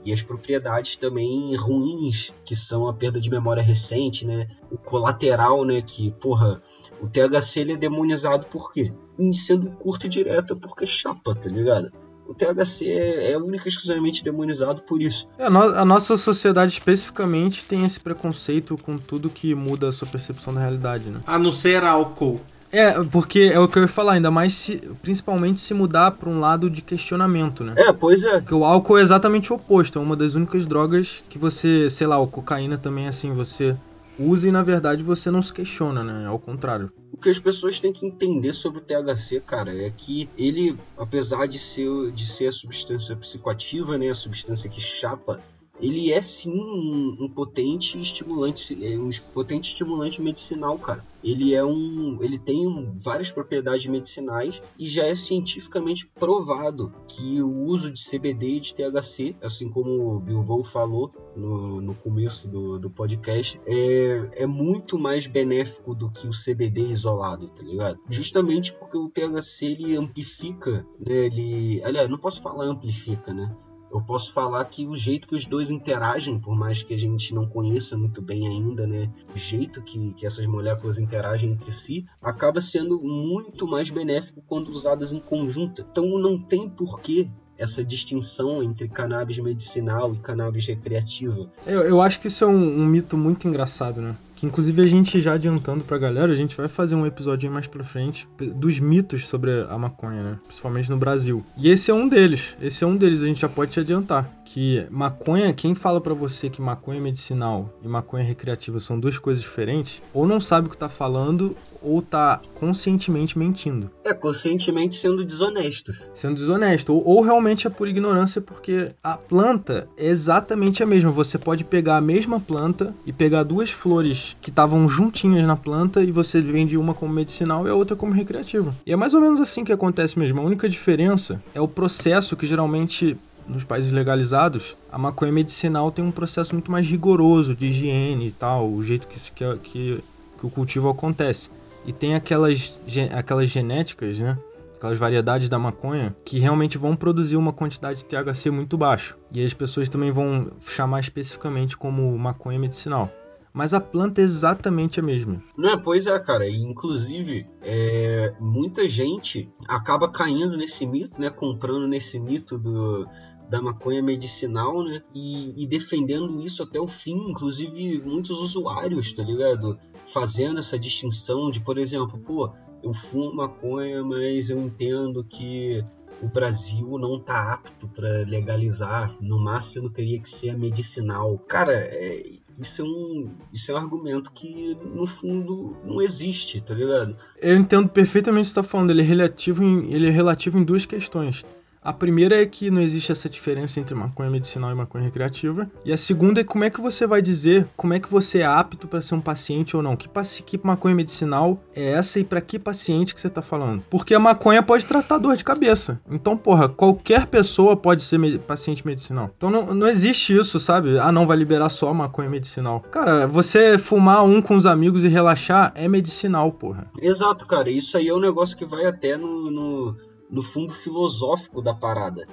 e 0.04 0.12
as 0.12 0.22
propriedades 0.22 0.96
também 0.96 1.56
ruins 1.56 2.32
que 2.44 2.56
são 2.56 2.88
a 2.88 2.94
perda 2.94 3.22
de 3.22 3.30
memória 3.30 3.62
recente, 3.62 4.26
né, 4.26 4.48
o 4.72 4.78
colateral, 4.78 5.64
né, 5.64 5.82
que 5.82 6.12
porra 6.20 6.62
o 7.02 7.08
THC 7.08 7.62
ele 7.62 7.74
é 7.74 7.78
demonizado 7.78 8.46
por 8.48 8.74
quê? 8.74 8.92
Em 9.18 9.34
sendo 9.34 9.70
curto 9.72 10.06
e 10.06 10.10
direto 10.10 10.56
porque 10.56 10.86
chapa, 10.86 11.36
tá 11.36 11.50
ligado? 11.50 11.92
O 12.28 12.34
THC 12.34 12.86
é, 12.88 13.32
é 13.32 13.38
única 13.38 13.68
e 13.68 13.70
exclusivamente 13.70 14.24
demonizado 14.24 14.84
por 14.84 15.02
isso. 15.02 15.28
É, 15.38 15.48
a, 15.48 15.50
no 15.50 15.60
a, 15.60 15.84
nossa 15.84 16.16
sociedade 16.16 16.72
especificamente 16.72 17.66
tem 17.66 17.84
esse 17.84 18.00
preconceito 18.00 18.78
com 18.78 18.98
tudo 18.98 19.30
que 19.30 19.54
muda 19.54 19.90
a 19.90 19.92
sua 19.92 20.08
percepção 20.08 20.54
da 20.54 20.62
realidade, 20.62 21.10
né? 21.10 21.20
A 21.26 21.38
não 21.38 21.52
ser 21.52 21.84
álcool. 21.84 22.40
É, 22.72 23.04
porque 23.04 23.52
é 23.54 23.60
o 23.60 23.68
que 23.68 23.78
eu 23.78 23.84
ia 23.84 23.88
falar, 23.88 24.14
ainda 24.14 24.32
mais 24.32 24.54
se, 24.54 24.78
principalmente 25.02 25.60
se 25.60 25.74
mudar 25.74 26.12
para 26.12 26.30
um 26.30 26.40
lado 26.40 26.70
de 26.70 26.82
questionamento, 26.82 27.64
né? 27.64 27.74
É, 27.78 27.92
pois 27.92 28.24
é. 28.24 28.40
Porque 28.40 28.54
o 28.54 28.64
álcool 28.64 28.98
é 28.98 29.02
exatamente 29.02 29.52
o 29.52 29.56
oposto, 29.58 30.00
é 30.00 30.02
uma 30.02 30.16
das 30.16 30.36
únicas 30.36 30.66
drogas 30.66 31.22
que 31.30 31.38
você, 31.38 31.90
sei 31.90 32.08
lá, 32.08 32.18
o 32.18 32.28
cocaína 32.28 32.78
também 32.78 33.06
é 33.06 33.10
assim, 33.10 33.34
você 33.34 33.76
usa 34.18 34.48
e 34.48 34.52
na 34.52 34.62
verdade 34.62 35.04
você 35.04 35.32
não 35.32 35.42
se 35.42 35.52
questiona, 35.52 36.04
né? 36.04 36.28
Ao 36.28 36.40
contrário. 36.40 36.92
O 37.12 37.18
que 37.18 37.30
as 37.30 37.40
pessoas 37.40 37.80
têm 37.80 37.92
que 37.92 38.06
entender 38.06 38.54
sobre 38.54 38.80
o 38.80 38.82
THC, 38.82 39.42
cara, 39.42 39.76
é 39.76 39.92
que 39.96 40.30
ele, 40.38 40.78
apesar 40.98 41.48
de 41.48 41.60
ser, 41.60 42.12
de 42.12 42.26
ser 42.26 42.48
a 42.48 42.52
substância 42.52 43.16
psicoativa, 43.16 43.98
né, 43.98 44.10
a 44.10 44.16
substância 44.16 44.70
que 44.70 44.80
chapa, 44.80 45.40
ele 45.82 46.12
é 46.12 46.22
sim 46.22 46.52
um, 46.52 47.26
um, 47.26 47.30
potente 47.30 48.00
estimulante, 48.00 48.78
é 48.86 48.98
um 48.98 49.10
potente 49.34 49.70
estimulante 49.70 50.22
medicinal, 50.22 50.78
cara. 50.78 51.04
Ele 51.24 51.54
é 51.54 51.64
um, 51.64 52.18
ele 52.22 52.38
tem 52.38 52.68
um, 52.68 52.98
várias 52.98 53.32
propriedades 53.32 53.86
medicinais 53.88 54.62
e 54.78 54.88
já 54.88 55.06
é 55.06 55.16
cientificamente 55.16 56.08
provado 56.08 56.94
que 57.08 57.42
o 57.42 57.64
uso 57.66 57.92
de 57.92 58.04
CBD 58.04 58.58
e 58.58 58.60
de 58.60 58.74
THC, 58.74 59.36
assim 59.42 59.70
como 59.70 60.16
o 60.16 60.20
Bilbo 60.20 60.64
falou 60.64 61.12
no, 61.36 61.82
no 61.82 61.96
começo 61.96 62.48
do, 62.48 62.78
do 62.78 62.90
podcast, 62.90 63.60
é, 63.66 64.30
é 64.34 64.46
muito 64.46 64.98
mais 65.00 65.28
benéfico 65.28 65.96
do 65.96 66.10
que 66.10 66.28
o 66.28 66.32
CBD 66.32 66.82
isolado, 66.82 67.48
tá 67.50 67.64
ligado? 67.64 68.00
Justamente 68.08 68.74
porque 68.74 68.98
o 68.98 69.10
THC 69.10 69.66
ele 69.66 69.96
amplifica, 69.96 70.86
né? 71.00 71.26
Ele, 71.26 71.82
aliás, 71.84 72.10
não 72.10 72.18
posso 72.18 72.42
falar 72.42 72.66
amplifica, 72.66 73.34
né? 73.34 73.56
Eu 73.94 74.02
posso 74.02 74.32
falar 74.32 74.64
que 74.66 74.88
o 74.88 74.96
jeito 74.96 75.28
que 75.28 75.36
os 75.36 75.46
dois 75.46 75.70
interagem, 75.70 76.40
por 76.40 76.56
mais 76.56 76.82
que 76.82 76.94
a 76.94 76.98
gente 76.98 77.34
não 77.34 77.46
conheça 77.46 77.98
muito 77.98 78.22
bem 78.22 78.48
ainda, 78.48 78.88
né, 78.88 79.10
o 79.34 79.38
jeito 79.38 79.82
que, 79.82 80.14
que 80.14 80.26
essas 80.26 80.46
moléculas 80.46 80.98
interagem 80.98 81.52
entre 81.52 81.72
si, 81.72 82.06
acaba 82.22 82.62
sendo 82.62 83.00
muito 83.02 83.68
mais 83.68 83.90
benéfico 83.90 84.42
quando 84.48 84.70
usadas 84.70 85.12
em 85.14 85.20
conjunto. 85.20 85.86
Então 85.92 86.18
não 86.18 86.40
tem 86.40 86.70
porquê 86.70 87.28
essa 87.58 87.84
distinção 87.84 88.64
entre 88.64 88.88
cannabis 88.88 89.38
medicinal 89.38 90.16
e 90.16 90.18
cannabis 90.18 90.66
recreativa. 90.66 91.52
Eu, 91.66 91.82
eu 91.82 92.02
acho 92.02 92.20
que 92.20 92.28
isso 92.28 92.44
é 92.44 92.48
um, 92.48 92.82
um 92.82 92.86
mito 92.86 93.16
muito 93.16 93.48
engraçado, 93.48 94.02
né? 94.02 94.16
Que 94.42 94.48
inclusive 94.48 94.82
a 94.82 94.88
gente 94.88 95.22
já 95.22 95.34
adiantando 95.34 95.84
pra 95.84 96.00
galera, 96.00 96.32
a 96.32 96.36
gente 96.36 96.58
vai 96.58 96.68
fazer 96.68 96.96
um 96.96 97.06
episódio 97.06 97.52
mais 97.52 97.68
pra 97.68 97.84
frente 97.84 98.28
dos 98.40 98.80
mitos 98.80 99.28
sobre 99.28 99.52
a 99.70 99.78
maconha, 99.78 100.24
né? 100.24 100.40
Principalmente 100.48 100.90
no 100.90 100.98
Brasil. 100.98 101.46
E 101.56 101.70
esse 101.70 101.92
é 101.92 101.94
um 101.94 102.10
deles. 102.10 102.58
Esse 102.60 102.84
é 102.84 102.88
um 102.88 102.98
deles, 102.98 103.22
a 103.22 103.28
gente 103.28 103.40
já 103.40 103.48
pode 103.48 103.70
te 103.70 103.80
adiantar. 103.80 104.28
Que 104.44 104.84
maconha, 104.90 105.54
quem 105.54 105.76
fala 105.76 106.02
para 106.02 106.16
você 106.16 106.50
que 106.50 106.60
maconha 106.60 107.00
medicinal 107.00 107.72
e 107.84 107.88
maconha 107.88 108.24
recreativa 108.24 108.80
são 108.80 109.00
duas 109.00 109.16
coisas 109.20 109.44
diferentes, 109.44 110.02
ou 110.12 110.26
não 110.26 110.42
sabe 110.42 110.68
o 110.68 110.70
que 110.72 110.76
tá 110.76 110.90
falando, 110.90 111.56
ou 111.80 112.02
tá 112.02 112.42
conscientemente 112.56 113.38
mentindo. 113.38 113.92
É, 114.04 114.12
conscientemente 114.12 114.96
sendo 114.96 115.24
desonesto. 115.24 115.94
Sendo 116.16 116.36
desonesto. 116.36 116.94
Ou, 116.94 117.08
ou 117.08 117.22
realmente 117.22 117.68
é 117.68 117.70
por 117.70 117.88
ignorância, 117.88 118.42
porque 118.42 118.90
a 119.04 119.16
planta 119.16 119.88
é 119.96 120.08
exatamente 120.08 120.82
a 120.82 120.86
mesma. 120.86 121.12
Você 121.12 121.38
pode 121.38 121.64
pegar 121.64 121.98
a 121.98 122.02
mesma 122.02 122.40
planta 122.40 122.94
e 123.06 123.14
pegar 123.14 123.44
duas 123.44 123.70
flores 123.70 124.31
que 124.40 124.50
estavam 124.50 124.88
juntinhas 124.88 125.46
na 125.46 125.56
planta 125.56 126.04
e 126.04 126.12
você 126.12 126.40
vende 126.40 126.78
uma 126.78 126.94
como 126.94 127.14
medicinal 127.14 127.68
e 127.68 127.70
a 127.70 127.76
outra 127.76 127.96
como 127.96 128.14
recreativa. 128.14 128.74
E 128.86 128.92
é 128.92 128.96
mais 128.96 129.14
ou 129.14 129.22
menos 129.22 129.40
assim 129.40 129.64
que 129.64 129.74
acontece 129.74 130.18
mesmo. 130.18 130.40
A 130.42 130.44
única 130.44 130.70
diferença 130.70 131.42
é 131.54 131.62
o 131.62 131.68
processo 131.68 132.36
que 132.38 132.48
geralmente 132.48 133.18
nos 133.48 133.64
países 133.64 133.92
legalizados, 133.92 134.78
a 134.92 134.98
maconha 134.98 135.32
medicinal 135.32 135.92
tem 135.92 136.06
um 136.06 136.12
processo 136.12 136.54
muito 136.54 136.72
mais 136.72 136.88
rigoroso 136.88 137.56
de 137.56 137.68
higiene 137.68 138.28
e 138.28 138.32
tal, 138.32 138.72
o 138.72 138.82
jeito 138.84 139.08
que, 139.08 139.20
que, 139.32 139.58
que, 139.58 140.04
que 140.40 140.46
o 140.46 140.50
cultivo 140.50 140.90
acontece. 140.90 141.50
E 141.86 141.92
tem 141.92 142.16
aquelas, 142.16 142.80
aquelas 143.12 143.50
genéticas, 143.50 144.20
né? 144.20 144.38
aquelas 144.76 144.98
variedades 144.98 145.48
da 145.48 145.60
maconha 145.60 146.16
que 146.26 146.40
realmente 146.40 146.78
vão 146.78 146.96
produzir 146.96 147.36
uma 147.36 147.54
quantidade 147.54 148.00
de 148.00 148.06
THC 148.06 148.50
muito 148.50 148.78
baixo. 148.78 149.16
E 149.32 149.44
as 149.44 149.54
pessoas 149.54 149.88
também 149.88 150.12
vão 150.12 150.52
chamar 150.66 151.00
especificamente 151.00 151.78
como 151.78 152.18
maconha 152.18 152.58
medicinal 152.58 153.12
mas 153.54 153.74
a 153.74 153.82
planta 153.82 154.22
é 154.22 154.24
exatamente 154.24 155.00
a 155.00 155.04
mesma. 155.04 155.44
Não, 155.58 155.82
pois 155.82 156.08
é, 156.08 156.20
cara. 156.20 156.50
Inclusive, 156.50 157.46
é, 157.62 158.34
muita 158.40 158.88
gente 158.88 159.50
acaba 159.68 160.10
caindo 160.10 160.58
nesse 160.58 160.86
mito, 160.86 161.20
né? 161.20 161.30
Comprando 161.30 161.88
nesse 161.88 162.20
mito 162.20 162.58
do, 162.58 163.08
da 163.50 163.62
maconha 163.62 164.02
medicinal, 164.02 164.84
né? 164.84 165.04
E, 165.14 165.62
e, 165.62 165.68
defendendo 165.68 166.42
isso 166.42 166.64
até 166.64 166.80
o 166.80 166.88
fim. 166.88 167.30
Inclusive, 167.30 168.02
muitos 168.06 168.40
usuários, 168.40 169.12
tá 169.12 169.24
ligado? 169.24 169.78
Fazendo 170.06 170.60
essa 170.60 170.80
distinção 170.80 171.52
de, 171.52 171.60
por 171.60 171.78
exemplo, 171.78 172.18
pô, 172.20 172.52
eu 172.82 172.94
fumo 172.94 173.36
maconha, 173.36 174.04
mas 174.04 174.50
eu 174.50 174.58
entendo 174.58 175.24
que 175.24 175.84
o 176.22 176.28
Brasil 176.28 176.98
não 177.00 177.20
tá 177.20 177.54
apto 177.54 177.88
para 177.88 178.24
legalizar. 178.28 179.16
No 179.20 179.40
máximo 179.44 179.90
teria 179.90 180.20
que 180.20 180.30
ser 180.30 180.52
a 180.52 180.58
medicinal. 180.58 181.38
Cara, 181.40 181.74
é, 181.74 182.24
isso 182.62 182.82
é 182.82 182.86
um, 182.86 183.36
isso 183.52 183.72
é 183.72 183.74
um 183.74 183.78
argumento 183.78 184.32
que, 184.32 184.78
no 184.94 185.06
fundo, 185.06 185.76
não 185.84 186.02
existe, 186.02 186.62
tá 186.62 186.74
ligado? 186.74 187.16
Eu 187.42 187.58
entendo 187.58 187.90
perfeitamente 187.90 188.46
o 188.46 188.50
que 188.50 188.54
você 188.54 188.62
tá 188.62 188.64
falando. 188.64 188.92
Ele 188.92 189.02
é 189.02 189.06
relativo 189.06 189.64
em, 189.64 189.92
ele 189.92 190.08
é 190.08 190.12
relativo 190.12 190.60
em 190.60 190.64
duas 190.64 190.86
questões. 190.86 191.44
A 191.84 191.92
primeira 191.92 192.40
é 192.40 192.46
que 192.46 192.70
não 192.70 192.80
existe 192.80 193.12
essa 193.12 193.28
diferença 193.28 193.80
entre 193.80 193.96
maconha 193.96 194.30
medicinal 194.30 194.70
e 194.70 194.76
maconha 194.76 195.04
recreativa. 195.04 195.68
E 195.84 195.92
a 195.92 195.98
segunda 195.98 196.42
é 196.42 196.44
como 196.44 196.64
é 196.64 196.70
que 196.70 196.80
você 196.80 197.08
vai 197.08 197.24
dizer 197.24 197.68
como 197.76 197.96
é 197.96 198.00
que 198.00 198.08
você 198.08 198.40
é 198.40 198.46
apto 198.46 198.88
para 198.88 199.02
ser 199.02 199.16
um 199.16 199.22
paciente 199.22 199.76
ou 199.76 199.82
não. 199.82 199.96
Que, 199.96 200.08
que 200.46 200.60
maconha 200.64 200.94
medicinal 200.94 201.60
é 201.74 201.94
essa 201.94 202.20
e 202.20 202.24
para 202.24 202.40
que 202.40 202.60
paciente 202.60 203.16
que 203.16 203.20
você 203.20 203.30
tá 203.30 203.42
falando? 203.42 203.84
Porque 203.90 204.14
a 204.14 204.20
maconha 204.20 204.62
pode 204.62 204.86
tratar 204.86 205.18
dor 205.18 205.36
de 205.36 205.44
cabeça. 205.44 206.00
Então, 206.08 206.38
porra, 206.38 206.70
qualquer 206.70 207.26
pessoa 207.26 207.76
pode 207.76 208.04
ser 208.04 208.20
me 208.20 208.38
paciente 208.38 208.86
medicinal. 208.86 209.32
Então 209.36 209.50
não, 209.50 209.74
não 209.74 209.88
existe 209.88 210.38
isso, 210.38 210.60
sabe? 210.60 211.00
Ah, 211.00 211.12
não, 211.12 211.26
vai 211.26 211.36
liberar 211.36 211.70
só 211.70 211.92
maconha 211.92 212.30
medicinal. 212.30 212.82
Cara, 212.92 213.26
você 213.26 213.80
fumar 213.80 214.24
um 214.24 214.40
com 214.40 214.56
os 214.56 214.68
amigos 214.68 215.04
e 215.04 215.08
relaxar 215.08 215.72
é 215.74 215.88
medicinal, 215.88 216.52
porra. 216.52 216.92
Exato, 217.02 217.48
cara. 217.48 217.72
Isso 217.72 217.98
aí 217.98 218.08
é 218.08 218.14
um 218.14 218.20
negócio 218.20 218.56
que 218.56 218.66
vai 218.66 218.86
até 218.86 219.18
no... 219.18 219.50
no 219.50 220.11
no 220.32 220.42
fundo 220.42 220.72
filosófico 220.72 221.62
da 221.62 221.74
parada, 221.74 222.26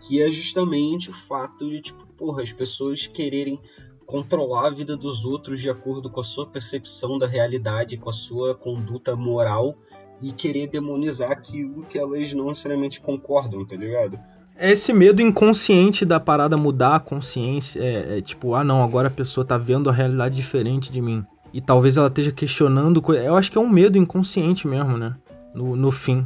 que 0.00 0.22
é 0.22 0.30
justamente 0.30 1.08
o 1.10 1.14
fato 1.14 1.68
de, 1.68 1.80
tipo, 1.80 2.06
porra, 2.18 2.42
as 2.42 2.52
pessoas 2.52 3.06
quererem 3.06 3.58
controlar 4.04 4.66
a 4.66 4.70
vida 4.70 4.96
dos 4.96 5.24
outros 5.24 5.60
de 5.60 5.70
acordo 5.70 6.10
com 6.10 6.20
a 6.20 6.24
sua 6.24 6.46
percepção 6.46 7.18
da 7.18 7.26
realidade, 7.26 7.96
com 7.96 8.10
a 8.10 8.12
sua 8.12 8.54
conduta 8.54 9.16
moral 9.16 9.74
e 10.22 10.32
querer 10.32 10.68
demonizar 10.68 11.30
aquilo 11.30 11.82
que 11.82 11.98
elas 11.98 12.32
não 12.32 12.48
necessariamente 12.48 13.00
concordam, 13.00 13.64
tá 13.64 13.74
ligado? 13.74 14.18
É 14.58 14.72
esse 14.72 14.92
medo 14.92 15.20
inconsciente 15.20 16.04
da 16.04 16.18
parada 16.18 16.56
mudar 16.56 16.96
a 16.96 17.00
consciência. 17.00 17.80
É, 17.80 18.18
é, 18.18 18.22
tipo, 18.22 18.54
ah 18.54 18.64
não, 18.64 18.82
agora 18.82 19.08
a 19.08 19.10
pessoa 19.10 19.44
tá 19.44 19.58
vendo 19.58 19.90
a 19.90 19.92
realidade 19.92 20.34
diferente 20.34 20.90
de 20.90 21.02
mim. 21.02 21.24
E 21.52 21.60
talvez 21.60 21.96
ela 21.96 22.06
esteja 22.06 22.32
questionando. 22.32 23.02
Eu 23.12 23.36
acho 23.36 23.50
que 23.50 23.58
é 23.58 23.60
um 23.60 23.68
medo 23.68 23.98
inconsciente 23.98 24.66
mesmo, 24.66 24.96
né? 24.96 25.14
No, 25.54 25.76
no 25.76 25.90
fim. 25.90 26.24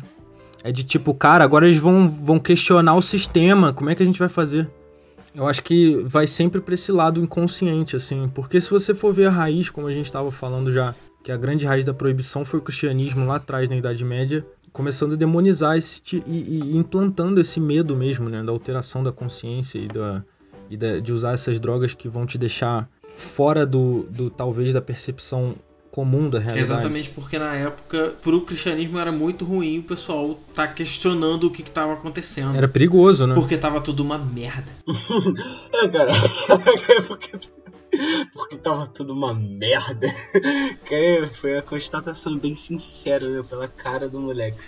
É 0.62 0.70
de 0.70 0.84
tipo, 0.84 1.14
cara, 1.14 1.42
agora 1.42 1.66
eles 1.66 1.78
vão, 1.78 2.08
vão 2.10 2.38
questionar 2.38 2.94
o 2.94 3.02
sistema, 3.02 3.72
como 3.72 3.90
é 3.90 3.94
que 3.94 4.02
a 4.02 4.06
gente 4.06 4.18
vai 4.18 4.28
fazer? 4.28 4.68
Eu 5.34 5.46
acho 5.46 5.62
que 5.62 5.96
vai 6.04 6.26
sempre 6.26 6.60
para 6.60 6.74
esse 6.74 6.90
lado 6.90 7.20
inconsciente, 7.20 7.96
assim, 7.96 8.28
porque 8.34 8.60
se 8.60 8.70
você 8.70 8.92
for 8.94 9.14
ver 9.14 9.26
a 9.26 9.30
raiz, 9.30 9.70
como 9.70 9.86
a 9.86 9.92
gente 9.92 10.06
estava 10.06 10.30
falando 10.30 10.72
já, 10.72 10.94
que 11.22 11.30
a 11.30 11.36
grande 11.36 11.66
raiz 11.66 11.84
da 11.84 11.94
proibição 11.94 12.44
foi 12.44 12.58
o 12.58 12.62
cristianismo 12.62 13.26
lá 13.26 13.36
atrás, 13.36 13.68
na 13.68 13.76
Idade 13.76 14.04
Média, 14.04 14.44
começando 14.72 15.12
a 15.12 15.16
demonizar 15.16 15.76
esse, 15.76 16.02
e, 16.26 16.72
e 16.72 16.76
implantando 16.76 17.40
esse 17.40 17.60
medo 17.60 17.96
mesmo, 17.96 18.28
né, 18.28 18.42
da 18.42 18.52
alteração 18.52 19.02
da 19.02 19.12
consciência 19.12 19.78
e, 19.78 19.88
da, 19.88 20.24
e 20.68 20.76
da, 20.76 20.98
de 20.98 21.12
usar 21.12 21.32
essas 21.32 21.58
drogas 21.58 21.94
que 21.94 22.08
vão 22.08 22.26
te 22.26 22.36
deixar 22.36 22.88
fora 23.16 23.64
do, 23.64 24.06
do 24.10 24.30
talvez 24.30 24.74
da 24.74 24.80
percepção 24.80 25.54
comum 25.90 26.30
da 26.30 26.38
realidade. 26.38 26.72
Exatamente 26.72 27.10
porque 27.10 27.38
na 27.38 27.54
época, 27.54 28.14
pro 28.22 28.40
cristianismo 28.42 28.98
era 28.98 29.10
muito 29.10 29.44
ruim 29.44 29.78
o 29.78 29.82
pessoal 29.82 30.38
tá 30.54 30.66
questionando 30.66 31.44
o 31.44 31.50
que 31.50 31.62
que 31.62 31.70
tava 31.70 31.94
acontecendo. 31.94 32.56
Era 32.56 32.68
perigoso, 32.68 33.26
né? 33.26 33.34
Porque 33.34 33.56
tava 33.56 33.80
tudo 33.80 34.02
uma 34.02 34.18
merda. 34.18 34.70
é, 35.74 35.88
cara. 35.88 36.12
porque, 37.06 37.38
porque 38.32 38.56
tava 38.56 38.86
tudo 38.86 39.12
uma 39.12 39.34
merda. 39.34 40.08
Que 40.84 41.26
foi 41.32 41.58
a 41.58 41.62
constatação 41.62 42.36
bem 42.36 42.54
sincera, 42.56 43.28
né? 43.28 43.42
Pela 43.48 43.68
cara 43.68 44.08
do 44.08 44.20
moleque. 44.20 44.58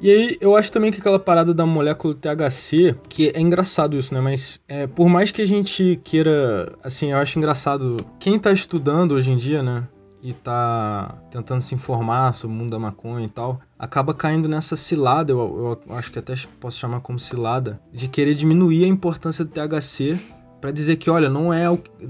e 0.00 0.10
aí, 0.10 0.36
eu 0.40 0.56
acho 0.56 0.70
também 0.70 0.92
que 0.92 1.00
aquela 1.00 1.18
parada 1.18 1.52
da 1.52 1.66
molécula 1.66 2.14
THC, 2.14 2.94
que 3.08 3.30
é 3.30 3.40
engraçado 3.40 3.96
isso, 3.96 4.14
né? 4.14 4.20
Mas 4.20 4.60
é, 4.68 4.86
por 4.86 5.08
mais 5.08 5.30
que 5.30 5.42
a 5.42 5.46
gente 5.46 6.00
queira. 6.04 6.76
Assim, 6.82 7.12
eu 7.12 7.18
acho 7.18 7.38
engraçado. 7.38 7.96
Quem 8.18 8.38
tá 8.38 8.52
estudando 8.52 9.12
hoje 9.12 9.30
em 9.30 9.36
dia, 9.36 9.62
né? 9.62 9.84
e 10.24 10.32
tá 10.32 11.18
tentando 11.30 11.60
se 11.60 11.74
informar 11.74 12.32
sobre 12.32 12.56
o 12.56 12.58
mundo 12.58 12.70
da 12.70 12.78
maconha 12.78 13.26
e 13.26 13.28
tal, 13.28 13.60
acaba 13.78 14.14
caindo 14.14 14.48
nessa 14.48 14.74
cilada, 14.74 15.30
eu, 15.30 15.78
eu 15.86 15.94
acho 15.94 16.10
que 16.10 16.18
até 16.18 16.32
posso 16.58 16.78
chamar 16.78 17.00
como 17.00 17.18
cilada, 17.18 17.78
de 17.92 18.08
querer 18.08 18.32
diminuir 18.32 18.86
a 18.86 18.88
importância 18.88 19.44
do 19.44 19.50
THC 19.50 20.18
para 20.64 20.70
dizer 20.70 20.96
que, 20.96 21.10
olha, 21.10 21.28
não 21.28 21.52
é 21.52 21.66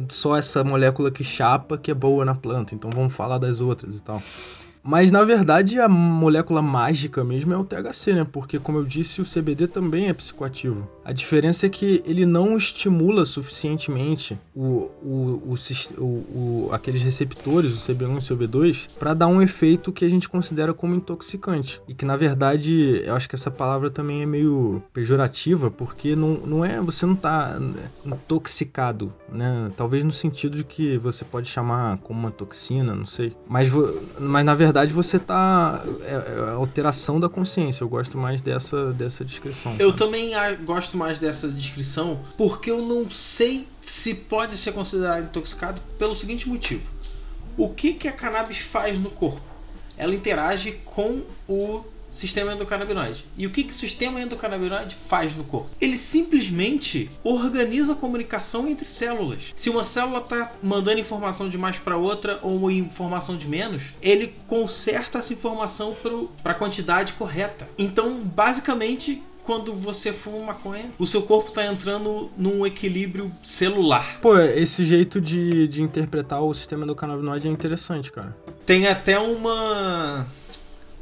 só 0.08 0.36
essa 0.36 0.62
molécula 0.62 1.10
que 1.10 1.24
chapa 1.24 1.76
que 1.76 1.90
é 1.90 1.94
boa 1.94 2.24
na 2.24 2.36
planta, 2.36 2.72
então 2.72 2.88
vamos 2.88 3.12
falar 3.12 3.36
das 3.36 3.58
outras 3.58 3.96
e 3.96 4.00
tal. 4.00 4.22
Mas 4.84 5.10
na 5.10 5.24
verdade 5.24 5.80
a 5.80 5.88
molécula 5.88 6.60
mágica 6.60 7.24
mesmo 7.24 7.54
é 7.54 7.56
o 7.56 7.64
THC, 7.64 8.12
né? 8.12 8.26
Porque 8.30 8.58
como 8.58 8.78
eu 8.78 8.84
disse, 8.84 9.22
o 9.22 9.24
CBD 9.24 9.66
também 9.66 10.08
é 10.08 10.12
psicoativo. 10.12 10.86
A 11.02 11.12
diferença 11.12 11.64
é 11.64 11.70
que 11.70 12.02
ele 12.04 12.26
não 12.26 12.56
estimula 12.56 13.24
suficientemente 13.24 14.38
o, 14.54 14.90
o, 15.02 15.56
o, 15.96 16.04
o 16.04 16.68
aqueles 16.70 17.00
receptores, 17.00 17.72
o 17.72 17.92
CB1 17.92 18.14
e 18.14 18.18
o 18.18 18.36
CB2, 18.36 18.88
para 18.98 19.14
dar 19.14 19.26
um 19.26 19.40
efeito 19.40 19.90
que 19.90 20.04
a 20.04 20.08
gente 20.08 20.28
considera 20.28 20.74
como 20.74 20.94
intoxicante. 20.94 21.80
E 21.88 21.94
que 21.94 22.04
na 22.04 22.16
verdade, 22.16 23.02
eu 23.06 23.14
acho 23.14 23.28
que 23.28 23.34
essa 23.34 23.50
palavra 23.50 23.90
também 23.90 24.22
é 24.22 24.26
meio 24.26 24.82
pejorativa, 24.92 25.70
porque 25.70 26.14
não, 26.14 26.34
não 26.46 26.64
é, 26.64 26.78
você 26.80 27.06
não 27.06 27.16
tá 27.16 27.58
intoxicado, 28.04 29.12
né? 29.30 29.70
Talvez 29.76 30.04
no 30.04 30.12
sentido 30.12 30.58
de 30.58 30.64
que 30.64 30.98
você 30.98 31.24
pode 31.24 31.48
chamar 31.48 31.98
como 31.98 32.20
uma 32.20 32.30
toxina, 32.30 32.94
não 32.94 33.06
sei. 33.06 33.34
Mas, 33.48 33.70
mas 34.18 34.44
na 34.44 34.54
verdade 34.54 34.73
verdade 34.74 34.92
você 34.92 35.20
tá. 35.20 35.84
É, 36.02 36.14
é 36.14 36.50
alteração 36.50 37.20
da 37.20 37.28
consciência. 37.28 37.84
Eu 37.84 37.88
gosto 37.88 38.18
mais 38.18 38.42
dessa, 38.42 38.92
dessa 38.92 39.24
descrição. 39.24 39.76
Eu 39.78 39.92
também 39.92 40.32
gosto 40.64 40.96
mais 40.96 41.20
dessa 41.20 41.48
descrição 41.48 42.20
porque 42.36 42.70
eu 42.70 42.82
não 42.82 43.08
sei 43.08 43.68
se 43.80 44.14
pode 44.14 44.56
ser 44.56 44.72
considerado 44.72 45.24
intoxicado 45.24 45.80
pelo 45.96 46.14
seguinte 46.14 46.48
motivo. 46.48 46.90
O 47.56 47.68
que, 47.68 47.94
que 47.94 48.08
a 48.08 48.12
cannabis 48.12 48.58
faz 48.58 48.98
no 48.98 49.10
corpo? 49.10 49.40
Ela 49.96 50.12
interage 50.12 50.72
com 50.84 51.22
o 51.48 51.84
sistema 52.14 52.52
endocannabinoide. 52.52 53.26
E 53.36 53.46
o 53.46 53.50
que, 53.50 53.64
que 53.64 53.70
o 53.70 53.74
sistema 53.74 54.20
endocannabinoide 54.20 54.94
faz 54.94 55.34
no 55.34 55.44
corpo? 55.44 55.70
Ele 55.80 55.98
simplesmente 55.98 57.10
organiza 57.22 57.92
a 57.92 57.96
comunicação 57.96 58.68
entre 58.68 58.86
células. 58.86 59.52
Se 59.56 59.68
uma 59.68 59.84
célula 59.84 60.18
está 60.18 60.52
mandando 60.62 61.00
informação 61.00 61.48
de 61.48 61.58
mais 61.58 61.78
para 61.78 61.96
outra 61.96 62.38
ou 62.42 62.70
informação 62.70 63.36
de 63.36 63.48
menos, 63.48 63.94
ele 64.00 64.34
conserta 64.46 65.18
essa 65.18 65.32
informação 65.32 65.94
para 66.42 66.52
a 66.52 66.54
quantidade 66.54 67.14
correta. 67.14 67.68
Então, 67.76 68.22
basicamente, 68.22 69.22
quando 69.42 69.72
você 69.72 70.12
fuma 70.12 70.46
maconha, 70.46 70.86
o 70.98 71.06
seu 71.06 71.22
corpo 71.22 71.50
está 71.50 71.66
entrando 71.66 72.30
num 72.36 72.64
equilíbrio 72.64 73.30
celular. 73.42 74.18
Pô, 74.20 74.38
esse 74.38 74.84
jeito 74.84 75.20
de, 75.20 75.68
de 75.68 75.82
interpretar 75.82 76.42
o 76.42 76.54
sistema 76.54 76.84
endocannabinoide 76.84 77.46
é 77.46 77.50
interessante, 77.50 78.10
cara. 78.10 78.34
Tem 78.64 78.86
até 78.86 79.18
uma 79.18 80.26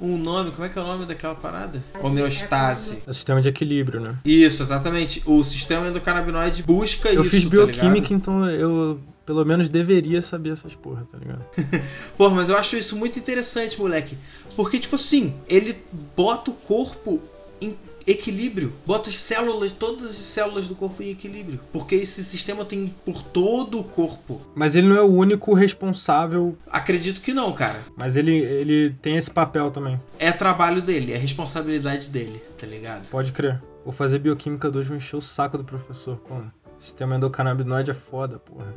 um 0.02 0.18
nome, 0.18 0.50
como 0.50 0.64
é 0.66 0.68
que 0.68 0.78
é 0.78 0.82
o 0.82 0.86
nome 0.86 1.06
daquela 1.06 1.34
parada? 1.34 1.82
Homeostase. 2.02 3.02
É 3.06 3.10
o 3.10 3.14
sistema 3.14 3.40
de 3.40 3.48
equilíbrio, 3.48 4.00
né? 4.00 4.16
Isso, 4.24 4.62
exatamente. 4.62 5.22
O 5.24 5.44
sistema 5.44 5.88
endocannabinoide 5.88 6.64
busca 6.64 7.08
eu 7.08 7.24
isso. 7.24 7.24
Eu 7.24 7.30
fiz 7.30 7.44
tá 7.44 7.50
bioquímica, 7.50 8.08
tá 8.08 8.14
então 8.14 8.48
eu 8.50 9.00
pelo 9.24 9.44
menos 9.44 9.68
deveria 9.68 10.20
saber 10.20 10.50
essas 10.50 10.74
porra, 10.74 11.06
tá 11.10 11.16
ligado? 11.16 11.44
Porra, 12.18 12.34
mas 12.34 12.48
eu 12.48 12.56
acho 12.56 12.76
isso 12.76 12.96
muito 12.96 13.18
interessante, 13.18 13.78
moleque. 13.78 14.18
Porque, 14.56 14.78
tipo 14.80 14.96
assim, 14.96 15.32
ele 15.48 15.76
bota 16.16 16.50
o 16.50 16.54
corpo 16.54 17.20
em 17.60 17.76
equilíbrio. 18.06 18.72
Bota 18.86 19.10
as 19.10 19.16
células, 19.16 19.72
todas 19.72 20.10
as 20.10 20.16
células 20.16 20.68
do 20.68 20.74
corpo 20.74 21.02
em 21.02 21.10
equilíbrio. 21.10 21.60
Porque 21.72 21.94
esse 21.94 22.24
sistema 22.24 22.64
tem 22.64 22.92
por 23.04 23.22
todo 23.22 23.78
o 23.80 23.84
corpo. 23.84 24.40
Mas 24.54 24.74
ele 24.74 24.88
não 24.88 24.96
é 24.96 25.02
o 25.02 25.12
único 25.12 25.54
responsável. 25.54 26.56
Acredito 26.70 27.20
que 27.20 27.32
não, 27.32 27.52
cara. 27.52 27.82
Mas 27.96 28.16
ele, 28.16 28.36
ele 28.36 28.94
tem 29.02 29.16
esse 29.16 29.30
papel 29.30 29.70
também. 29.70 30.00
É 30.18 30.30
trabalho 30.32 30.82
dele, 30.82 31.12
é 31.12 31.16
responsabilidade 31.16 32.08
dele, 32.08 32.40
tá 32.58 32.66
ligado? 32.66 33.08
Pode 33.08 33.32
crer. 33.32 33.62
Vou 33.84 33.92
fazer 33.92 34.18
bioquímica 34.18 34.70
2, 34.70 34.86
vou 34.86 34.96
encher 34.96 35.16
o 35.16 35.20
saco 35.20 35.58
do 35.58 35.64
professor. 35.64 36.18
Como? 36.18 36.50
Sistema 36.78 37.16
endocannabinoide 37.16 37.90
é 37.90 37.94
foda, 37.94 38.38
porra. 38.38 38.74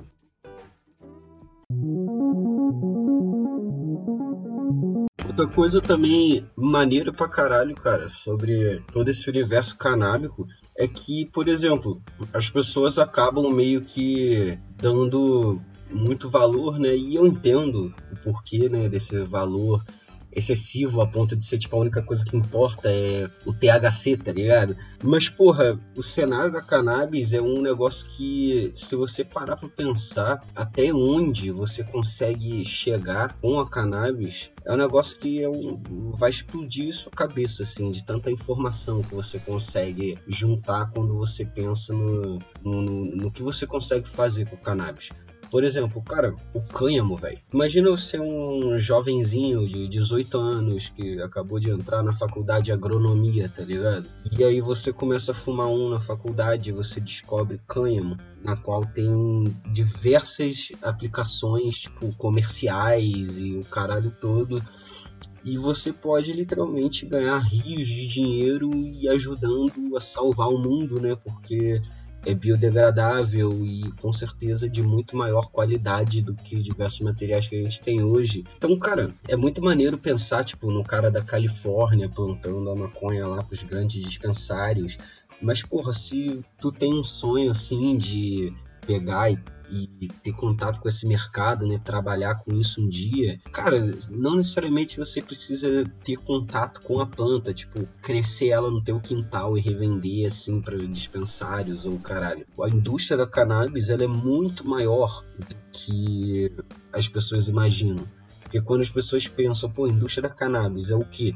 Outra 5.38 5.53
coisa 5.53 5.81
também 5.81 6.47
maneira 6.55 7.11
pra 7.11 7.27
caralho, 7.27 7.75
cara, 7.75 8.07
sobre 8.07 8.81
todo 8.89 9.09
esse 9.09 9.29
universo 9.29 9.75
canábico 9.75 10.47
é 10.77 10.88
que, 10.88 11.29
por 11.33 11.49
exemplo, 11.49 12.01
as 12.33 12.49
pessoas 12.49 12.97
acabam 12.97 13.53
meio 13.53 13.81
que 13.81 14.57
dando 14.77 15.59
muito 15.91 16.29
valor, 16.29 16.79
né? 16.79 16.95
E 16.95 17.15
eu 17.15 17.27
entendo 17.27 17.93
o 18.13 18.15
porquê, 18.23 18.69
né, 18.69 18.88
desse 18.88 19.25
valor 19.25 19.83
excessivo 20.36 21.01
a 21.01 21.07
ponto 21.07 21.36
de 21.36 21.45
ser 21.45 21.57
tipo 21.57 21.75
a 21.75 21.79
única 21.79 22.01
coisa 22.01 22.25
que 22.25 22.36
importa 22.36 22.89
é 22.89 23.29
o 23.45 23.53
THC, 23.53 24.17
tá 24.17 24.31
ligado? 24.31 24.75
Mas 25.03 25.29
porra, 25.29 25.79
o 25.95 26.03
cenário 26.03 26.51
da 26.51 26.61
cannabis 26.61 27.33
é 27.33 27.41
um 27.41 27.61
negócio 27.61 28.05
que 28.07 28.71
se 28.75 28.95
você 28.95 29.23
parar 29.23 29.55
para 29.55 29.69
pensar 29.69 30.45
até 30.55 30.93
onde 30.93 31.51
você 31.51 31.83
consegue 31.83 32.63
chegar 32.65 33.38
com 33.41 33.59
a 33.59 33.69
cannabis, 33.69 34.51
é 34.65 34.73
um 34.73 34.77
negócio 34.77 35.17
que 35.17 35.41
é 35.41 35.49
um, 35.49 36.11
vai 36.17 36.29
explodir 36.29 36.93
sua 36.93 37.11
cabeça 37.11 37.63
assim, 37.63 37.91
de 37.91 38.03
tanta 38.03 38.31
informação 38.31 39.01
que 39.01 39.13
você 39.13 39.39
consegue 39.39 40.17
juntar 40.27 40.91
quando 40.91 41.15
você 41.15 41.45
pensa 41.45 41.93
no, 41.93 42.39
no, 42.63 42.81
no 42.81 43.31
que 43.31 43.41
você 43.41 43.65
consegue 43.65 44.07
fazer 44.07 44.49
com 44.49 44.55
o 44.55 44.59
cannabis. 44.59 45.11
Por 45.49 45.63
exemplo, 45.63 46.01
cara, 46.01 46.35
o 46.53 46.61
cânhamo, 46.61 47.15
velho. 47.15 47.39
Imagina 47.53 47.89
você 47.89 48.19
um 48.19 48.77
jovenzinho 48.79 49.67
de 49.67 49.87
18 49.87 50.37
anos 50.37 50.89
que 50.89 51.21
acabou 51.21 51.59
de 51.59 51.69
entrar 51.69 52.03
na 52.03 52.11
faculdade 52.11 52.65
de 52.65 52.71
agronomia, 52.71 53.49
tá 53.49 53.63
ligado? 53.63 54.07
E 54.37 54.43
aí 54.43 54.59
você 54.59 54.91
começa 54.91 55.31
a 55.31 55.35
fumar 55.35 55.67
um 55.67 55.89
na 55.89 55.99
faculdade 55.99 56.69
e 56.69 56.73
você 56.73 56.99
descobre 56.99 57.59
cânhamo, 57.67 58.17
na 58.43 58.55
qual 58.55 58.85
tem 58.85 59.43
diversas 59.71 60.71
aplicações, 60.81 61.79
tipo, 61.79 62.13
comerciais 62.15 63.39
e 63.39 63.55
o 63.55 63.63
caralho 63.65 64.11
todo 64.19 64.61
e 65.45 65.57
você 65.57 65.93
pode 65.93 66.33
literalmente 66.33 67.05
ganhar 67.05 67.37
rios 67.37 67.87
de 67.87 68.07
dinheiro 68.07 68.75
e 68.75 69.07
ajudando 69.07 69.95
a 69.95 69.99
salvar 69.99 70.49
o 70.49 70.57
mundo, 70.57 70.99
né? 70.99 71.15
Porque 71.15 71.79
é 72.26 72.34
biodegradável 72.34 73.65
e 73.65 73.91
com 74.01 74.11
certeza 74.11 74.69
de 74.69 74.82
muito 74.82 75.15
maior 75.15 75.51
qualidade 75.51 76.21
do 76.21 76.34
que 76.34 76.61
diversos 76.61 77.01
materiais 77.01 77.47
que 77.47 77.55
a 77.55 77.61
gente 77.61 77.82
tem 77.82 78.01
hoje. 78.01 78.43
Então, 78.57 78.78
cara, 78.80 79.13
é 79.28 79.36
muito 79.36 79.61
maneiro 79.61 79.97
pensar, 79.97 80.43
tipo, 80.43 80.71
no 80.71 80.84
cara 80.84 81.11
da 81.11 81.21
Califórnia 81.21 82.09
plantando 82.09 82.69
a 82.69 82.76
maconha 82.76 83.28
lá 83.28 83.43
pros 83.43 83.63
grandes 83.63 84.01
dispensários. 84.03 84.97
Mas, 85.41 85.61
porra, 85.61 85.93
se 85.93 86.41
tu 86.59 86.71
tem 86.71 86.93
um 86.93 87.03
sonho 87.03 87.51
assim 87.51 87.97
de 87.97 88.53
pegar 88.86 89.32
e 89.32 89.38
e 89.70 90.07
ter 90.24 90.34
contato 90.34 90.80
com 90.80 90.89
esse 90.89 91.07
mercado, 91.07 91.68
né, 91.68 91.80
trabalhar 91.84 92.36
com 92.36 92.53
isso 92.53 92.82
um 92.82 92.89
dia, 92.89 93.39
cara, 93.51 93.80
não 94.09 94.36
necessariamente 94.36 94.97
você 94.97 95.22
precisa 95.22 95.86
ter 96.03 96.18
contato 96.18 96.82
com 96.82 96.99
a 96.99 97.05
planta, 97.05 97.53
tipo, 97.53 97.88
crescer 98.01 98.49
ela 98.49 98.70
no 98.70 98.84
teu 98.84 98.99
quintal 98.99 99.57
e 99.57 99.61
revender 99.61 100.26
assim 100.26 100.61
para 100.61 100.78
dispensários 100.78 101.86
ou 101.86 101.99
caralho. 101.99 102.45
A 102.61 102.70
indústria 102.70 103.18
da 103.18 103.28
cannabis 103.28 103.89
ela 103.89 104.03
é 104.03 104.07
muito 104.07 104.68
maior 104.68 105.24
do 105.38 105.55
que 105.72 106.51
as 106.91 107.07
pessoas 107.07 107.47
imaginam. 107.47 108.05
Porque 108.55 108.67
quando 108.67 108.81
as 108.81 108.89
pessoas 108.89 109.27
pensam, 109.27 109.69
pô, 109.69 109.85
indústria 109.85 110.29
da 110.29 110.33
cannabis 110.33 110.89
é 110.89 110.95
o 110.95 111.03
quê? 111.03 111.35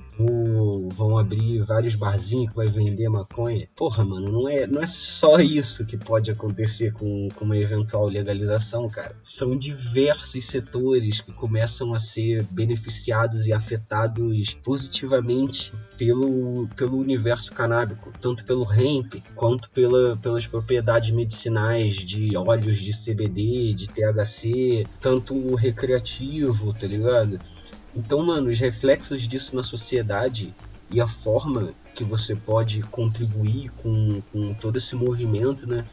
Vão 0.96 1.18
abrir 1.18 1.62
vários 1.66 1.94
barzinhos 1.94 2.52
que 2.52 2.56
vai 2.56 2.68
vender 2.68 3.10
maconha. 3.10 3.68
Porra, 3.76 4.06
mano, 4.06 4.32
não 4.32 4.48
é, 4.48 4.66
não 4.66 4.82
é 4.82 4.88
só 4.88 5.38
isso 5.38 5.86
que 5.86 5.98
pode 5.98 6.32
acontecer 6.32 6.94
com, 6.94 7.28
com 7.36 7.44
uma 7.44 7.58
eventual 7.58 8.08
legalização, 8.08 8.88
cara. 8.88 9.18
São 9.22 9.58
diversos 9.58 10.46
setores 10.46 11.20
que 11.20 11.34
começam 11.34 11.94
a 11.94 12.00
ser 12.00 12.44
beneficiados 12.44 13.48
e 13.48 13.52
afetados 13.52 14.54
positivamente 14.64 15.74
pelo, 15.98 16.70
pelo 16.78 16.98
universo 16.98 17.52
canábico, 17.52 18.14
tanto 18.22 18.46
pelo 18.46 18.66
hemp 18.72 19.16
quanto 19.36 19.70
pela, 19.72 20.16
pelas 20.16 20.48
propriedades 20.48 21.12
medicinais 21.12 21.96
de 21.96 22.38
óleos 22.38 22.78
de 22.78 22.94
CBD, 22.94 23.74
de 23.74 23.90
THC, 23.90 24.88
tanto 25.02 25.56
recreativo, 25.56 26.74
tá 26.74 26.88
ligado? 26.88 27.09
Então, 27.96 28.26
mano, 28.26 28.50
os 28.50 28.60
reflexos 28.60 29.28
disso 29.28 29.56
na 29.56 29.64
sociedade 29.64 30.54
e 30.92 31.02
a 31.02 31.08
forma 31.08 31.74
que 31.96 32.04
você 32.04 32.36
pode 32.36 32.82
contribuir 32.84 33.70
com, 33.78 34.22
com 34.32 34.54
todo 34.54 34.78
esse 34.78 34.96
movimento, 34.96 35.68
né? 35.68 35.86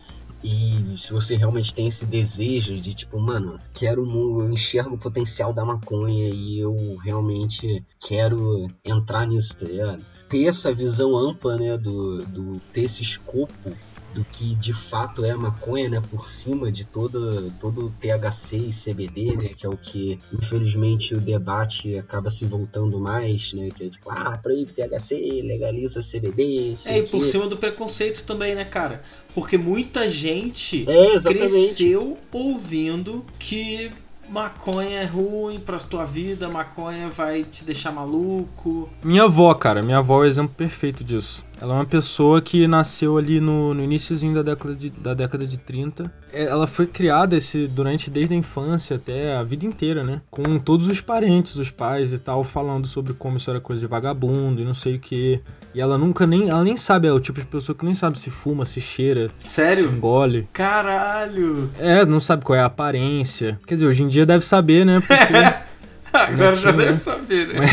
E 0.44 0.96
se 0.96 1.12
você 1.12 1.34
realmente 1.34 1.74
tem 1.74 1.88
esse 1.88 2.04
desejo 2.04 2.78
de 2.78 2.94
tipo, 2.94 3.18
mano, 3.18 3.58
quero 3.74 4.04
eu 4.04 4.52
enxergo 4.52 4.94
o 4.94 4.98
potencial 4.98 5.52
da 5.52 5.64
maconha 5.64 6.28
e 6.28 6.60
eu 6.60 6.76
realmente 7.02 7.84
quero 7.98 8.70
entrar 8.84 9.26
nisso, 9.26 9.56
tá 9.56 9.66
ligado? 9.66 10.04
Ter 10.28 10.44
essa 10.44 10.72
visão 10.72 11.16
ampla, 11.16 11.56
né, 11.56 11.76
do, 11.76 12.20
do 12.20 12.60
ter 12.72 12.82
esse 12.82 13.02
escopo 13.02 13.72
do 14.16 14.24
que 14.32 14.54
de 14.54 14.72
fato 14.72 15.26
é 15.26 15.30
a 15.30 15.36
maconha, 15.36 15.90
né, 15.90 16.02
por 16.10 16.26
cima 16.26 16.72
de 16.72 16.86
todo, 16.86 17.52
todo 17.60 17.84
o 17.84 17.90
THC 17.90 18.56
e 18.56 18.72
CBD, 18.72 19.36
né, 19.36 19.50
que 19.54 19.66
é 19.66 19.68
o 19.68 19.76
que 19.76 20.18
infelizmente 20.32 21.14
o 21.14 21.20
debate 21.20 21.98
acaba 21.98 22.30
se 22.30 22.46
voltando 22.46 22.98
mais, 22.98 23.52
né, 23.52 23.68
que 23.76 23.84
é 23.84 23.90
tipo, 23.90 24.10
ah, 24.10 24.38
proíbe 24.42 24.72
THC, 24.72 25.42
legaliza 25.42 26.00
CBD, 26.00 26.74
É, 26.86 26.98
e 26.98 27.02
por 27.02 27.26
cima 27.26 27.46
do 27.46 27.58
preconceito 27.58 28.24
também, 28.24 28.54
né, 28.54 28.64
cara? 28.64 29.02
Porque 29.34 29.58
muita 29.58 30.08
gente 30.08 30.86
é, 30.88 31.20
cresceu 31.20 32.16
ouvindo 32.32 33.22
que 33.38 33.92
maconha 34.30 35.00
é 35.00 35.04
ruim 35.04 35.60
pra 35.60 35.78
tua 35.78 36.04
vida, 36.04 36.48
maconha 36.48 37.08
vai 37.08 37.44
te 37.44 37.64
deixar 37.64 37.92
maluco. 37.92 38.88
Minha 39.04 39.24
avó, 39.24 39.52
cara, 39.54 39.82
minha 39.82 39.98
avó 39.98 40.22
é 40.22 40.26
o 40.26 40.28
exemplo 40.28 40.54
perfeito 40.56 41.04
disso. 41.04 41.44
Ela 41.60 41.74
é 41.74 41.78
uma 41.78 41.86
pessoa 41.86 42.42
que 42.42 42.66
nasceu 42.66 43.16
ali 43.16 43.40
no, 43.40 43.72
no 43.72 43.82
iníciozinho 43.82 44.34
da 44.34 44.42
década, 44.42 44.74
de, 44.74 44.90
da 44.90 45.14
década 45.14 45.46
de 45.46 45.56
30. 45.56 46.12
É, 46.32 46.44
ela 46.44 46.66
foi 46.66 46.86
criada 46.86 47.34
esse, 47.34 47.66
durante 47.66 48.10
desde 48.10 48.34
a 48.34 48.36
infância 48.36 48.96
até 48.96 49.34
a 49.34 49.42
vida 49.42 49.64
inteira, 49.64 50.04
né? 50.04 50.20
Com 50.30 50.58
todos 50.58 50.86
os 50.86 51.00
parentes, 51.00 51.56
os 51.56 51.70
pais 51.70 52.12
e 52.12 52.18
tal, 52.18 52.44
falando 52.44 52.86
sobre 52.86 53.14
como 53.14 53.38
isso 53.38 53.48
era 53.48 53.58
coisa 53.58 53.80
de 53.80 53.86
vagabundo 53.86 54.60
e 54.60 54.64
não 54.64 54.74
sei 54.74 54.96
o 54.96 55.00
que. 55.00 55.40
E 55.74 55.80
ela 55.80 55.96
nunca 55.96 56.26
nem. 56.26 56.50
Ela 56.50 56.62
nem 56.62 56.76
sabe, 56.76 57.08
é 57.08 57.12
o 57.12 57.20
tipo 57.20 57.40
de 57.40 57.46
pessoa 57.46 57.76
que 57.76 57.84
nem 57.84 57.94
sabe 57.94 58.18
se 58.18 58.30
fuma, 58.30 58.64
se 58.66 58.80
cheira. 58.80 59.30
Sério? 59.42 59.88
Se 59.88 59.94
engole. 59.94 60.48
Caralho! 60.52 61.70
É, 61.78 62.04
não 62.04 62.20
sabe 62.20 62.44
qual 62.44 62.58
é 62.58 62.62
a 62.62 62.66
aparência. 62.66 63.58
Quer 63.66 63.74
dizer, 63.74 63.86
hoje 63.86 64.02
em 64.02 64.08
dia 64.08 64.26
deve 64.26 64.44
saber, 64.44 64.84
né? 64.84 65.00
Porque. 65.00 65.66
Agora 66.12 66.54
já, 66.54 66.70
já 66.70 66.72
deve 66.72 66.98
saber, 66.98 67.48
né? 67.48 67.66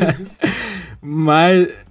Mas. 1.00 1.68
Mas 1.68 1.82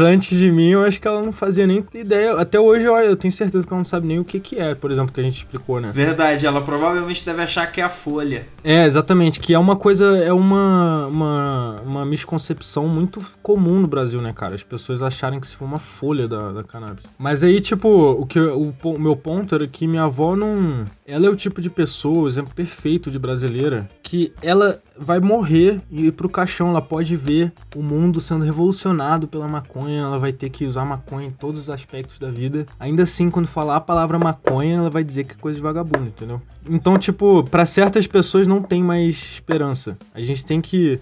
antes 0.00 0.38
de 0.38 0.50
mim, 0.50 0.70
eu 0.70 0.84
acho 0.84 1.00
que 1.00 1.06
ela 1.06 1.22
não 1.22 1.32
fazia 1.32 1.66
nem 1.66 1.84
ideia. 1.94 2.32
Até 2.34 2.58
hoje, 2.58 2.84
eu, 2.84 2.96
eu 2.96 3.16
tenho 3.16 3.32
certeza 3.32 3.66
que 3.66 3.72
ela 3.72 3.78
não 3.78 3.84
sabe 3.84 4.06
nem 4.06 4.18
o 4.18 4.24
que, 4.24 4.40
que 4.40 4.58
é, 4.58 4.74
por 4.74 4.90
exemplo, 4.90 5.12
que 5.12 5.20
a 5.20 5.22
gente 5.22 5.36
explicou, 5.36 5.80
né? 5.80 5.90
Verdade, 5.92 6.46
ela 6.46 6.60
provavelmente 6.60 7.24
deve 7.24 7.42
achar 7.42 7.70
que 7.70 7.80
é 7.80 7.84
a 7.84 7.88
folha. 7.88 8.46
É, 8.62 8.84
exatamente, 8.84 9.40
que 9.40 9.54
é 9.54 9.58
uma 9.58 9.76
coisa, 9.76 10.18
é 10.18 10.32
uma, 10.32 11.06
uma, 11.06 11.80
uma 11.84 12.06
misconcepção 12.06 12.88
muito 12.88 13.24
comum 13.42 13.80
no 13.80 13.86
Brasil, 13.86 14.20
né, 14.20 14.32
cara? 14.32 14.54
As 14.54 14.62
pessoas 14.62 15.02
acharem 15.02 15.40
que 15.40 15.46
se 15.46 15.56
for 15.56 15.64
uma 15.64 15.78
folha 15.78 16.28
da, 16.28 16.52
da 16.52 16.62
cannabis. 16.62 17.04
Mas 17.18 17.42
aí, 17.42 17.60
tipo, 17.60 17.88
o, 17.88 18.26
que, 18.26 18.38
o, 18.38 18.74
o 18.82 19.00
meu 19.00 19.16
ponto 19.16 19.54
era 19.54 19.66
que 19.66 19.86
minha 19.86 20.04
avó 20.04 20.36
não. 20.36 20.84
Ela 21.06 21.26
é 21.26 21.28
o 21.28 21.36
tipo 21.36 21.60
de 21.60 21.70
pessoa, 21.70 22.24
o 22.24 22.28
exemplo 22.28 22.54
perfeito 22.54 23.10
de 23.10 23.18
brasileira, 23.18 23.88
que 24.02 24.32
ela 24.42 24.80
vai 24.98 25.20
morrer 25.20 25.80
e 25.90 26.06
ir 26.06 26.12
pro 26.12 26.28
caixão. 26.28 26.70
Ela 26.70 26.82
pode 26.82 27.16
ver 27.16 27.52
o 27.74 27.82
mundo 27.82 28.20
sendo 28.20 28.44
revolucionado 28.44 29.26
pela 29.28 29.48
maconha. 29.54 30.02
Ela 30.02 30.18
vai 30.18 30.32
ter 30.32 30.50
que 30.50 30.66
usar 30.66 30.84
maconha 30.84 31.28
em 31.28 31.30
todos 31.30 31.62
os 31.62 31.70
aspectos 31.70 32.18
da 32.18 32.30
vida. 32.30 32.66
Ainda 32.78 33.04
assim, 33.04 33.30
quando 33.30 33.46
falar 33.46 33.76
a 33.76 33.80
palavra 33.80 34.18
maconha, 34.18 34.76
ela 34.76 34.90
vai 34.90 35.04
dizer 35.04 35.24
que 35.24 35.34
é 35.34 35.36
coisa 35.36 35.56
de 35.56 35.62
vagabundo, 35.62 36.08
entendeu? 36.08 36.40
Então, 36.68 36.98
tipo, 36.98 37.44
para 37.44 37.66
certas 37.66 38.06
pessoas 38.06 38.46
não 38.46 38.62
tem 38.62 38.82
mais 38.82 39.14
esperança. 39.14 39.96
A 40.14 40.20
gente 40.20 40.44
tem 40.44 40.60
que 40.60 41.00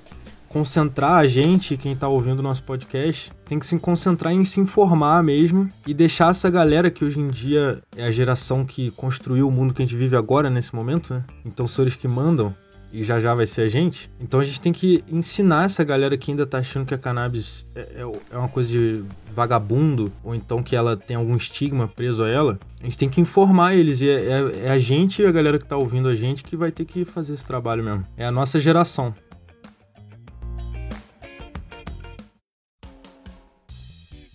concentrar 0.52 1.14
a 1.14 1.26
gente, 1.26 1.78
quem 1.78 1.96
tá 1.96 2.06
ouvindo 2.06 2.40
o 2.40 2.42
nosso 2.42 2.62
podcast, 2.62 3.32
tem 3.48 3.58
que 3.58 3.66
se 3.66 3.78
concentrar 3.78 4.34
em 4.34 4.44
se 4.44 4.60
informar 4.60 5.22
mesmo 5.22 5.66
e 5.86 5.94
deixar 5.94 6.30
essa 6.30 6.50
galera 6.50 6.90
que 6.90 7.04
hoje 7.04 7.18
em 7.18 7.28
dia 7.28 7.80
é 7.96 8.04
a 8.04 8.10
geração 8.10 8.62
que 8.62 8.90
construiu 8.90 9.48
o 9.48 9.50
mundo 9.50 9.72
que 9.72 9.80
a 9.80 9.84
gente 9.84 9.96
vive 9.96 10.14
agora 10.14 10.50
nesse 10.50 10.74
momento, 10.74 11.14
né? 11.14 11.24
Então, 11.44 11.66
são 11.66 11.84
eles 11.84 11.96
que 11.96 12.06
mandam 12.06 12.54
e 12.92 13.02
já 13.02 13.18
já 13.18 13.34
vai 13.34 13.46
ser 13.46 13.62
a 13.62 13.68
gente. 13.68 14.10
Então 14.20 14.38
a 14.38 14.44
gente 14.44 14.60
tem 14.60 14.72
que 14.72 15.02
ensinar 15.10 15.64
essa 15.64 15.82
galera 15.82 16.16
que 16.18 16.30
ainda 16.30 16.46
tá 16.46 16.58
achando 16.58 16.84
que 16.84 16.94
a 16.94 16.98
cannabis 16.98 17.64
é, 17.74 17.80
é, 17.80 18.12
é 18.30 18.36
uma 18.36 18.48
coisa 18.48 18.68
de 18.68 19.02
vagabundo, 19.34 20.12
ou 20.22 20.34
então 20.34 20.62
que 20.62 20.76
ela 20.76 20.96
tem 20.96 21.16
algum 21.16 21.34
estigma 21.36 21.88
preso 21.88 22.22
a 22.22 22.28
ela. 22.28 22.60
A 22.80 22.84
gente 22.84 22.98
tem 22.98 23.08
que 23.08 23.20
informar 23.20 23.74
eles, 23.74 24.02
e 24.02 24.10
é, 24.10 24.12
é, 24.12 24.66
é 24.66 24.70
a 24.70 24.78
gente 24.78 25.22
e 25.22 25.26
a 25.26 25.32
galera 25.32 25.58
que 25.58 25.64
tá 25.64 25.76
ouvindo 25.76 26.08
a 26.08 26.14
gente 26.14 26.42
que 26.42 26.54
vai 26.54 26.70
ter 26.70 26.84
que 26.84 27.04
fazer 27.04 27.32
esse 27.32 27.46
trabalho 27.46 27.82
mesmo. 27.82 28.04
É 28.16 28.26
a 28.26 28.30
nossa 28.30 28.60
geração. 28.60 29.14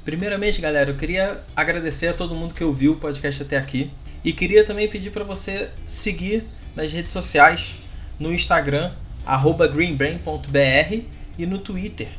Primeiramente, 0.03 0.61
galera, 0.61 0.89
eu 0.89 0.95
queria 0.95 1.37
agradecer 1.55 2.07
a 2.07 2.13
todo 2.13 2.33
mundo 2.33 2.53
que 2.53 2.63
ouviu 2.63 2.93
o 2.93 2.95
podcast 2.95 3.43
até 3.43 3.57
aqui. 3.57 3.91
E 4.23 4.33
queria 4.33 4.63
também 4.63 4.87
pedir 4.87 5.11
para 5.11 5.23
você 5.23 5.69
seguir 5.85 6.43
nas 6.75 6.91
redes 6.91 7.11
sociais 7.11 7.86
no 8.19 8.33
Instagram, 8.33 8.91
greenbrain.br 9.73 11.01
e 11.37 11.45
no 11.45 11.59
Twitter, 11.59 12.09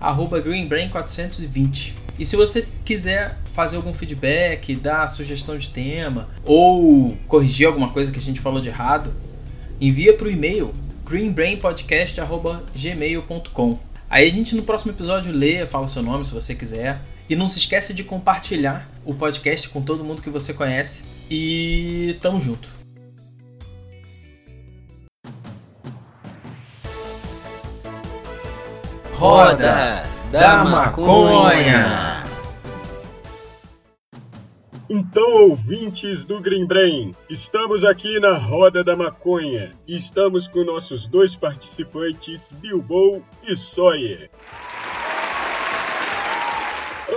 greenbrain420. 0.00 1.94
E 2.18 2.24
se 2.24 2.36
você 2.36 2.66
quiser 2.84 3.36
fazer 3.52 3.76
algum 3.76 3.92
feedback, 3.94 4.74
dar 4.76 5.06
sugestão 5.06 5.56
de 5.56 5.70
tema 5.70 6.28
ou 6.44 7.16
corrigir 7.28 7.64
alguma 7.66 7.90
coisa 7.90 8.10
que 8.10 8.18
a 8.18 8.22
gente 8.22 8.40
falou 8.40 8.60
de 8.60 8.68
errado, 8.68 9.14
envia 9.80 10.12
para 10.14 10.26
o 10.26 10.30
e-mail 10.30 10.74
greenbrainpodcast.gmail.com. 11.04 13.78
Aí 14.10 14.26
a 14.26 14.30
gente 14.30 14.56
no 14.56 14.62
próximo 14.62 14.92
episódio 14.92 15.30
lê, 15.32 15.66
fala 15.66 15.86
seu 15.86 16.02
nome 16.02 16.24
se 16.24 16.32
você 16.32 16.54
quiser. 16.54 16.98
E 17.28 17.36
não 17.36 17.46
se 17.46 17.58
esquece 17.58 17.92
de 17.92 18.02
compartilhar 18.02 18.88
o 19.04 19.14
podcast 19.14 19.68
com 19.68 19.82
todo 19.82 20.02
mundo 20.02 20.22
que 20.22 20.30
você 20.30 20.54
conhece. 20.54 21.04
E 21.30 22.16
tamo 22.22 22.40
junto. 22.40 22.77
Roda 29.18 30.04
da 30.30 30.62
Maconha. 30.62 32.24
Então, 34.88 35.48
ouvintes 35.48 36.24
do 36.24 36.40
Green 36.40 36.64
Brain, 36.64 37.16
estamos 37.28 37.84
aqui 37.84 38.20
na 38.20 38.38
Roda 38.38 38.84
da 38.84 38.96
Maconha 38.96 39.74
e 39.88 39.96
estamos 39.96 40.46
com 40.46 40.62
nossos 40.62 41.08
dois 41.08 41.34
participantes, 41.34 42.48
Bilbo 42.60 43.20
e 43.42 43.56
Sawyer. 43.56 44.30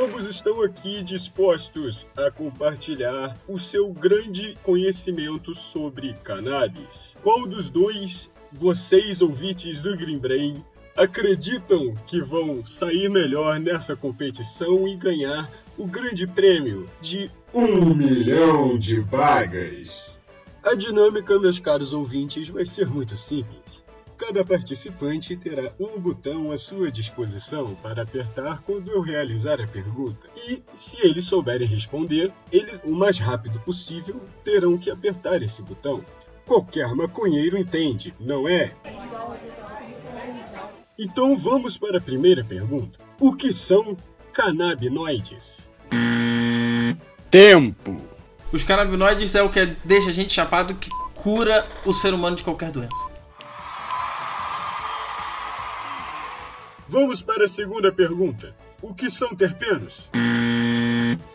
Ambos 0.03 0.25
estão 0.25 0.63
aqui 0.63 1.03
dispostos 1.03 2.07
a 2.17 2.31
compartilhar 2.31 3.37
o 3.47 3.59
seu 3.59 3.93
grande 3.93 4.57
conhecimento 4.63 5.53
sobre 5.53 6.15
cannabis. 6.23 7.15
Qual 7.21 7.45
dos 7.47 7.69
dois 7.69 8.31
vocês, 8.51 9.21
ouvintes 9.21 9.83
do 9.83 9.95
Green 9.95 10.17
Brain, 10.17 10.65
acreditam 10.95 11.95
que 12.05 12.21
vão 12.21 12.65
sair 12.65 13.09
melhor 13.09 13.59
nessa 13.59 13.95
competição 13.95 14.87
e 14.87 14.95
ganhar 14.95 15.51
o 15.77 15.85
grande 15.85 16.27
prêmio 16.27 16.89
de 17.01 17.31
um 17.53 17.93
milhão 17.93 18.77
de 18.77 18.99
vagas. 18.99 20.19
A 20.63 20.75
dinâmica, 20.75 21.39
meus 21.39 21.59
caros 21.59 21.91
ouvintes, 21.91 22.49
vai 22.49 22.65
ser 22.65 22.87
muito 22.87 23.17
simples. 23.17 23.83
Cada 24.15 24.45
participante 24.45 25.35
terá 25.35 25.73
um 25.79 25.99
botão 25.99 26.51
à 26.51 26.57
sua 26.57 26.91
disposição 26.91 27.73
para 27.81 28.03
apertar 28.03 28.61
quando 28.61 28.91
eu 28.91 29.01
realizar 29.01 29.59
a 29.59 29.65
pergunta. 29.65 30.29
E, 30.47 30.61
se 30.75 30.95
eles 31.03 31.25
souberem 31.25 31.67
responder, 31.67 32.31
eles, 32.51 32.79
o 32.85 32.91
mais 32.91 33.17
rápido 33.17 33.59
possível, 33.61 34.21
terão 34.43 34.77
que 34.77 34.91
apertar 34.91 35.41
esse 35.41 35.63
botão. 35.63 36.05
Qualquer 36.45 36.93
maconheiro 36.95 37.57
entende, 37.57 38.13
não 38.19 38.47
é? 38.47 38.75
Então 40.99 41.35
vamos 41.37 41.77
para 41.77 41.97
a 41.97 42.01
primeira 42.01 42.43
pergunta. 42.43 42.99
O 43.19 43.33
que 43.33 43.51
são 43.53 43.97
canabinoides? 44.33 45.67
Tempo. 47.29 47.99
Os 48.51 48.63
canabinoides 48.63 49.33
é 49.35 49.41
o 49.41 49.49
que 49.49 49.65
deixa 49.85 50.09
a 50.09 50.13
gente 50.13 50.33
chapado 50.33 50.75
que 50.75 50.89
cura 51.15 51.65
o 51.85 51.93
ser 51.93 52.13
humano 52.13 52.35
de 52.35 52.43
qualquer 52.43 52.71
doença. 52.71 53.11
Vamos 56.87 57.21
para 57.21 57.45
a 57.45 57.47
segunda 57.47 57.91
pergunta. 57.91 58.53
O 58.81 58.93
que 58.93 59.09
são 59.09 59.33
terpenos? 59.33 60.09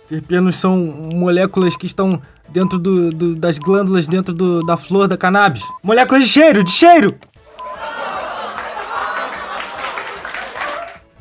Terpenos 0.07 0.57
são 0.57 0.77
moléculas 0.79 1.77
que 1.77 1.87
estão 1.87 2.21
dentro 2.49 2.79
do, 2.79 3.11
do- 3.11 3.35
das 3.35 3.59
glândulas 3.59 4.07
dentro 4.07 4.35
do- 4.35 4.61
da 4.67 4.77
flor 4.77 5.09
da 5.09 5.17
cannabis. 5.17 5.63
Moléculas 5.83 6.25
de 6.25 6.29
cheiro, 6.29 6.63
de 6.63 6.71
cheiro! 6.71 7.17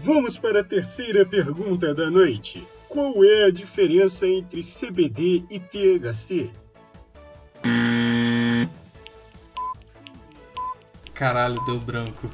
Vamos 0.05 0.37
para 0.37 0.59
a 0.59 0.63
terceira 0.63 1.25
pergunta 1.25 1.91
da 1.95 2.11
noite. 2.11 2.63
Qual 2.87 3.25
é 3.25 3.45
a 3.45 3.51
diferença 3.51 4.27
entre 4.27 4.61
CBD 4.61 5.43
e 5.49 5.59
THC? 5.59 6.51
Caralho, 11.11 11.59
deu 11.65 11.79
branco. 11.79 12.29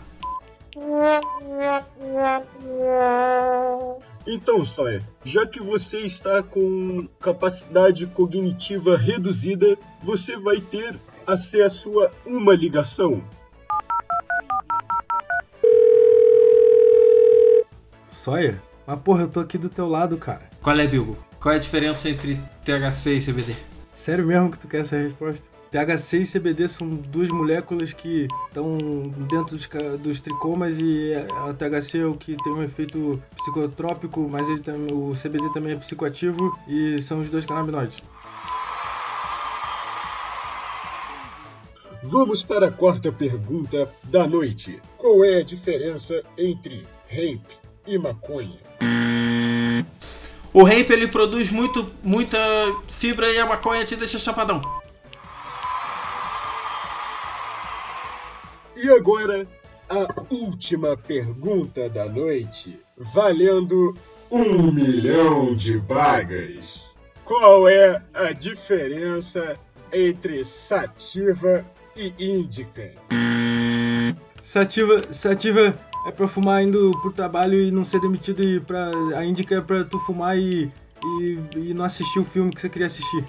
Então, 4.28 4.66
Sawyer, 4.66 5.02
já 5.24 5.46
que 5.46 5.62
você 5.62 6.00
está 6.00 6.44
com 6.44 7.08
capacidade 7.22 8.06
cognitiva 8.06 8.98
reduzida, 8.98 9.78
você 10.04 10.36
vai 10.36 10.60
ter 10.60 11.00
acesso 11.26 12.02
a 12.02 12.12
uma 12.26 12.54
ligação. 12.54 13.24
Sawyer? 18.22 18.62
Mas 18.86 19.00
porra, 19.00 19.24
eu 19.24 19.28
tô 19.28 19.40
aqui 19.40 19.58
do 19.58 19.68
teu 19.68 19.88
lado, 19.90 20.16
cara. 20.16 20.48
Qual 20.62 20.78
é, 20.78 20.86
Bilbo? 20.86 21.18
Qual 21.40 21.52
é 21.54 21.56
a 21.56 21.60
diferença 21.60 22.08
entre 22.08 22.36
THC 22.64 23.16
e 23.16 23.20
CBD? 23.26 23.56
Sério 23.92 24.28
mesmo 24.28 24.52
que 24.52 24.60
tu 24.60 24.68
quer 24.68 24.82
essa 24.82 24.96
resposta? 24.96 25.44
THC 25.72 26.18
e 26.20 26.28
CBD 26.28 26.68
são 26.68 26.88
duas 26.96 27.30
moléculas 27.30 27.94
que 27.94 28.28
estão 28.48 28.78
dentro 29.28 29.58
dos, 29.58 29.68
dos 30.00 30.20
tricomas 30.20 30.78
e 30.78 31.14
a 31.16 31.52
THC 31.54 32.00
é 32.00 32.06
o 32.06 32.14
que 32.14 32.36
tem 32.44 32.54
um 32.54 32.62
efeito 32.62 33.20
psicotrópico, 33.38 34.28
mas 34.30 34.48
ele 34.50 34.60
tam- 34.60 34.86
o 34.92 35.14
CBD 35.16 35.52
também 35.52 35.74
é 35.74 35.78
psicoativo 35.78 36.56
e 36.68 37.02
são 37.02 37.22
os 37.22 37.30
dois 37.30 37.44
canabinoides. 37.46 38.04
Vamos 42.04 42.44
para 42.44 42.68
a 42.68 42.72
quarta 42.72 43.12
pergunta 43.12 43.90
da 44.04 44.28
noite. 44.28 44.80
Qual 44.98 45.24
é 45.24 45.38
a 45.38 45.44
diferença 45.44 46.22
entre 46.38 46.86
hemp 47.10 47.46
e 47.92 47.98
maconha? 47.98 48.58
O 50.54 50.68
hemp 50.68 50.90
ele 50.90 51.08
produz 51.08 51.52
muito, 51.52 51.90
muita 52.04 52.38
fibra 52.90 53.30
e 53.30 53.40
a 53.40 53.46
maconha 53.46 53.86
te 53.86 53.96
deixa 53.96 54.18
chapadão. 54.18 54.62
E 58.76 58.90
agora, 58.90 59.46
a 59.90 60.08
última 60.30 60.96
pergunta 60.96 61.90
da 61.90 62.06
noite, 62.06 62.80
valendo 62.98 63.96
um 64.30 64.72
milhão 64.72 65.54
de 65.54 65.78
bagas. 65.78 66.96
Qual 67.26 67.68
é 67.68 68.02
a 68.14 68.32
diferença 68.32 69.58
entre 69.92 70.44
sativa 70.44 71.66
e 71.96 72.14
índica? 72.18 72.94
Sativa, 74.42 75.02
sativa 75.12 75.78
é 76.06 76.12
pra 76.12 76.28
fumar 76.28 76.64
indo 76.64 76.92
pro 77.02 77.12
trabalho 77.12 77.60
e 77.62 77.72
não 77.72 77.86
ser 77.86 78.00
demitido 78.00 78.44
e 78.44 78.60
pra, 78.60 78.90
a 79.16 79.26
indica 79.26 79.56
é 79.56 79.62
pra 79.62 79.84
tu 79.84 80.00
fumar 80.00 80.38
e, 80.38 80.70
e, 81.04 81.40
e 81.56 81.74
não 81.74 81.86
assistir 81.86 82.20
o 82.20 82.26
filme 82.26 82.54
que 82.54 82.62
você 82.62 82.70
queria 82.70 82.88
assistir. 82.88 83.24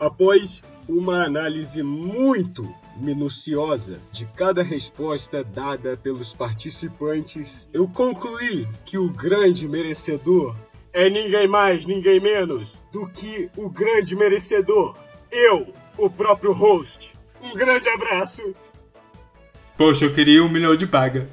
Após 0.00 0.62
uma 0.88 1.24
análise 1.24 1.82
muito 1.82 2.66
minuciosa 2.96 4.00
de 4.10 4.26
cada 4.26 4.62
resposta 4.62 5.44
dada 5.44 5.96
pelos 5.96 6.32
participantes, 6.32 7.68
eu 7.72 7.86
concluí 7.88 8.66
que 8.84 8.96
o 8.96 9.10
grande 9.10 9.68
merecedor 9.68 10.56
é 10.92 11.10
ninguém 11.10 11.46
mais, 11.46 11.84
ninguém 11.84 12.20
menos 12.20 12.80
do 12.92 13.08
que 13.08 13.50
o 13.56 13.68
grande 13.68 14.16
merecedor, 14.16 14.96
eu, 15.30 15.72
o 15.96 16.08
próprio 16.08 16.52
host. 16.52 17.14
Um 17.42 17.54
grande 17.54 17.88
abraço. 17.88 18.54
Poxa, 19.78 20.06
eu 20.06 20.12
queria 20.12 20.42
um 20.42 20.48
milhão 20.48 20.74
de 20.74 20.84
baga. 20.84 21.28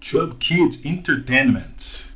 Chub 0.00 0.36
Kids 0.36 0.82
Entertainment. 0.86 2.08